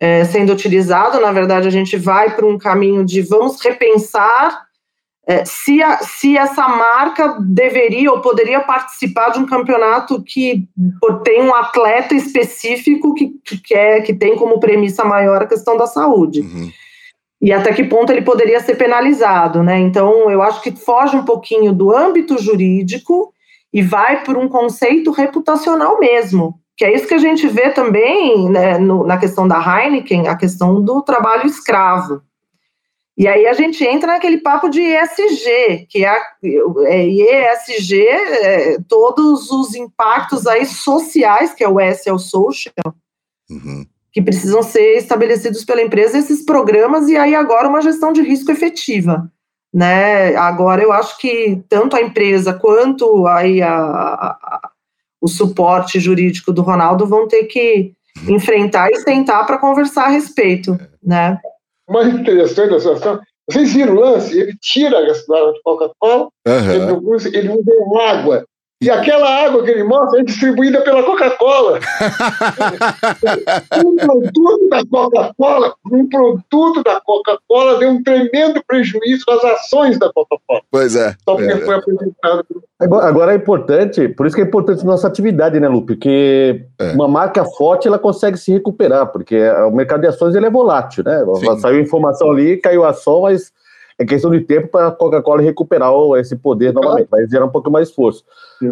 é, 0.01 0.25
sendo 0.25 0.55
utilizado. 0.55 1.21
Na 1.21 1.33
verdade, 1.33 1.69
a 1.69 1.71
gente 1.71 1.99
vai 1.99 2.35
para 2.35 2.47
um 2.47 2.57
caminho 2.57 3.05
de 3.05 3.21
vamos 3.21 3.61
repensar 3.61 4.63
é, 5.27 5.45
se, 5.45 5.83
a, 5.83 5.99
se 5.99 6.37
essa 6.37 6.67
marca 6.69 7.37
deveria 7.41 8.11
ou 8.11 8.21
poderia 8.21 8.61
participar 8.61 9.31
de 9.31 9.39
um 9.39 9.47
campeonato 9.47 10.23
que 10.23 10.69
tem 11.25 11.43
um 11.43 11.55
atleta 11.55 12.15
específico 12.15 13.15
que, 13.15 13.31
que, 13.45 13.61
quer, 13.61 14.03
que 14.03 14.13
tem 14.13 14.37
como 14.37 14.59
premissa 14.59 15.05
maior 15.05 15.43
a 15.43 15.47
questão 15.47 15.77
da 15.77 15.87
saúde. 15.87 16.41
Uhum 16.41 16.71
e 17.43 17.53
até 17.53 17.73
que 17.73 17.83
ponto 17.83 18.13
ele 18.13 18.23
poderia 18.23 18.61
ser 18.61 18.77
penalizado, 18.77 19.65
né? 19.65 19.77
Então, 19.81 20.31
eu 20.31 20.41
acho 20.41 20.63
que 20.63 20.71
foge 20.71 21.17
um 21.17 21.25
pouquinho 21.25 21.73
do 21.73 21.95
âmbito 21.95 22.41
jurídico 22.41 23.35
e 23.75 23.83
vai 23.83 24.23
por 24.23 24.37
um 24.37 24.49
conceito 24.49 25.11
reputacional 25.11 25.99
mesmo, 25.99 26.55
que 26.77 26.85
é 26.85 26.95
isso 26.95 27.09
que 27.09 27.15
a 27.15 27.19
gente 27.19 27.49
vê 27.49 27.71
também 27.71 28.49
né, 28.49 28.79
no, 28.79 29.05
na 29.05 29.19
questão 29.19 29.49
da 29.49 29.59
Heineken, 29.59 30.29
a 30.29 30.37
questão 30.37 30.81
do 30.81 31.03
trabalho 31.03 31.47
escravo. 31.47 32.23
E 33.17 33.29
aí 33.29 33.47
a 33.47 33.53
gente 33.53 33.85
entra 33.85 34.15
naquele 34.15 34.39
papo 34.39 34.69
de 34.69 34.81
ESG, 34.81 35.87
que 35.89 36.05
é, 36.05 36.19
é 36.87 37.07
ESG, 37.07 38.07
é, 38.07 38.79
todos 38.89 39.51
os 39.51 39.75
impactos 39.75 40.47
aí 40.47 40.65
sociais, 40.65 41.53
que 41.53 41.63
é 41.63 41.69
o 41.69 41.79
S 41.79 42.09
é 42.09 42.13
o 42.13 42.19
social, 42.19 42.95
uhum 43.51 43.87
que 44.13 44.21
precisam 44.21 44.63
ser 44.63 44.99
estabelecidos 44.99 45.65
pela 45.65 45.81
empresa 45.81 46.19
esses 46.19 46.45
programas 46.45 47.09
e 47.09 47.17
aí 47.17 47.35
agora 47.35 47.69
uma 47.69 47.81
gestão 47.81 48.13
de 48.13 48.21
risco 48.21 48.53
efetiva. 48.53 49.33
Né? 49.73 50.37
Agora 50.37 50.83
eu 50.83 50.93
acho 50.93 51.19
que 51.19 51.63
tanto 51.67 51.97
a 51.97 52.03
empresa 52.03 52.53
quanto 52.53 53.27
aí 53.27 53.63
a, 53.63 53.75
a, 53.75 54.71
o 55.19 55.27
suporte 55.27 55.99
jurídico 55.99 56.53
do 56.53 56.61
Ronaldo 56.61 57.07
vão 57.07 57.27
ter 57.27 57.45
que 57.45 57.95
enfrentar 58.29 58.91
e 58.91 58.97
sentar 58.97 59.47
para 59.47 59.57
conversar 59.57 60.05
a 60.05 60.11
respeito. 60.11 60.79
Né? 61.03 61.41
Mais 61.89 62.09
interessante 62.09 62.71
da 62.71 62.81
situação, 62.81 63.21
vocês 63.51 63.73
viram 63.73 63.95
o 63.95 64.01
lance? 64.01 64.39
Ele 64.39 64.55
tira 64.61 64.99
a 64.99 65.03
garrafa 65.03 65.53
de 65.53 65.63
Coca-Cola, 65.63 66.29
uhum. 66.47 66.71
ele, 66.71 67.37
ele 67.37 67.49
usa 67.49 68.11
água 68.11 68.47
e 68.83 68.91
aquela 68.91 69.47
água 69.47 69.63
que 69.63 69.71
ele 69.71 69.85
mostra 69.85 70.21
é 70.21 70.25
distribuída 70.25 70.81
pela 70.83 71.03
Coca-Cola. 71.05 71.79
um 73.85 73.97
produto 73.97 74.69
da 74.69 74.85
Coca-Cola, 74.85 75.75
um 75.91 76.09
produto 76.09 76.83
da 76.83 77.01
Coca-Cola 77.01 77.79
deu 77.79 77.91
um 77.91 78.03
tremendo 78.03 78.63
prejuízo 78.67 79.25
às 79.31 79.45
ações 79.45 79.99
da 79.99 80.13
Coca-Cola. 80.13 80.63
Pois 80.71 80.97
é. 80.97 81.15
Só 81.25 81.37
porque 81.37 81.53
é, 81.53 81.59
foi 81.59 81.75
apresentado. 81.77 82.45
Agora 82.81 83.33
é 83.33 83.37
importante, 83.37 84.09
por 84.09 84.27
isso 84.27 84.35
que 84.35 84.43
é 84.43 84.45
importante 84.45 84.85
nossa 84.85 85.07
atividade, 85.07 85.61
né, 85.61 85.69
Lu? 85.69 85.87
Porque 85.87 86.67
é. 86.81 86.93
uma 86.93 87.07
marca 87.07 87.45
forte 87.45 87.87
ela 87.87 87.99
consegue 87.99 88.37
se 88.37 88.53
recuperar, 88.53 89.07
porque 89.13 89.39
o 89.51 89.71
mercado 89.71 90.01
de 90.01 90.09
ações 90.09 90.35
ele 90.35 90.47
é 90.47 90.51
volátil, 90.51 91.05
né? 91.05 91.25
Sim. 91.37 91.61
Saiu 91.61 91.81
informação 91.81 92.33
ali, 92.33 92.57
caiu 92.57 92.85
a 92.85 92.91
ação, 92.91 93.23
mas 93.23 93.53
é 93.99 94.05
questão 94.05 94.31
de 94.31 94.41
tempo 94.41 94.69
para 94.69 94.89
a 94.89 94.93
Coca-Cola 94.93 95.43
recuperar 95.43 95.93
esse 96.19 96.37
poder 96.37 96.73
novamente, 96.73 97.09
vai 97.11 97.27
gerar 97.29 97.47
um 97.47 97.51
pouco 97.51 97.71
mais 97.71 97.89
esforço. 97.89 98.25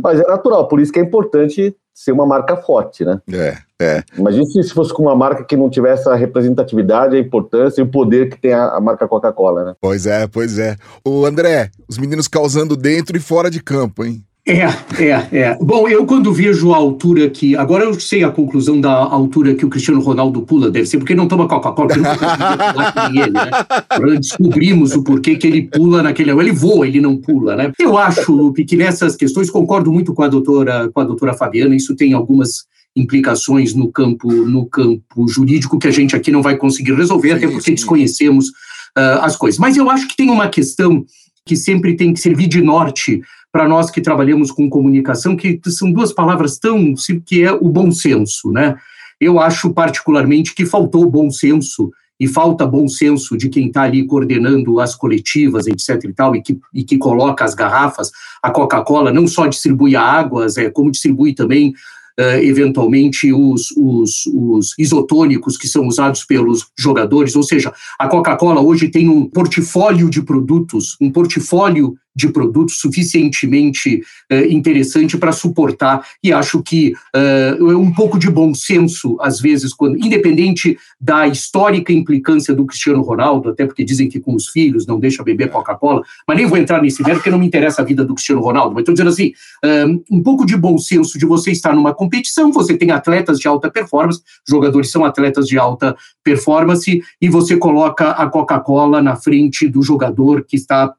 Mas 0.02 0.20
é 0.20 0.26
natural, 0.26 0.68
por 0.68 0.80
isso 0.80 0.92
que 0.92 0.98
é 0.98 1.02
importante 1.02 1.76
ser 1.92 2.12
uma 2.12 2.24
marca 2.24 2.56
forte, 2.56 3.04
né? 3.04 3.20
É, 3.30 3.58
é. 3.80 4.02
Imagina 4.16 4.44
se, 4.46 4.70
fosse 4.70 4.92
com 4.92 5.02
uma 5.02 5.14
marca 5.14 5.44
que 5.44 5.56
não 5.56 5.68
tivesse 5.68 6.08
a 6.08 6.14
representatividade, 6.14 7.16
a 7.16 7.20
importância 7.20 7.80
e 7.80 7.84
o 7.84 7.90
poder 7.90 8.30
que 8.30 8.40
tem 8.40 8.54
a, 8.54 8.68
a 8.68 8.80
marca 8.80 9.06
Coca-Cola, 9.06 9.64
né? 9.64 9.74
Pois 9.80 10.06
é, 10.06 10.26
pois 10.26 10.58
é. 10.58 10.76
O 11.04 11.26
André, 11.26 11.70
os 11.88 11.98
meninos 11.98 12.26
causando 12.26 12.76
dentro 12.76 13.16
e 13.16 13.20
fora 13.20 13.50
de 13.50 13.62
campo, 13.62 14.04
hein? 14.04 14.24
É, 14.46 14.62
é, 14.98 15.28
é. 15.32 15.58
Bom, 15.60 15.86
eu 15.86 16.06
quando 16.06 16.32
vejo 16.32 16.72
a 16.72 16.76
altura 16.76 17.28
que. 17.28 17.54
Agora 17.54 17.84
eu 17.84 17.98
sei 18.00 18.24
a 18.24 18.30
conclusão 18.30 18.80
da 18.80 18.90
altura 18.90 19.54
que 19.54 19.66
o 19.66 19.68
Cristiano 19.68 20.00
Ronaldo 20.00 20.42
pula, 20.42 20.70
deve 20.70 20.86
ser 20.86 20.98
porque 20.98 21.14
não 21.14 21.28
toma 21.28 21.46
Coca-Cola, 21.46 21.88
porque 21.88 22.00
não 22.00 23.22
ele, 23.22 23.30
né? 23.30 24.18
Descobrimos 24.18 24.92
o 24.92 25.04
porquê 25.04 25.36
que 25.36 25.46
ele 25.46 25.68
pula 25.68 26.02
naquele. 26.02 26.30
Ele 26.30 26.52
voa, 26.52 26.88
ele 26.88 27.00
não 27.00 27.18
pula, 27.18 27.54
né? 27.54 27.70
Eu 27.78 27.98
acho, 27.98 28.32
Lupe, 28.32 28.64
que 28.64 28.76
nessas 28.76 29.14
questões, 29.14 29.50
concordo 29.50 29.92
muito 29.92 30.14
com 30.14 30.22
a 30.22 30.28
doutora, 30.28 30.90
com 30.92 31.00
a 31.00 31.04
doutora 31.04 31.34
Fabiana, 31.34 31.76
isso 31.76 31.94
tem 31.94 32.14
algumas 32.14 32.64
implicações 32.96 33.74
no 33.74 33.92
campo, 33.92 34.32
no 34.32 34.66
campo 34.66 35.28
jurídico 35.28 35.78
que 35.78 35.86
a 35.86 35.92
gente 35.92 36.16
aqui 36.16 36.30
não 36.30 36.42
vai 36.42 36.56
conseguir 36.56 36.94
resolver, 36.94 37.28
sim, 37.28 37.34
até 37.34 37.46
porque 37.46 37.70
sim. 37.70 37.74
desconhecemos 37.74 38.48
uh, 38.48 39.20
as 39.20 39.36
coisas. 39.36 39.60
Mas 39.60 39.76
eu 39.76 39.90
acho 39.90 40.08
que 40.08 40.16
tem 40.16 40.30
uma 40.30 40.48
questão 40.48 41.04
que 41.44 41.56
sempre 41.56 41.94
tem 41.94 42.12
que 42.12 42.20
servir 42.20 42.46
de 42.46 42.62
norte 42.62 43.20
para 43.52 43.68
nós 43.68 43.90
que 43.90 44.00
trabalhamos 44.00 44.50
com 44.50 44.70
comunicação, 44.70 45.36
que 45.36 45.60
são 45.66 45.92
duas 45.92 46.12
palavras 46.12 46.58
tão 46.58 46.94
que 47.26 47.42
é 47.42 47.52
o 47.52 47.68
bom 47.68 47.90
senso, 47.90 48.50
né? 48.52 48.76
Eu 49.20 49.38
acho 49.38 49.70
particularmente 49.72 50.54
que 50.54 50.64
faltou 50.64 51.10
bom 51.10 51.30
senso 51.30 51.90
e 52.20 52.28
falta 52.28 52.66
bom 52.66 52.86
senso 52.86 53.36
de 53.36 53.48
quem 53.48 53.68
está 53.68 53.82
ali 53.82 54.06
coordenando 54.06 54.78
as 54.78 54.94
coletivas, 54.94 55.66
etc. 55.66 56.04
e 56.04 56.12
tal, 56.12 56.36
e 56.36 56.42
que, 56.42 56.58
e 56.74 56.84
que 56.84 56.98
coloca 56.98 57.44
as 57.44 57.54
garrafas. 57.54 58.10
A 58.42 58.50
Coca-Cola 58.50 59.10
não 59.10 59.26
só 59.26 59.46
distribui 59.46 59.96
águas, 59.96 60.58
é, 60.58 60.68
como 60.68 60.90
distribui 60.90 61.34
também 61.34 61.72
Uh, 62.18 62.42
eventualmente 62.42 63.32
os, 63.32 63.70
os, 63.78 64.26
os, 64.26 64.78
isotônicos 64.78 65.56
que 65.56 65.66
são 65.66 65.86
usados 65.86 66.22
pelos 66.22 66.66
jogadores, 66.76 67.34
ou 67.34 67.42
seja, 67.42 67.72
a 67.98 68.08
Coca-Cola 68.08 68.60
hoje 68.60 68.90
tem 68.90 69.08
um 69.08 69.24
portfólio 69.24 70.10
de 70.10 70.20
produtos, 70.20 70.98
um 71.00 71.10
portfólio 71.10 71.94
de 72.14 72.28
produto 72.28 72.72
suficientemente 72.72 74.02
uh, 74.32 74.44
interessante 74.50 75.16
para 75.16 75.32
suportar. 75.32 76.06
E 76.22 76.32
acho 76.32 76.62
que 76.62 76.92
uh, 77.14 77.78
um 77.78 77.92
pouco 77.92 78.18
de 78.18 78.30
bom 78.30 78.54
senso, 78.54 79.16
às 79.20 79.40
vezes, 79.40 79.72
quando, 79.72 79.96
independente 79.96 80.78
da 81.00 81.26
histórica 81.26 81.92
implicância 81.92 82.54
do 82.54 82.66
Cristiano 82.66 83.02
Ronaldo, 83.02 83.50
até 83.50 83.66
porque 83.66 83.84
dizem 83.84 84.08
que 84.08 84.20
com 84.20 84.34
os 84.34 84.48
filhos 84.48 84.86
não 84.86 84.98
deixa 84.98 85.22
beber 85.22 85.50
Coca-Cola, 85.50 86.02
mas 86.26 86.36
nem 86.36 86.46
vou 86.46 86.58
entrar 86.58 86.82
nesse 86.82 87.02
mérito 87.02 87.20
porque 87.20 87.30
não 87.30 87.38
me 87.38 87.46
interessa 87.46 87.82
a 87.82 87.84
vida 87.84 88.04
do 88.04 88.14
Cristiano 88.14 88.40
Ronaldo. 88.40 88.74
Mas 88.74 88.82
estou 88.82 88.94
dizendo 88.94 89.10
assim, 89.10 89.32
um, 89.64 90.18
um 90.18 90.22
pouco 90.22 90.44
de 90.44 90.56
bom 90.56 90.78
senso 90.78 91.18
de 91.18 91.26
você 91.26 91.50
estar 91.50 91.74
numa 91.74 91.94
competição, 91.94 92.52
você 92.52 92.76
tem 92.76 92.90
atletas 92.90 93.38
de 93.38 93.46
alta 93.46 93.70
performance, 93.70 94.20
jogadores 94.48 94.90
são 94.90 95.04
atletas 95.04 95.46
de 95.46 95.58
alta 95.58 95.96
performance, 96.24 97.02
e 97.20 97.28
você 97.28 97.56
coloca 97.56 98.10
a 98.10 98.28
Coca-Cola 98.28 99.02
na 99.02 99.16
frente 99.16 99.68
do 99.68 99.82
jogador 99.82 100.44
que 100.44 100.56
está 100.56 100.92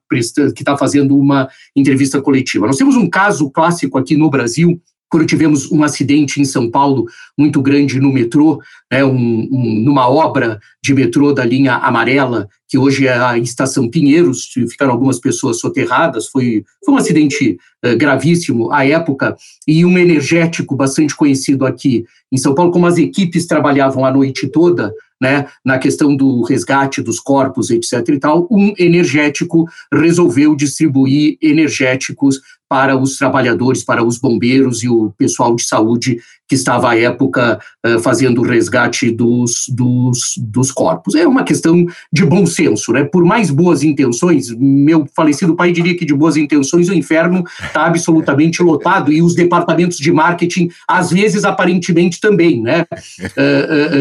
que 0.53 0.61
está 0.61 0.77
fazendo 0.77 1.17
uma 1.17 1.49
entrevista 1.75 2.21
coletiva. 2.21 2.67
Nós 2.67 2.77
temos 2.77 2.95
um 2.95 3.09
caso 3.09 3.49
clássico 3.49 3.97
aqui 3.97 4.15
no 4.15 4.29
Brasil 4.29 4.79
quando 5.11 5.25
tivemos 5.25 5.69
um 5.69 5.83
acidente 5.83 6.39
em 6.39 6.45
São 6.45 6.71
Paulo 6.71 7.05
muito 7.37 7.61
grande 7.61 7.99
no 7.99 8.13
metrô, 8.13 8.61
né, 8.89 9.03
um, 9.03 9.13
um, 9.51 9.79
numa 9.83 10.09
obra 10.09 10.57
de 10.81 10.93
metrô 10.93 11.33
da 11.33 11.43
linha 11.43 11.75
amarela, 11.75 12.47
que 12.69 12.77
hoje 12.77 13.05
é 13.05 13.17
a 13.17 13.37
Estação 13.37 13.89
Pinheiros, 13.89 14.45
ficaram 14.69 14.93
algumas 14.93 15.19
pessoas 15.19 15.59
soterradas, 15.59 16.27
foi, 16.27 16.63
foi 16.83 16.93
um 16.93 16.97
acidente 16.97 17.57
uh, 17.85 17.97
gravíssimo 17.97 18.71
à 18.71 18.85
época, 18.85 19.35
e 19.67 19.83
um 19.83 19.97
energético 19.97 20.77
bastante 20.77 21.13
conhecido 21.13 21.65
aqui 21.65 22.05
em 22.31 22.37
São 22.37 22.55
Paulo, 22.55 22.71
como 22.71 22.87
as 22.87 22.97
equipes 22.97 23.45
trabalhavam 23.45 24.05
a 24.05 24.11
noite 24.11 24.47
toda, 24.47 24.93
né, 25.21 25.45
na 25.63 25.77
questão 25.77 26.15
do 26.15 26.41
resgate 26.41 27.01
dos 27.01 27.19
corpos, 27.19 27.69
etc. 27.69 27.93
e 28.09 28.19
tal, 28.19 28.47
um 28.49 28.73
energético 28.79 29.65
resolveu 29.93 30.55
distribuir 30.55 31.37
energéticos 31.39 32.41
para 32.67 32.97
os 32.97 33.17
trabalhadores, 33.17 33.83
para 33.83 34.03
os 34.03 34.17
bombeiros 34.17 34.81
e 34.81 34.89
o 34.89 35.11
pessoal 35.17 35.55
de 35.55 35.63
saúde 35.63 36.19
que 36.51 36.55
estava 36.55 36.89
à 36.89 36.99
época 36.99 37.61
uh, 37.87 37.97
fazendo 38.01 38.41
o 38.41 38.43
resgate 38.43 39.09
dos, 39.09 39.67
dos, 39.69 40.33
dos 40.37 40.69
corpos. 40.69 41.15
É 41.15 41.25
uma 41.25 41.45
questão 41.45 41.85
de 42.11 42.25
bom 42.25 42.45
senso, 42.45 42.91
né? 42.91 43.05
Por 43.05 43.23
mais 43.23 43.49
boas 43.49 43.83
intenções, 43.83 44.53
meu 44.59 45.07
falecido 45.15 45.55
pai 45.55 45.71
diria 45.71 45.95
que 45.95 46.03
de 46.03 46.13
boas 46.13 46.35
intenções 46.35 46.89
o 46.89 46.93
inferno 46.93 47.45
está 47.63 47.85
absolutamente 47.85 48.59
lotado 48.61 49.13
e 49.13 49.21
os 49.21 49.33
departamentos 49.33 49.95
de 49.95 50.11
marketing, 50.11 50.67
às 50.85 51.09
vezes, 51.11 51.45
aparentemente 51.45 52.19
também, 52.19 52.61
né? 52.61 52.85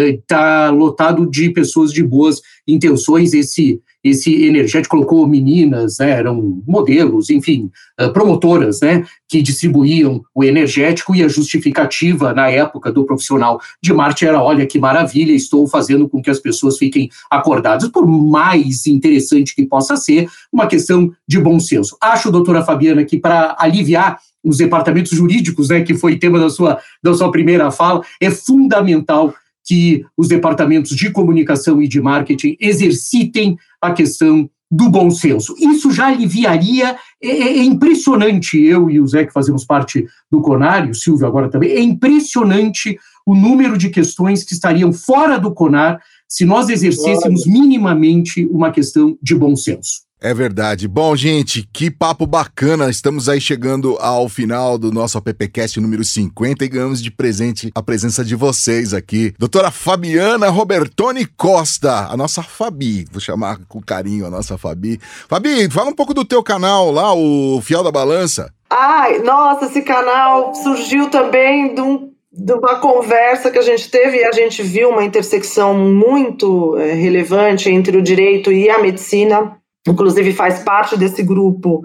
Está 0.08 0.72
uh, 0.72 0.74
uh, 0.74 0.76
lotado 0.76 1.30
de 1.30 1.50
pessoas 1.50 1.92
de 1.92 2.02
boas 2.02 2.42
intenções. 2.66 3.32
Esse 3.32 3.80
esse 4.02 4.44
energético 4.44 4.96
colocou 4.96 5.26
meninas, 5.26 5.98
né, 5.98 6.10
eram 6.10 6.62
modelos, 6.66 7.28
enfim, 7.28 7.70
ah, 7.98 8.08
promotoras, 8.08 8.80
né, 8.80 9.04
que 9.30 9.40
distribuíam 9.40 10.24
o 10.34 10.42
energético 10.42 11.14
e 11.14 11.22
a 11.22 11.28
justificativa 11.28 12.34
na 12.34 12.50
época 12.50 12.90
do 12.90 13.04
profissional 13.04 13.60
de 13.80 13.92
marketing 13.92 14.24
era, 14.24 14.42
olha 14.42 14.66
que 14.66 14.76
maravilha, 14.76 15.32
estou 15.32 15.68
fazendo 15.68 16.08
com 16.08 16.20
que 16.20 16.28
as 16.28 16.40
pessoas 16.40 16.76
fiquem 16.76 17.08
acordadas, 17.30 17.88
por 17.88 18.04
mais 18.04 18.88
interessante 18.88 19.54
que 19.54 19.64
possa 19.64 19.96
ser, 19.96 20.28
uma 20.52 20.66
questão 20.66 21.12
de 21.28 21.38
bom 21.38 21.60
senso. 21.60 21.96
Acho, 22.02 22.32
doutora 22.32 22.64
Fabiana, 22.64 23.04
que 23.04 23.18
para 23.18 23.54
aliviar 23.56 24.18
os 24.42 24.56
departamentos 24.56 25.12
jurídicos, 25.12 25.68
né, 25.68 25.82
que 25.82 25.94
foi 25.94 26.18
tema 26.18 26.40
da 26.40 26.50
sua, 26.50 26.80
da 27.00 27.14
sua 27.14 27.30
primeira 27.30 27.70
fala, 27.70 28.02
é 28.20 28.32
fundamental 28.32 29.32
que 29.64 30.04
os 30.16 30.26
departamentos 30.26 30.96
de 30.96 31.08
comunicação 31.10 31.80
e 31.80 31.86
de 31.86 32.00
marketing 32.00 32.56
exercitem 32.58 33.56
a 33.80 33.92
questão 33.92 34.50
do 34.70 34.88
bom 34.88 35.10
senso. 35.10 35.54
Isso 35.58 35.90
já 35.90 36.06
aliviaria, 36.06 36.96
é, 37.22 37.28
é, 37.28 37.58
é, 37.58 37.62
impressionante, 37.64 38.58
eu 38.62 38.88
e 38.88 39.00
o 39.00 39.06
Zé 39.06 39.24
que 39.24 39.32
fazemos 39.32 39.64
parte 39.64 40.06
do 40.30 40.40
CONAR, 40.40 40.86
e 40.86 40.90
o 40.90 40.94
Silvio 40.94 41.26
agora 41.26 41.50
também, 41.50 41.70
é 41.70 41.80
impressionante 41.80 42.96
o 43.26 43.34
número 43.34 43.76
de 43.76 43.90
questões 43.90 44.44
que 44.44 44.54
estariam 44.54 44.92
fora 44.92 45.38
do 45.38 45.52
CONAR 45.52 46.00
se 46.28 46.44
nós 46.44 46.68
exercêssemos 46.68 47.44
minimamente 47.44 48.46
uma 48.46 48.70
questão 48.70 49.18
de 49.20 49.34
bom 49.34 49.56
senso. 49.56 50.02
É 50.22 50.34
verdade. 50.34 50.86
Bom, 50.86 51.16
gente, 51.16 51.66
que 51.72 51.90
papo 51.90 52.26
bacana. 52.26 52.90
Estamos 52.90 53.26
aí 53.26 53.40
chegando 53.40 53.96
ao 53.98 54.28
final 54.28 54.76
do 54.76 54.92
nosso 54.92 55.16
AppCast 55.16 55.80
número 55.80 56.04
50 56.04 56.62
e 56.62 56.68
ganhamos 56.68 57.02
de 57.02 57.10
presente 57.10 57.70
a 57.74 57.82
presença 57.82 58.22
de 58.22 58.34
vocês 58.34 58.92
aqui. 58.92 59.32
Doutora 59.38 59.70
Fabiana 59.70 60.50
Robertoni 60.50 61.24
Costa, 61.24 62.08
a 62.10 62.16
nossa 62.18 62.42
Fabi. 62.42 63.06
Vou 63.10 63.20
chamar 63.20 63.60
com 63.66 63.80
carinho 63.80 64.26
a 64.26 64.30
nossa 64.30 64.58
Fabi. 64.58 65.00
Fabi, 65.26 65.70
fala 65.70 65.88
um 65.88 65.94
pouco 65.94 66.12
do 66.12 66.24
teu 66.24 66.42
canal 66.42 66.90
lá, 66.90 67.14
o 67.14 67.58
Fiel 67.62 67.82
da 67.82 67.90
Balança. 67.90 68.52
Ai, 68.68 69.20
nossa, 69.20 69.64
esse 69.64 69.80
canal 69.80 70.54
surgiu 70.54 71.08
também 71.08 71.74
de 71.74 71.80
um 71.80 72.10
de 72.32 72.52
uma 72.52 72.76
conversa 72.76 73.50
que 73.50 73.58
a 73.58 73.62
gente 73.62 73.90
teve 73.90 74.18
e 74.18 74.24
a 74.24 74.30
gente 74.30 74.62
viu 74.62 74.90
uma 74.90 75.02
intersecção 75.02 75.74
muito 75.74 76.78
é, 76.78 76.92
relevante 76.92 77.68
entre 77.68 77.96
o 77.96 78.02
direito 78.02 78.52
e 78.52 78.70
a 78.70 78.78
medicina 78.78 79.59
inclusive 79.90 80.32
faz 80.32 80.60
parte 80.60 80.96
desse 80.96 81.22
grupo 81.22 81.82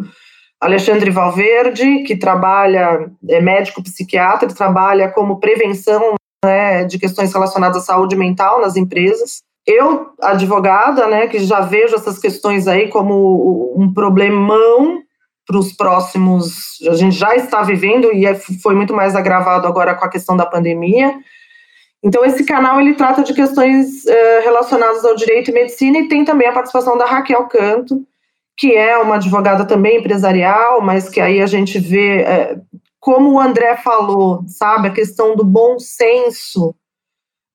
Alexandre 0.62 1.12
Valverde, 1.12 2.04
que 2.04 2.16
trabalha, 2.16 3.12
é 3.30 3.42
médico 3.42 3.84
psiquiatra, 3.84 4.54
trabalha 4.54 5.10
como 5.10 5.40
prevenção 5.40 6.16
né, 6.44 6.86
de 6.86 6.98
questões 6.98 7.34
relacionadas 7.34 7.78
à 7.78 7.86
saúde 7.86 8.16
mental 8.16 8.62
nas 8.62 8.76
empresas. 8.76 9.42
Eu, 9.68 10.12
advogada, 10.22 11.08
né, 11.08 11.28
que 11.28 11.40
já 11.40 11.62
vejo 11.62 11.96
essas 11.96 12.20
questões 12.20 12.68
aí 12.68 12.88
como 12.88 13.74
um 13.76 13.92
problemão 13.94 15.02
para 15.46 15.58
os 15.58 15.72
próximos. 15.74 16.82
A 16.90 16.96
gente 16.96 17.16
já 17.16 17.36
está 17.36 17.62
vivendo 17.62 18.12
e 18.14 18.26
é, 18.26 18.36
foi 18.36 18.76
muito 18.76 18.94
mais 18.94 19.16
agravado 19.16 19.68
agora 19.68 19.94
com 19.96 20.06
a 20.06 20.10
questão 20.10 20.36
da 20.36 20.46
pandemia. 20.46 21.14
Então, 22.06 22.24
esse 22.24 22.44
canal 22.44 22.80
ele 22.80 22.94
trata 22.94 23.24
de 23.24 23.34
questões 23.34 24.06
uh, 24.06 24.44
relacionadas 24.44 25.04
ao 25.04 25.16
direito 25.16 25.50
e 25.50 25.54
medicina 25.54 25.98
e 25.98 26.08
tem 26.08 26.24
também 26.24 26.48
a 26.48 26.52
participação 26.52 26.96
da 26.96 27.06
Raquel 27.06 27.48
Canto, 27.48 28.06
que 28.56 28.76
é 28.76 28.96
uma 29.00 29.16
advogada 29.16 29.66
também 29.66 29.98
empresarial, 29.98 30.82
mas 30.82 31.10
que 31.10 31.20
aí 31.20 31.42
a 31.42 31.48
gente 31.48 31.80
vê, 31.80 32.24
uh, 32.24 32.62
como 33.00 33.32
o 33.32 33.40
André 33.40 33.78
falou, 33.78 34.44
sabe, 34.46 34.88
a 34.88 34.94
questão 34.94 35.36
do 35.36 35.44
bom 35.44 35.80
senso. 35.80 36.76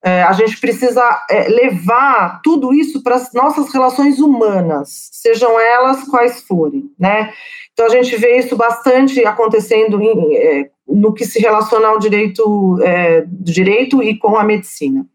Uh, 0.05 0.27
a 0.29 0.33
gente 0.33 0.59
precisa 0.59 1.03
levar 1.49 2.41
tudo 2.43 2.73
isso 2.73 3.03
para 3.03 3.17
as 3.17 3.33
nossas 3.35 3.71
relações 3.73 4.19
humanas, 4.19 5.11
sejam 5.13 5.61
elas 5.61 6.05
quais 6.05 6.41
forem, 6.43 6.91
né? 6.99 7.33
Então, 7.73 7.87
a 7.87 7.91
gente 7.91 8.17
vê 8.17 8.39
isso 8.39 8.57
bastante 8.57 9.25
acontecendo 9.27 10.01
em, 10.03 10.71
no 10.87 11.13
que 11.15 11.25
se 11.25 11.39
relaciona 11.39 11.89
ao 11.89 11.99
direito, 11.99 12.79
é, 12.83 13.25
direito 13.31 14.03
e 14.03 14.19
com 14.19 14.37
a 14.37 14.45
medicina. 14.45 15.07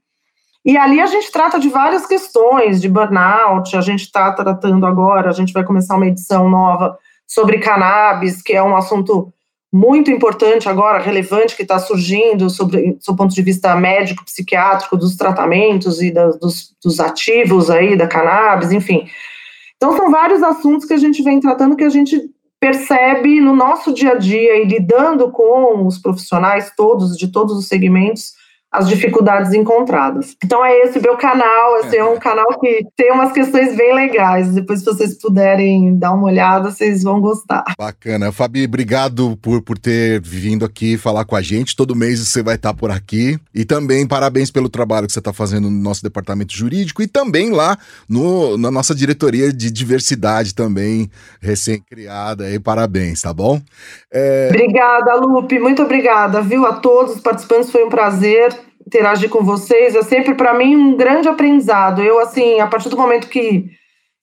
E 0.66 0.76
ali 0.76 1.00
a 1.00 1.06
gente 1.06 1.32
trata 1.32 1.60
de 1.60 1.70
várias 1.70 2.08
questões, 2.08 2.82
de 2.82 2.90
burnout, 2.90 3.78
a 3.78 3.82
gente 3.82 4.02
está 4.02 4.32
tratando 4.32 4.86
agora, 4.86 5.30
a 5.30 5.34
gente 5.34 5.54
vai 5.54 5.64
começar 5.64 5.96
uma 5.96 6.08
edição 6.08 6.50
nova 6.50 6.98
sobre 7.28 7.60
cannabis, 7.60 8.42
que 8.42 8.54
é 8.54 8.64
um 8.64 8.76
assunto 8.76 9.32
muito 9.76 10.10
importante 10.10 10.70
agora, 10.70 11.04
relevante, 11.04 11.54
que 11.54 11.64
está 11.64 11.78
surgindo 11.78 12.50
sobre 12.50 12.98
do 13.06 13.14
ponto 13.14 13.36
de 13.36 13.42
vista 13.42 13.76
médico, 13.76 14.24
psiquiátrico, 14.24 14.96
dos 14.96 15.18
tratamentos 15.18 16.02
e 16.02 16.14
da, 16.14 16.30
dos, 16.30 16.74
dos 16.82 16.98
ativos 17.02 17.70
aí 17.70 17.98
da 17.98 18.08
cannabis, 18.08 18.72
enfim. 18.72 19.06
Então 19.76 19.98
são 19.98 20.10
vários 20.10 20.42
assuntos 20.42 20.86
que 20.86 20.94
a 20.94 20.98
gente 20.98 21.22
vem 21.22 21.42
tratando 21.42 21.76
que 21.76 21.84
a 21.84 21.90
gente 21.90 22.22
percebe 22.58 23.42
no 23.42 23.54
nosso 23.54 23.94
dia 23.94 24.14
a 24.14 24.16
dia 24.16 24.62
e 24.62 24.66
lidando 24.66 25.30
com 25.30 25.86
os 25.86 25.98
profissionais 25.98 26.72
todos, 26.78 27.18
de 27.18 27.28
todos 27.28 27.58
os 27.58 27.68
segmentos, 27.68 28.32
as 28.76 28.88
dificuldades 28.88 29.54
encontradas. 29.54 30.36
Então 30.44 30.64
é 30.64 30.82
esse 30.82 31.00
meu 31.00 31.18
canal, 31.18 31.78
esse 31.78 31.96
é 31.96 32.04
um 32.04 32.18
canal 32.18 32.60
que 32.60 32.86
tem 32.96 33.12
umas 33.12 33.32
questões 33.32 33.76
bem 33.76 33.96
legais. 33.96 34.54
Depois, 34.54 34.80
se 34.80 34.86
vocês 34.86 35.18
puderem 35.18 35.98
dar 35.98 36.12
uma 36.12 36.26
olhada, 36.26 36.70
vocês 36.70 37.04
vão 37.04 37.22
gostar. 37.22 37.64
Bacana. 37.78 38.32
Fabi, 38.32 38.66
obrigado 38.66 39.38
por, 39.42 39.62
por 39.62 39.78
ter 39.78 40.22
vindo 40.22 40.66
aqui 40.66 40.98
falar 40.98 41.26
com 41.26 41.36
a 41.36 41.42
gente. 41.42 41.76
Todo 41.76 41.96
mês 41.96 42.20
você 42.20 42.44
vai 42.44 42.56
estar 42.56 42.74
por 42.74 42.92
aqui. 42.92 43.40
E 43.54 43.64
também 43.64 44.06
parabéns 44.06 44.52
pelo 44.52 44.70
trabalho 44.70 45.08
que 45.08 45.14
você 45.14 45.20
está 45.20 45.32
fazendo 45.32 45.70
no 45.70 45.82
nosso 45.82 46.04
departamento 46.04 46.54
jurídico 46.54 47.02
e 47.02 47.08
também 47.08 47.52
lá 47.52 47.78
no, 48.10 48.58
na 48.58 48.70
nossa 48.70 48.94
diretoria 48.94 49.52
de 49.54 49.72
diversidade 49.72 50.54
também, 50.54 51.10
recém-criada. 51.40 52.50
E 52.52 52.60
parabéns, 52.60 53.22
tá 53.22 53.34
bom? 53.34 53.62
É... 54.12 54.50
Obrigada, 54.50 55.16
Lupe. 55.16 55.60
Muito 55.60 55.84
obrigada, 55.84 56.42
viu? 56.42 56.66
A 56.66 56.74
todos 56.74 57.16
os 57.16 57.22
participantes, 57.22 57.72
foi 57.72 57.84
um 57.84 57.90
prazer 57.90 58.65
interagir 58.86 59.30
com 59.30 59.44
vocês. 59.44 59.96
É 59.96 60.04
sempre, 60.04 60.36
para 60.36 60.54
mim, 60.54 60.76
um 60.76 60.96
grande 60.96 61.28
aprendizado. 61.28 62.02
Eu, 62.02 62.20
assim, 62.20 62.60
a 62.60 62.68
partir 62.68 62.90
do 62.90 62.98
momento 62.98 63.28
que 63.28 63.70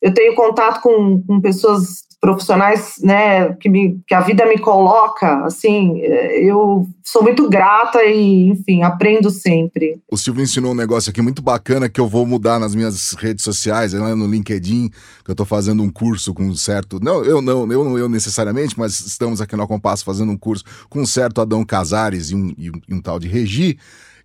eu 0.00 0.12
tenho 0.12 0.34
contato 0.34 0.80
com, 0.80 1.22
com 1.22 1.40
pessoas 1.40 2.02
profissionais, 2.22 2.94
né, 3.02 3.52
que, 3.54 3.68
me, 3.68 4.00
que 4.06 4.14
a 4.14 4.20
vida 4.20 4.46
me 4.46 4.56
coloca, 4.56 5.44
assim, 5.44 5.98
eu 5.98 6.86
sou 7.02 7.20
muito 7.20 7.48
grata 7.48 8.00
e, 8.04 8.48
enfim, 8.50 8.84
aprendo 8.84 9.28
sempre. 9.28 10.00
O 10.08 10.16
Silvio 10.16 10.44
ensinou 10.44 10.70
um 10.70 10.74
negócio 10.74 11.10
aqui 11.10 11.20
muito 11.20 11.42
bacana 11.42 11.88
que 11.88 12.00
eu 12.00 12.06
vou 12.06 12.24
mudar 12.24 12.60
nas 12.60 12.76
minhas 12.76 13.14
redes 13.14 13.42
sociais, 13.42 13.92
lá 13.92 14.14
no 14.14 14.28
LinkedIn, 14.28 14.88
que 15.24 15.30
eu 15.30 15.32
estou 15.32 15.44
fazendo 15.44 15.82
um 15.82 15.90
curso 15.90 16.32
com 16.32 16.44
um 16.44 16.54
certo. 16.54 17.00
Não, 17.02 17.24
eu 17.24 17.42
não, 17.42 17.70
eu 17.72 17.84
não 17.84 17.98
eu 17.98 18.08
necessariamente, 18.08 18.78
mas 18.78 19.00
estamos 19.00 19.40
aqui 19.40 19.56
no 19.56 19.66
Compasso 19.66 20.04
fazendo 20.04 20.30
um 20.30 20.38
curso 20.38 20.62
com 20.88 21.00
um 21.00 21.06
certo 21.06 21.40
Adão 21.40 21.64
Casares 21.64 22.30
e 22.30 22.36
um, 22.36 22.54
e 22.56 22.70
um, 22.70 22.80
e 22.88 22.94
um 22.94 23.00
tal 23.00 23.18
de 23.18 23.26
Regi. 23.26 23.76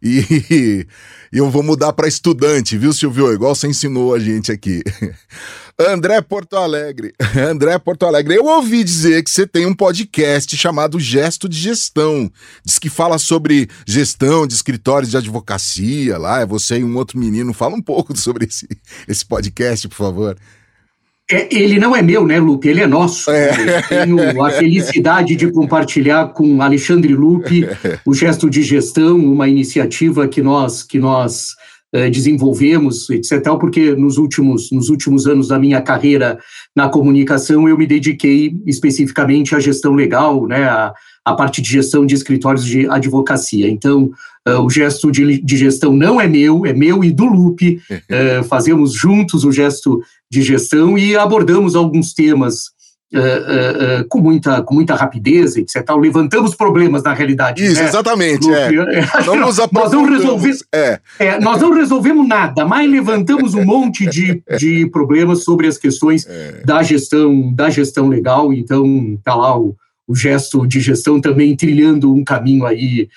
E, 0.50 0.88
eu 1.32 1.50
vou 1.50 1.62
mudar 1.64 1.92
para 1.94 2.08
estudante, 2.08 2.78
viu, 2.78 2.94
Silvio? 2.94 3.34
Igual 3.34 3.54
você 3.54 3.68
ensinou 3.68 4.14
a 4.14 4.20
gente 4.20 4.52
aqui. 4.52 4.82
André 5.80 6.20
Porto 6.22 6.56
Alegre. 6.56 7.14
André 7.38 7.78
Porto 7.78 8.06
Alegre, 8.06 8.36
eu 8.36 8.46
ouvi 8.46 8.84
dizer 8.84 9.24
que 9.24 9.30
você 9.30 9.46
tem 9.46 9.66
um 9.66 9.76
podcast 9.76 10.56
chamado 10.58 11.00
Gesto 11.00 11.48
de 11.48 11.58
Gestão. 11.58 12.32
Diz 12.66 12.80
que 12.80 12.90
fala 12.90 13.20
sobre 13.20 13.70
gestão 13.86 14.48
de 14.48 14.56
escritórios 14.56 15.12
de 15.12 15.18
advocacia 15.18 16.18
lá. 16.18 16.40
É 16.42 16.46
você 16.46 16.80
e 16.80 16.84
um 16.84 16.96
outro 16.98 17.20
menino. 17.20 17.54
Fala 17.54 17.76
um 17.76 17.82
pouco 17.82 18.18
sobre 18.18 18.46
esse, 18.46 18.68
esse 19.08 19.24
podcast, 19.24 19.88
por 19.88 19.96
favor. 19.96 20.38
É, 21.30 21.54
ele 21.54 21.78
não 21.78 21.94
é 21.94 22.02
meu, 22.02 22.26
né, 22.26 22.40
Lupe? 22.40 22.70
Ele 22.70 22.82
é 22.82 22.88
nosso. 22.88 23.30
É. 23.30 23.82
tenho 23.82 24.46
a 24.46 24.50
felicidade 24.52 25.36
de 25.36 25.52
compartilhar 25.52 26.30
com 26.30 26.62
Alexandre 26.62 27.14
Lupe 27.14 27.68
o 28.06 28.14
Gesto 28.14 28.50
de 28.50 28.64
Gestão, 28.64 29.18
uma 29.18 29.48
iniciativa 29.50 30.28
que 30.28 30.42
nós, 30.42 30.84
que 30.84 30.98
nós 30.98 31.56
desenvolvemos, 32.12 33.10
etc., 33.10 33.42
porque 33.60 33.96
nos 33.96 34.18
últimos, 34.18 34.72
nos 34.72 34.90
últimos 34.90 35.26
anos 35.26 35.48
da 35.48 35.58
minha 35.58 35.82
carreira 35.82 36.38
na 36.76 36.90
comunicação 36.90 37.68
eu 37.68 37.78
me 37.78 37.88
dediquei 37.88 38.56
especificamente 38.66 39.56
à 39.56 39.60
gestão 39.60 39.94
legal, 39.94 40.46
né, 40.46 40.66
à, 40.66 40.94
à 41.28 41.34
parte 41.34 41.62
de 41.62 41.70
gestão 41.70 42.06
de 42.06 42.16
escritórios 42.16 42.66
de 42.66 42.90
advocacia. 42.90 43.70
Então, 43.70 44.12
uh, 44.48 44.62
o 44.62 44.70
gesto 44.70 45.12
de, 45.12 45.42
de, 45.42 45.58
gestão 45.58 45.94
não 45.94 46.22
é 46.22 46.28
meu, 46.28 46.66
é 46.66 46.72
meu 46.72 47.04
e 47.04 47.12
do 47.12 47.26
Lupe. 47.26 47.82
Uh, 47.92 48.44
fazemos 48.46 48.94
juntos 48.94 49.44
o 49.44 49.52
gesto 49.52 50.02
de 50.32 50.42
gestão 50.42 50.98
e 50.98 51.18
abordamos 51.18 51.76
alguns 51.76 52.14
temas 52.14 52.77
Uh, 53.14 53.20
uh, 53.20 54.02
uh, 54.02 54.08
com, 54.10 54.20
muita, 54.20 54.62
com 54.64 54.76
muita 54.76 54.94
rapidez, 54.94 55.56
etc. 55.56 55.82
Levantamos 55.98 56.54
problemas 56.54 57.04
na 57.04 57.14
realidade. 57.14 57.64
Isso, 57.64 57.82
né? 57.82 57.88
exatamente. 57.88 58.52
É. 58.52 58.70
Não 59.26 59.38
nós, 59.40 59.58
não 59.94 60.04
resolvemos, 60.04 60.62
é. 60.74 61.00
É, 61.18 61.40
nós 61.40 61.62
não 61.62 61.72
resolvemos 61.74 62.28
nada, 62.28 62.66
mas 62.66 62.92
levantamos 62.92 63.54
um 63.54 63.64
monte 63.64 64.06
de, 64.08 64.44
de 64.60 64.88
problemas 64.88 65.46
sobre 65.46 65.68
as 65.68 65.78
questões 65.78 66.28
é. 66.28 66.62
da 66.66 66.84
gestão 66.84 67.54
da 67.54 67.70
gestão 67.70 68.10
legal. 68.10 68.52
Então, 68.52 69.14
está 69.18 69.34
lá 69.36 69.58
o, 69.58 69.74
o 70.06 70.14
gesto 70.14 70.68
de 70.68 70.82
gestão 70.82 71.22
também 71.22 71.56
trilhando 71.56 72.14
um 72.14 72.26
caminho 72.26 72.66
aí, 72.66 73.08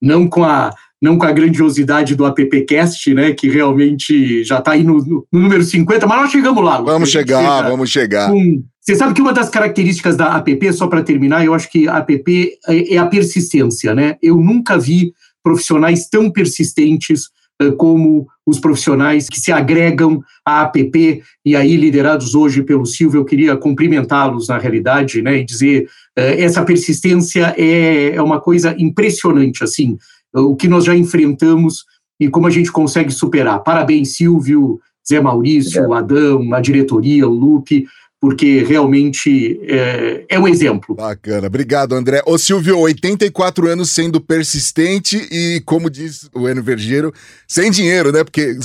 não 0.00 0.26
com 0.26 0.44
a 0.44 0.72
não 1.04 1.18
com 1.18 1.26
a 1.26 1.32
grandiosidade 1.32 2.16
do 2.16 2.24
AppCast, 2.24 3.12
né, 3.12 3.34
que 3.34 3.46
realmente 3.46 4.42
já 4.42 4.58
está 4.58 4.72
aí 4.72 4.82
no, 4.82 4.96
no, 5.04 5.26
número 5.30 5.62
50, 5.62 6.06
mas 6.06 6.22
nós 6.22 6.30
chegamos 6.30 6.64
lá. 6.64 6.80
Vamos 6.80 7.10
chegar, 7.10 7.68
vamos 7.68 7.90
chegar. 7.90 8.32
você 8.80 8.96
sabe 8.96 9.12
que 9.12 9.20
uma 9.20 9.34
das 9.34 9.50
características 9.50 10.16
da 10.16 10.34
app, 10.38 10.72
só 10.72 10.86
para 10.86 11.02
terminar, 11.02 11.44
eu 11.44 11.52
acho 11.52 11.70
que 11.70 11.86
a 11.86 11.98
app 11.98 12.58
é, 12.66 12.94
é 12.94 12.96
a 12.96 13.04
persistência, 13.04 13.94
né? 13.94 14.16
Eu 14.22 14.36
nunca 14.38 14.78
vi 14.78 15.12
profissionais 15.42 16.08
tão 16.08 16.30
persistentes 16.30 17.24
uh, 17.62 17.76
como 17.76 18.26
os 18.46 18.58
profissionais 18.58 19.28
que 19.28 19.38
se 19.38 19.52
agregam 19.52 20.22
à 20.42 20.62
app 20.62 21.22
e 21.44 21.54
aí 21.54 21.76
liderados 21.76 22.34
hoje 22.34 22.62
pelo 22.62 22.86
Silvio, 22.86 23.20
eu 23.20 23.24
queria 23.26 23.56
cumprimentá-los 23.56 24.48
na 24.48 24.56
realidade, 24.56 25.20
né, 25.20 25.38
e 25.38 25.44
dizer 25.44 25.84
uh, 26.18 26.20
essa 26.38 26.64
persistência 26.64 27.54
é, 27.58 28.14
é 28.14 28.22
uma 28.22 28.40
coisa 28.40 28.74
impressionante, 28.78 29.62
assim, 29.62 29.98
o 30.34 30.56
que 30.56 30.68
nós 30.68 30.84
já 30.84 30.94
enfrentamos 30.94 31.84
e 32.18 32.28
como 32.28 32.46
a 32.46 32.50
gente 32.50 32.70
consegue 32.70 33.10
superar. 33.10 33.62
Parabéns, 33.62 34.16
Silvio, 34.16 34.80
Zé 35.06 35.20
Maurício, 35.20 35.92
é. 35.92 35.96
Adão, 35.96 36.54
a 36.54 36.60
diretoria, 36.60 37.28
o 37.28 37.32
Lupe, 37.32 37.86
porque 38.24 38.64
realmente 38.64 39.60
é, 39.68 40.24
é, 40.30 40.38
um 40.38 40.48
exemplo. 40.48 40.94
Bacana, 40.94 41.46
obrigado, 41.46 41.94
André. 41.94 42.22
Ô 42.24 42.38
Silvio, 42.38 42.78
84 42.78 43.68
anos 43.68 43.90
sendo 43.90 44.18
persistente 44.18 45.28
e, 45.30 45.60
como 45.66 45.90
diz 45.90 46.30
o 46.34 46.48
Eno 46.48 46.62
Vergeiro, 46.62 47.12
sem 47.46 47.70
dinheiro, 47.70 48.10
né? 48.10 48.24
Porque 48.24 48.56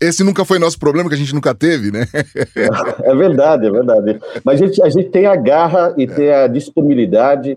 esse 0.00 0.24
nunca 0.24 0.44
foi 0.44 0.58
nosso 0.58 0.80
problema, 0.80 1.08
que 1.08 1.14
a 1.14 1.18
gente 1.18 1.32
nunca 1.32 1.54
teve, 1.54 1.92
né? 1.92 2.08
É 3.04 3.14
verdade, 3.14 3.66
é 3.66 3.70
verdade. 3.70 4.18
Mas 4.44 4.60
a 4.60 4.66
gente, 4.66 4.82
a 4.82 4.88
gente 4.88 5.10
tem 5.10 5.26
a 5.26 5.36
garra 5.36 5.94
e 5.96 6.06
tem 6.06 6.32
a 6.32 6.48
disponibilidade 6.48 7.56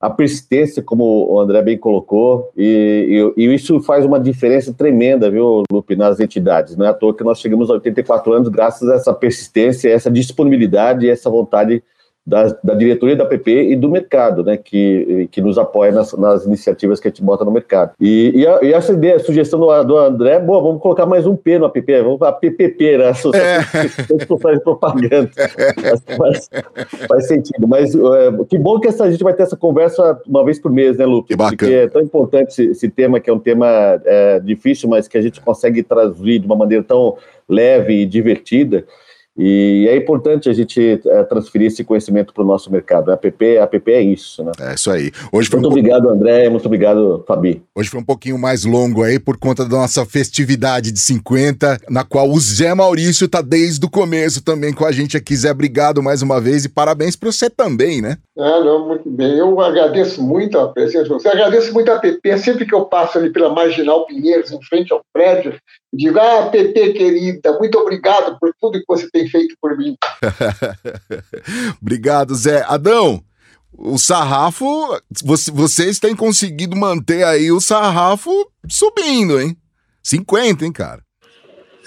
a 0.00 0.08
persistência, 0.08 0.82
como 0.82 1.30
o 1.30 1.38
André 1.38 1.60
bem 1.60 1.76
colocou, 1.76 2.50
e, 2.56 3.32
e, 3.36 3.44
e, 3.44 3.54
isso 3.54 3.80
faz 3.80 4.04
uma 4.06 4.18
diferença 4.18 4.72
tremenda, 4.72 5.30
viu, 5.30 5.62
Lupe, 5.70 5.94
nas 5.94 6.18
entidades. 6.18 6.74
Não 6.74 6.86
é 6.86 6.88
à 6.88 6.94
toa 6.94 7.14
que 7.14 7.22
nós 7.22 7.38
chegamos 7.38 7.68
a 7.68 7.74
84 7.74 8.32
anos 8.32 8.48
graças 8.48 8.88
a 8.88 8.94
essa 8.94 9.12
persistência, 9.12 9.90
essa 9.90 10.10
disponibilidade 10.10 11.04
e 11.04 11.10
essa 11.10 11.28
vontade 11.28 11.82
da, 12.26 12.44
da, 12.62 12.74
diretoria 12.74 13.16
da 13.16 13.24
PP 13.24 13.70
e 13.70 13.76
do 13.76 13.88
mercado, 13.88 14.44
né, 14.44 14.56
que, 14.56 15.28
que 15.32 15.40
nos 15.40 15.58
apoia 15.58 15.90
nas, 15.90 16.12
nas 16.12 16.44
iniciativas 16.44 17.00
que 17.00 17.08
a 17.08 17.10
gente 17.10 17.22
bota 17.22 17.44
no 17.44 17.50
mercado. 17.50 17.92
E, 18.00 18.32
e, 18.34 18.46
a, 18.46 18.60
e 18.62 18.72
essa 18.72 18.92
ideia, 18.92 19.16
a 19.16 19.20
sugestão 19.20 19.58
do, 19.58 19.84
do 19.84 19.96
André, 19.96 20.38
boa, 20.38 20.62
vamos 20.62 20.82
colocar 20.82 21.06
mais 21.06 21.26
um 21.26 21.34
P 21.34 21.58
no 21.58 21.66
app, 21.66 22.02
vamos 22.02 22.22
a 22.22 22.32
PPP, 22.32 22.98
né, 22.98 23.08
Associação 23.08 24.16
é. 24.16 24.54
de 24.54 24.60
Propaganda. 24.60 25.30
faz, 26.16 26.50
faz, 27.08 27.26
sentido, 27.26 27.66
mas 27.66 27.94
é, 27.94 28.44
que 28.48 28.58
bom 28.58 28.78
que 28.78 28.88
essa, 28.88 29.04
a 29.04 29.10
gente 29.10 29.24
vai 29.24 29.32
ter 29.32 29.44
essa 29.44 29.56
conversa 29.56 30.20
uma 30.26 30.44
vez 30.44 30.58
por 30.60 30.70
mês, 30.70 30.98
né, 30.98 31.06
Lupe? 31.06 31.28
Que 31.28 31.36
bacana. 31.36 31.56
Porque 31.56 31.74
é 31.74 31.88
tão 31.88 32.02
importante 32.02 32.48
esse, 32.48 32.66
esse 32.66 32.88
tema, 32.88 33.18
que 33.18 33.30
é 33.30 33.32
um 33.32 33.38
tema 33.38 33.66
é, 34.04 34.38
difícil, 34.40 34.88
mas 34.88 35.08
que 35.08 35.16
a 35.16 35.22
gente 35.22 35.40
consegue 35.40 35.82
traduzir 35.82 36.38
de 36.38 36.46
uma 36.46 36.56
maneira 36.56 36.84
tão 36.84 37.16
leve 37.48 38.02
e 38.02 38.06
divertida, 38.06 38.84
e 39.36 39.86
é 39.88 39.96
importante 39.96 40.48
a 40.48 40.52
gente 40.52 41.00
é, 41.06 41.22
transferir 41.24 41.68
esse 41.68 41.84
conhecimento 41.84 42.34
para 42.34 42.42
o 42.42 42.46
nosso 42.46 42.70
mercado. 42.70 43.10
A 43.10 43.14
app, 43.14 43.58
a 43.58 43.62
app 43.62 43.92
é 43.92 44.02
isso, 44.02 44.42
né? 44.44 44.52
É 44.60 44.74
isso 44.74 44.90
aí. 44.90 45.10
Hoje 45.32 45.48
muito 45.52 45.66
um 45.66 45.70
obrigado, 45.70 46.02
pouco... 46.02 46.16
André. 46.16 46.48
Muito 46.48 46.66
obrigado, 46.66 47.24
Fabi. 47.26 47.62
Hoje 47.74 47.88
foi 47.88 48.00
um 48.00 48.04
pouquinho 48.04 48.38
mais 48.38 48.64
longo 48.64 49.02
aí 49.02 49.18
por 49.18 49.38
conta 49.38 49.64
da 49.64 49.76
nossa 49.76 50.04
festividade 50.04 50.90
de 50.90 50.98
50, 50.98 51.78
na 51.88 52.04
qual 52.04 52.28
o 52.28 52.38
Zé 52.40 52.74
Maurício 52.74 53.24
está 53.24 53.40
desde 53.40 53.84
o 53.86 53.90
começo 53.90 54.42
também 54.42 54.72
com 54.72 54.84
a 54.84 54.92
gente 54.92 55.16
aqui. 55.16 55.36
Zé, 55.36 55.50
obrigado 55.50 56.02
mais 56.02 56.22
uma 56.22 56.40
vez 56.40 56.64
e 56.64 56.68
parabéns 56.68 57.14
para 57.14 57.30
você 57.30 57.48
também, 57.48 58.02
né? 58.02 58.18
Ah, 58.36 58.60
não, 58.60 58.88
muito 58.88 59.08
bem. 59.08 59.38
Eu 59.38 59.60
agradeço 59.60 60.22
muito 60.22 60.58
a 60.58 60.68
presença 60.68 61.04
de 61.04 61.10
você. 61.10 61.28
Agradeço 61.28 61.72
muito 61.72 61.90
a 61.90 61.96
app. 61.96 62.38
Sempre 62.38 62.66
que 62.66 62.74
eu 62.74 62.84
passo 62.84 63.18
ali 63.18 63.30
pela 63.30 63.52
Marginal 63.52 64.06
Pinheiros, 64.06 64.50
em 64.50 64.62
frente 64.62 64.92
ao 64.92 65.02
prédio, 65.12 65.54
digo, 65.92 66.18
ah, 66.18 66.48
PP 66.50 66.92
querida, 66.92 67.58
muito 67.58 67.78
obrigado 67.78 68.38
por 68.38 68.52
tudo 68.60 68.78
que 68.78 68.84
você 68.86 69.08
tem 69.10 69.19
feito 69.28 69.56
por 69.60 69.76
mim. 69.76 69.96
obrigado, 71.80 72.34
Zé. 72.34 72.64
Adão, 72.66 73.22
o 73.72 73.98
sarrafo, 73.98 74.66
vocês 75.54 75.98
têm 75.98 76.14
conseguido 76.14 76.76
manter 76.76 77.24
aí 77.24 77.50
o 77.50 77.60
sarrafo 77.60 78.30
subindo, 78.68 79.40
hein? 79.40 79.56
50, 80.02 80.64
hein, 80.64 80.72
cara? 80.72 81.02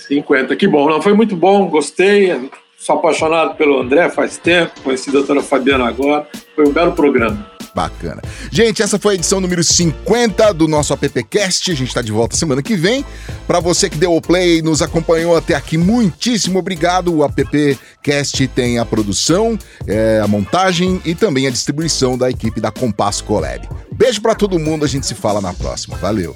50, 0.07 0.55
que 0.55 0.67
bom. 0.67 0.89
Não, 0.89 1.01
foi 1.01 1.13
muito 1.13 1.35
bom, 1.35 1.67
gostei. 1.67 2.49
Sou 2.77 2.97
apaixonado 2.97 3.55
pelo 3.55 3.79
André 3.79 4.09
faz 4.09 4.37
tempo, 4.37 4.81
conheci 4.81 5.09
a 5.09 5.13
doutora 5.13 5.41
Fabiana 5.41 5.87
agora. 5.87 6.27
Foi 6.55 6.67
um 6.67 6.71
belo 6.71 6.91
programa. 6.91 7.52
Bacana. 7.73 8.21
Gente, 8.51 8.81
essa 8.81 8.99
foi 8.99 9.13
a 9.13 9.15
edição 9.15 9.39
número 9.39 9.63
50 9.63 10.53
do 10.53 10.67
nosso 10.67 10.93
AppCast. 10.93 11.71
A 11.71 11.75
gente 11.75 11.87
está 11.87 12.01
de 12.01 12.11
volta 12.11 12.35
semana 12.35 12.61
que 12.61 12.75
vem. 12.75 13.05
Para 13.47 13.59
você 13.59 13.89
que 13.89 13.97
deu 13.97 14.15
o 14.15 14.21
play 14.21 14.59
e 14.59 14.61
nos 14.61 14.81
acompanhou 14.81 15.35
até 15.35 15.55
aqui, 15.55 15.77
muitíssimo 15.77 16.59
obrigado. 16.59 17.13
O 17.13 17.23
AppCast 17.23 18.47
tem 18.49 18.79
a 18.79 18.85
produção, 18.85 19.57
é, 19.87 20.21
a 20.23 20.27
montagem 20.27 21.01
e 21.03 21.15
também 21.15 21.47
a 21.47 21.49
distribuição 21.49 22.17
da 22.17 22.29
equipe 22.29 22.61
da 22.61 22.71
Compass 22.71 23.21
Collab. 23.21 23.67
Beijo 23.91 24.21
para 24.21 24.35
todo 24.35 24.59
mundo, 24.59 24.85
a 24.85 24.87
gente 24.87 25.05
se 25.05 25.15
fala 25.15 25.41
na 25.41 25.53
próxima. 25.53 25.97
Valeu. 25.97 26.35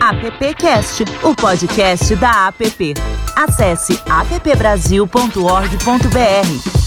AppCast, 0.00 1.04
o 1.22 1.34
podcast 1.34 2.14
da 2.16 2.48
App. 2.48 2.94
Acesse 3.34 3.98
appbrasil.org.br. 4.08 6.85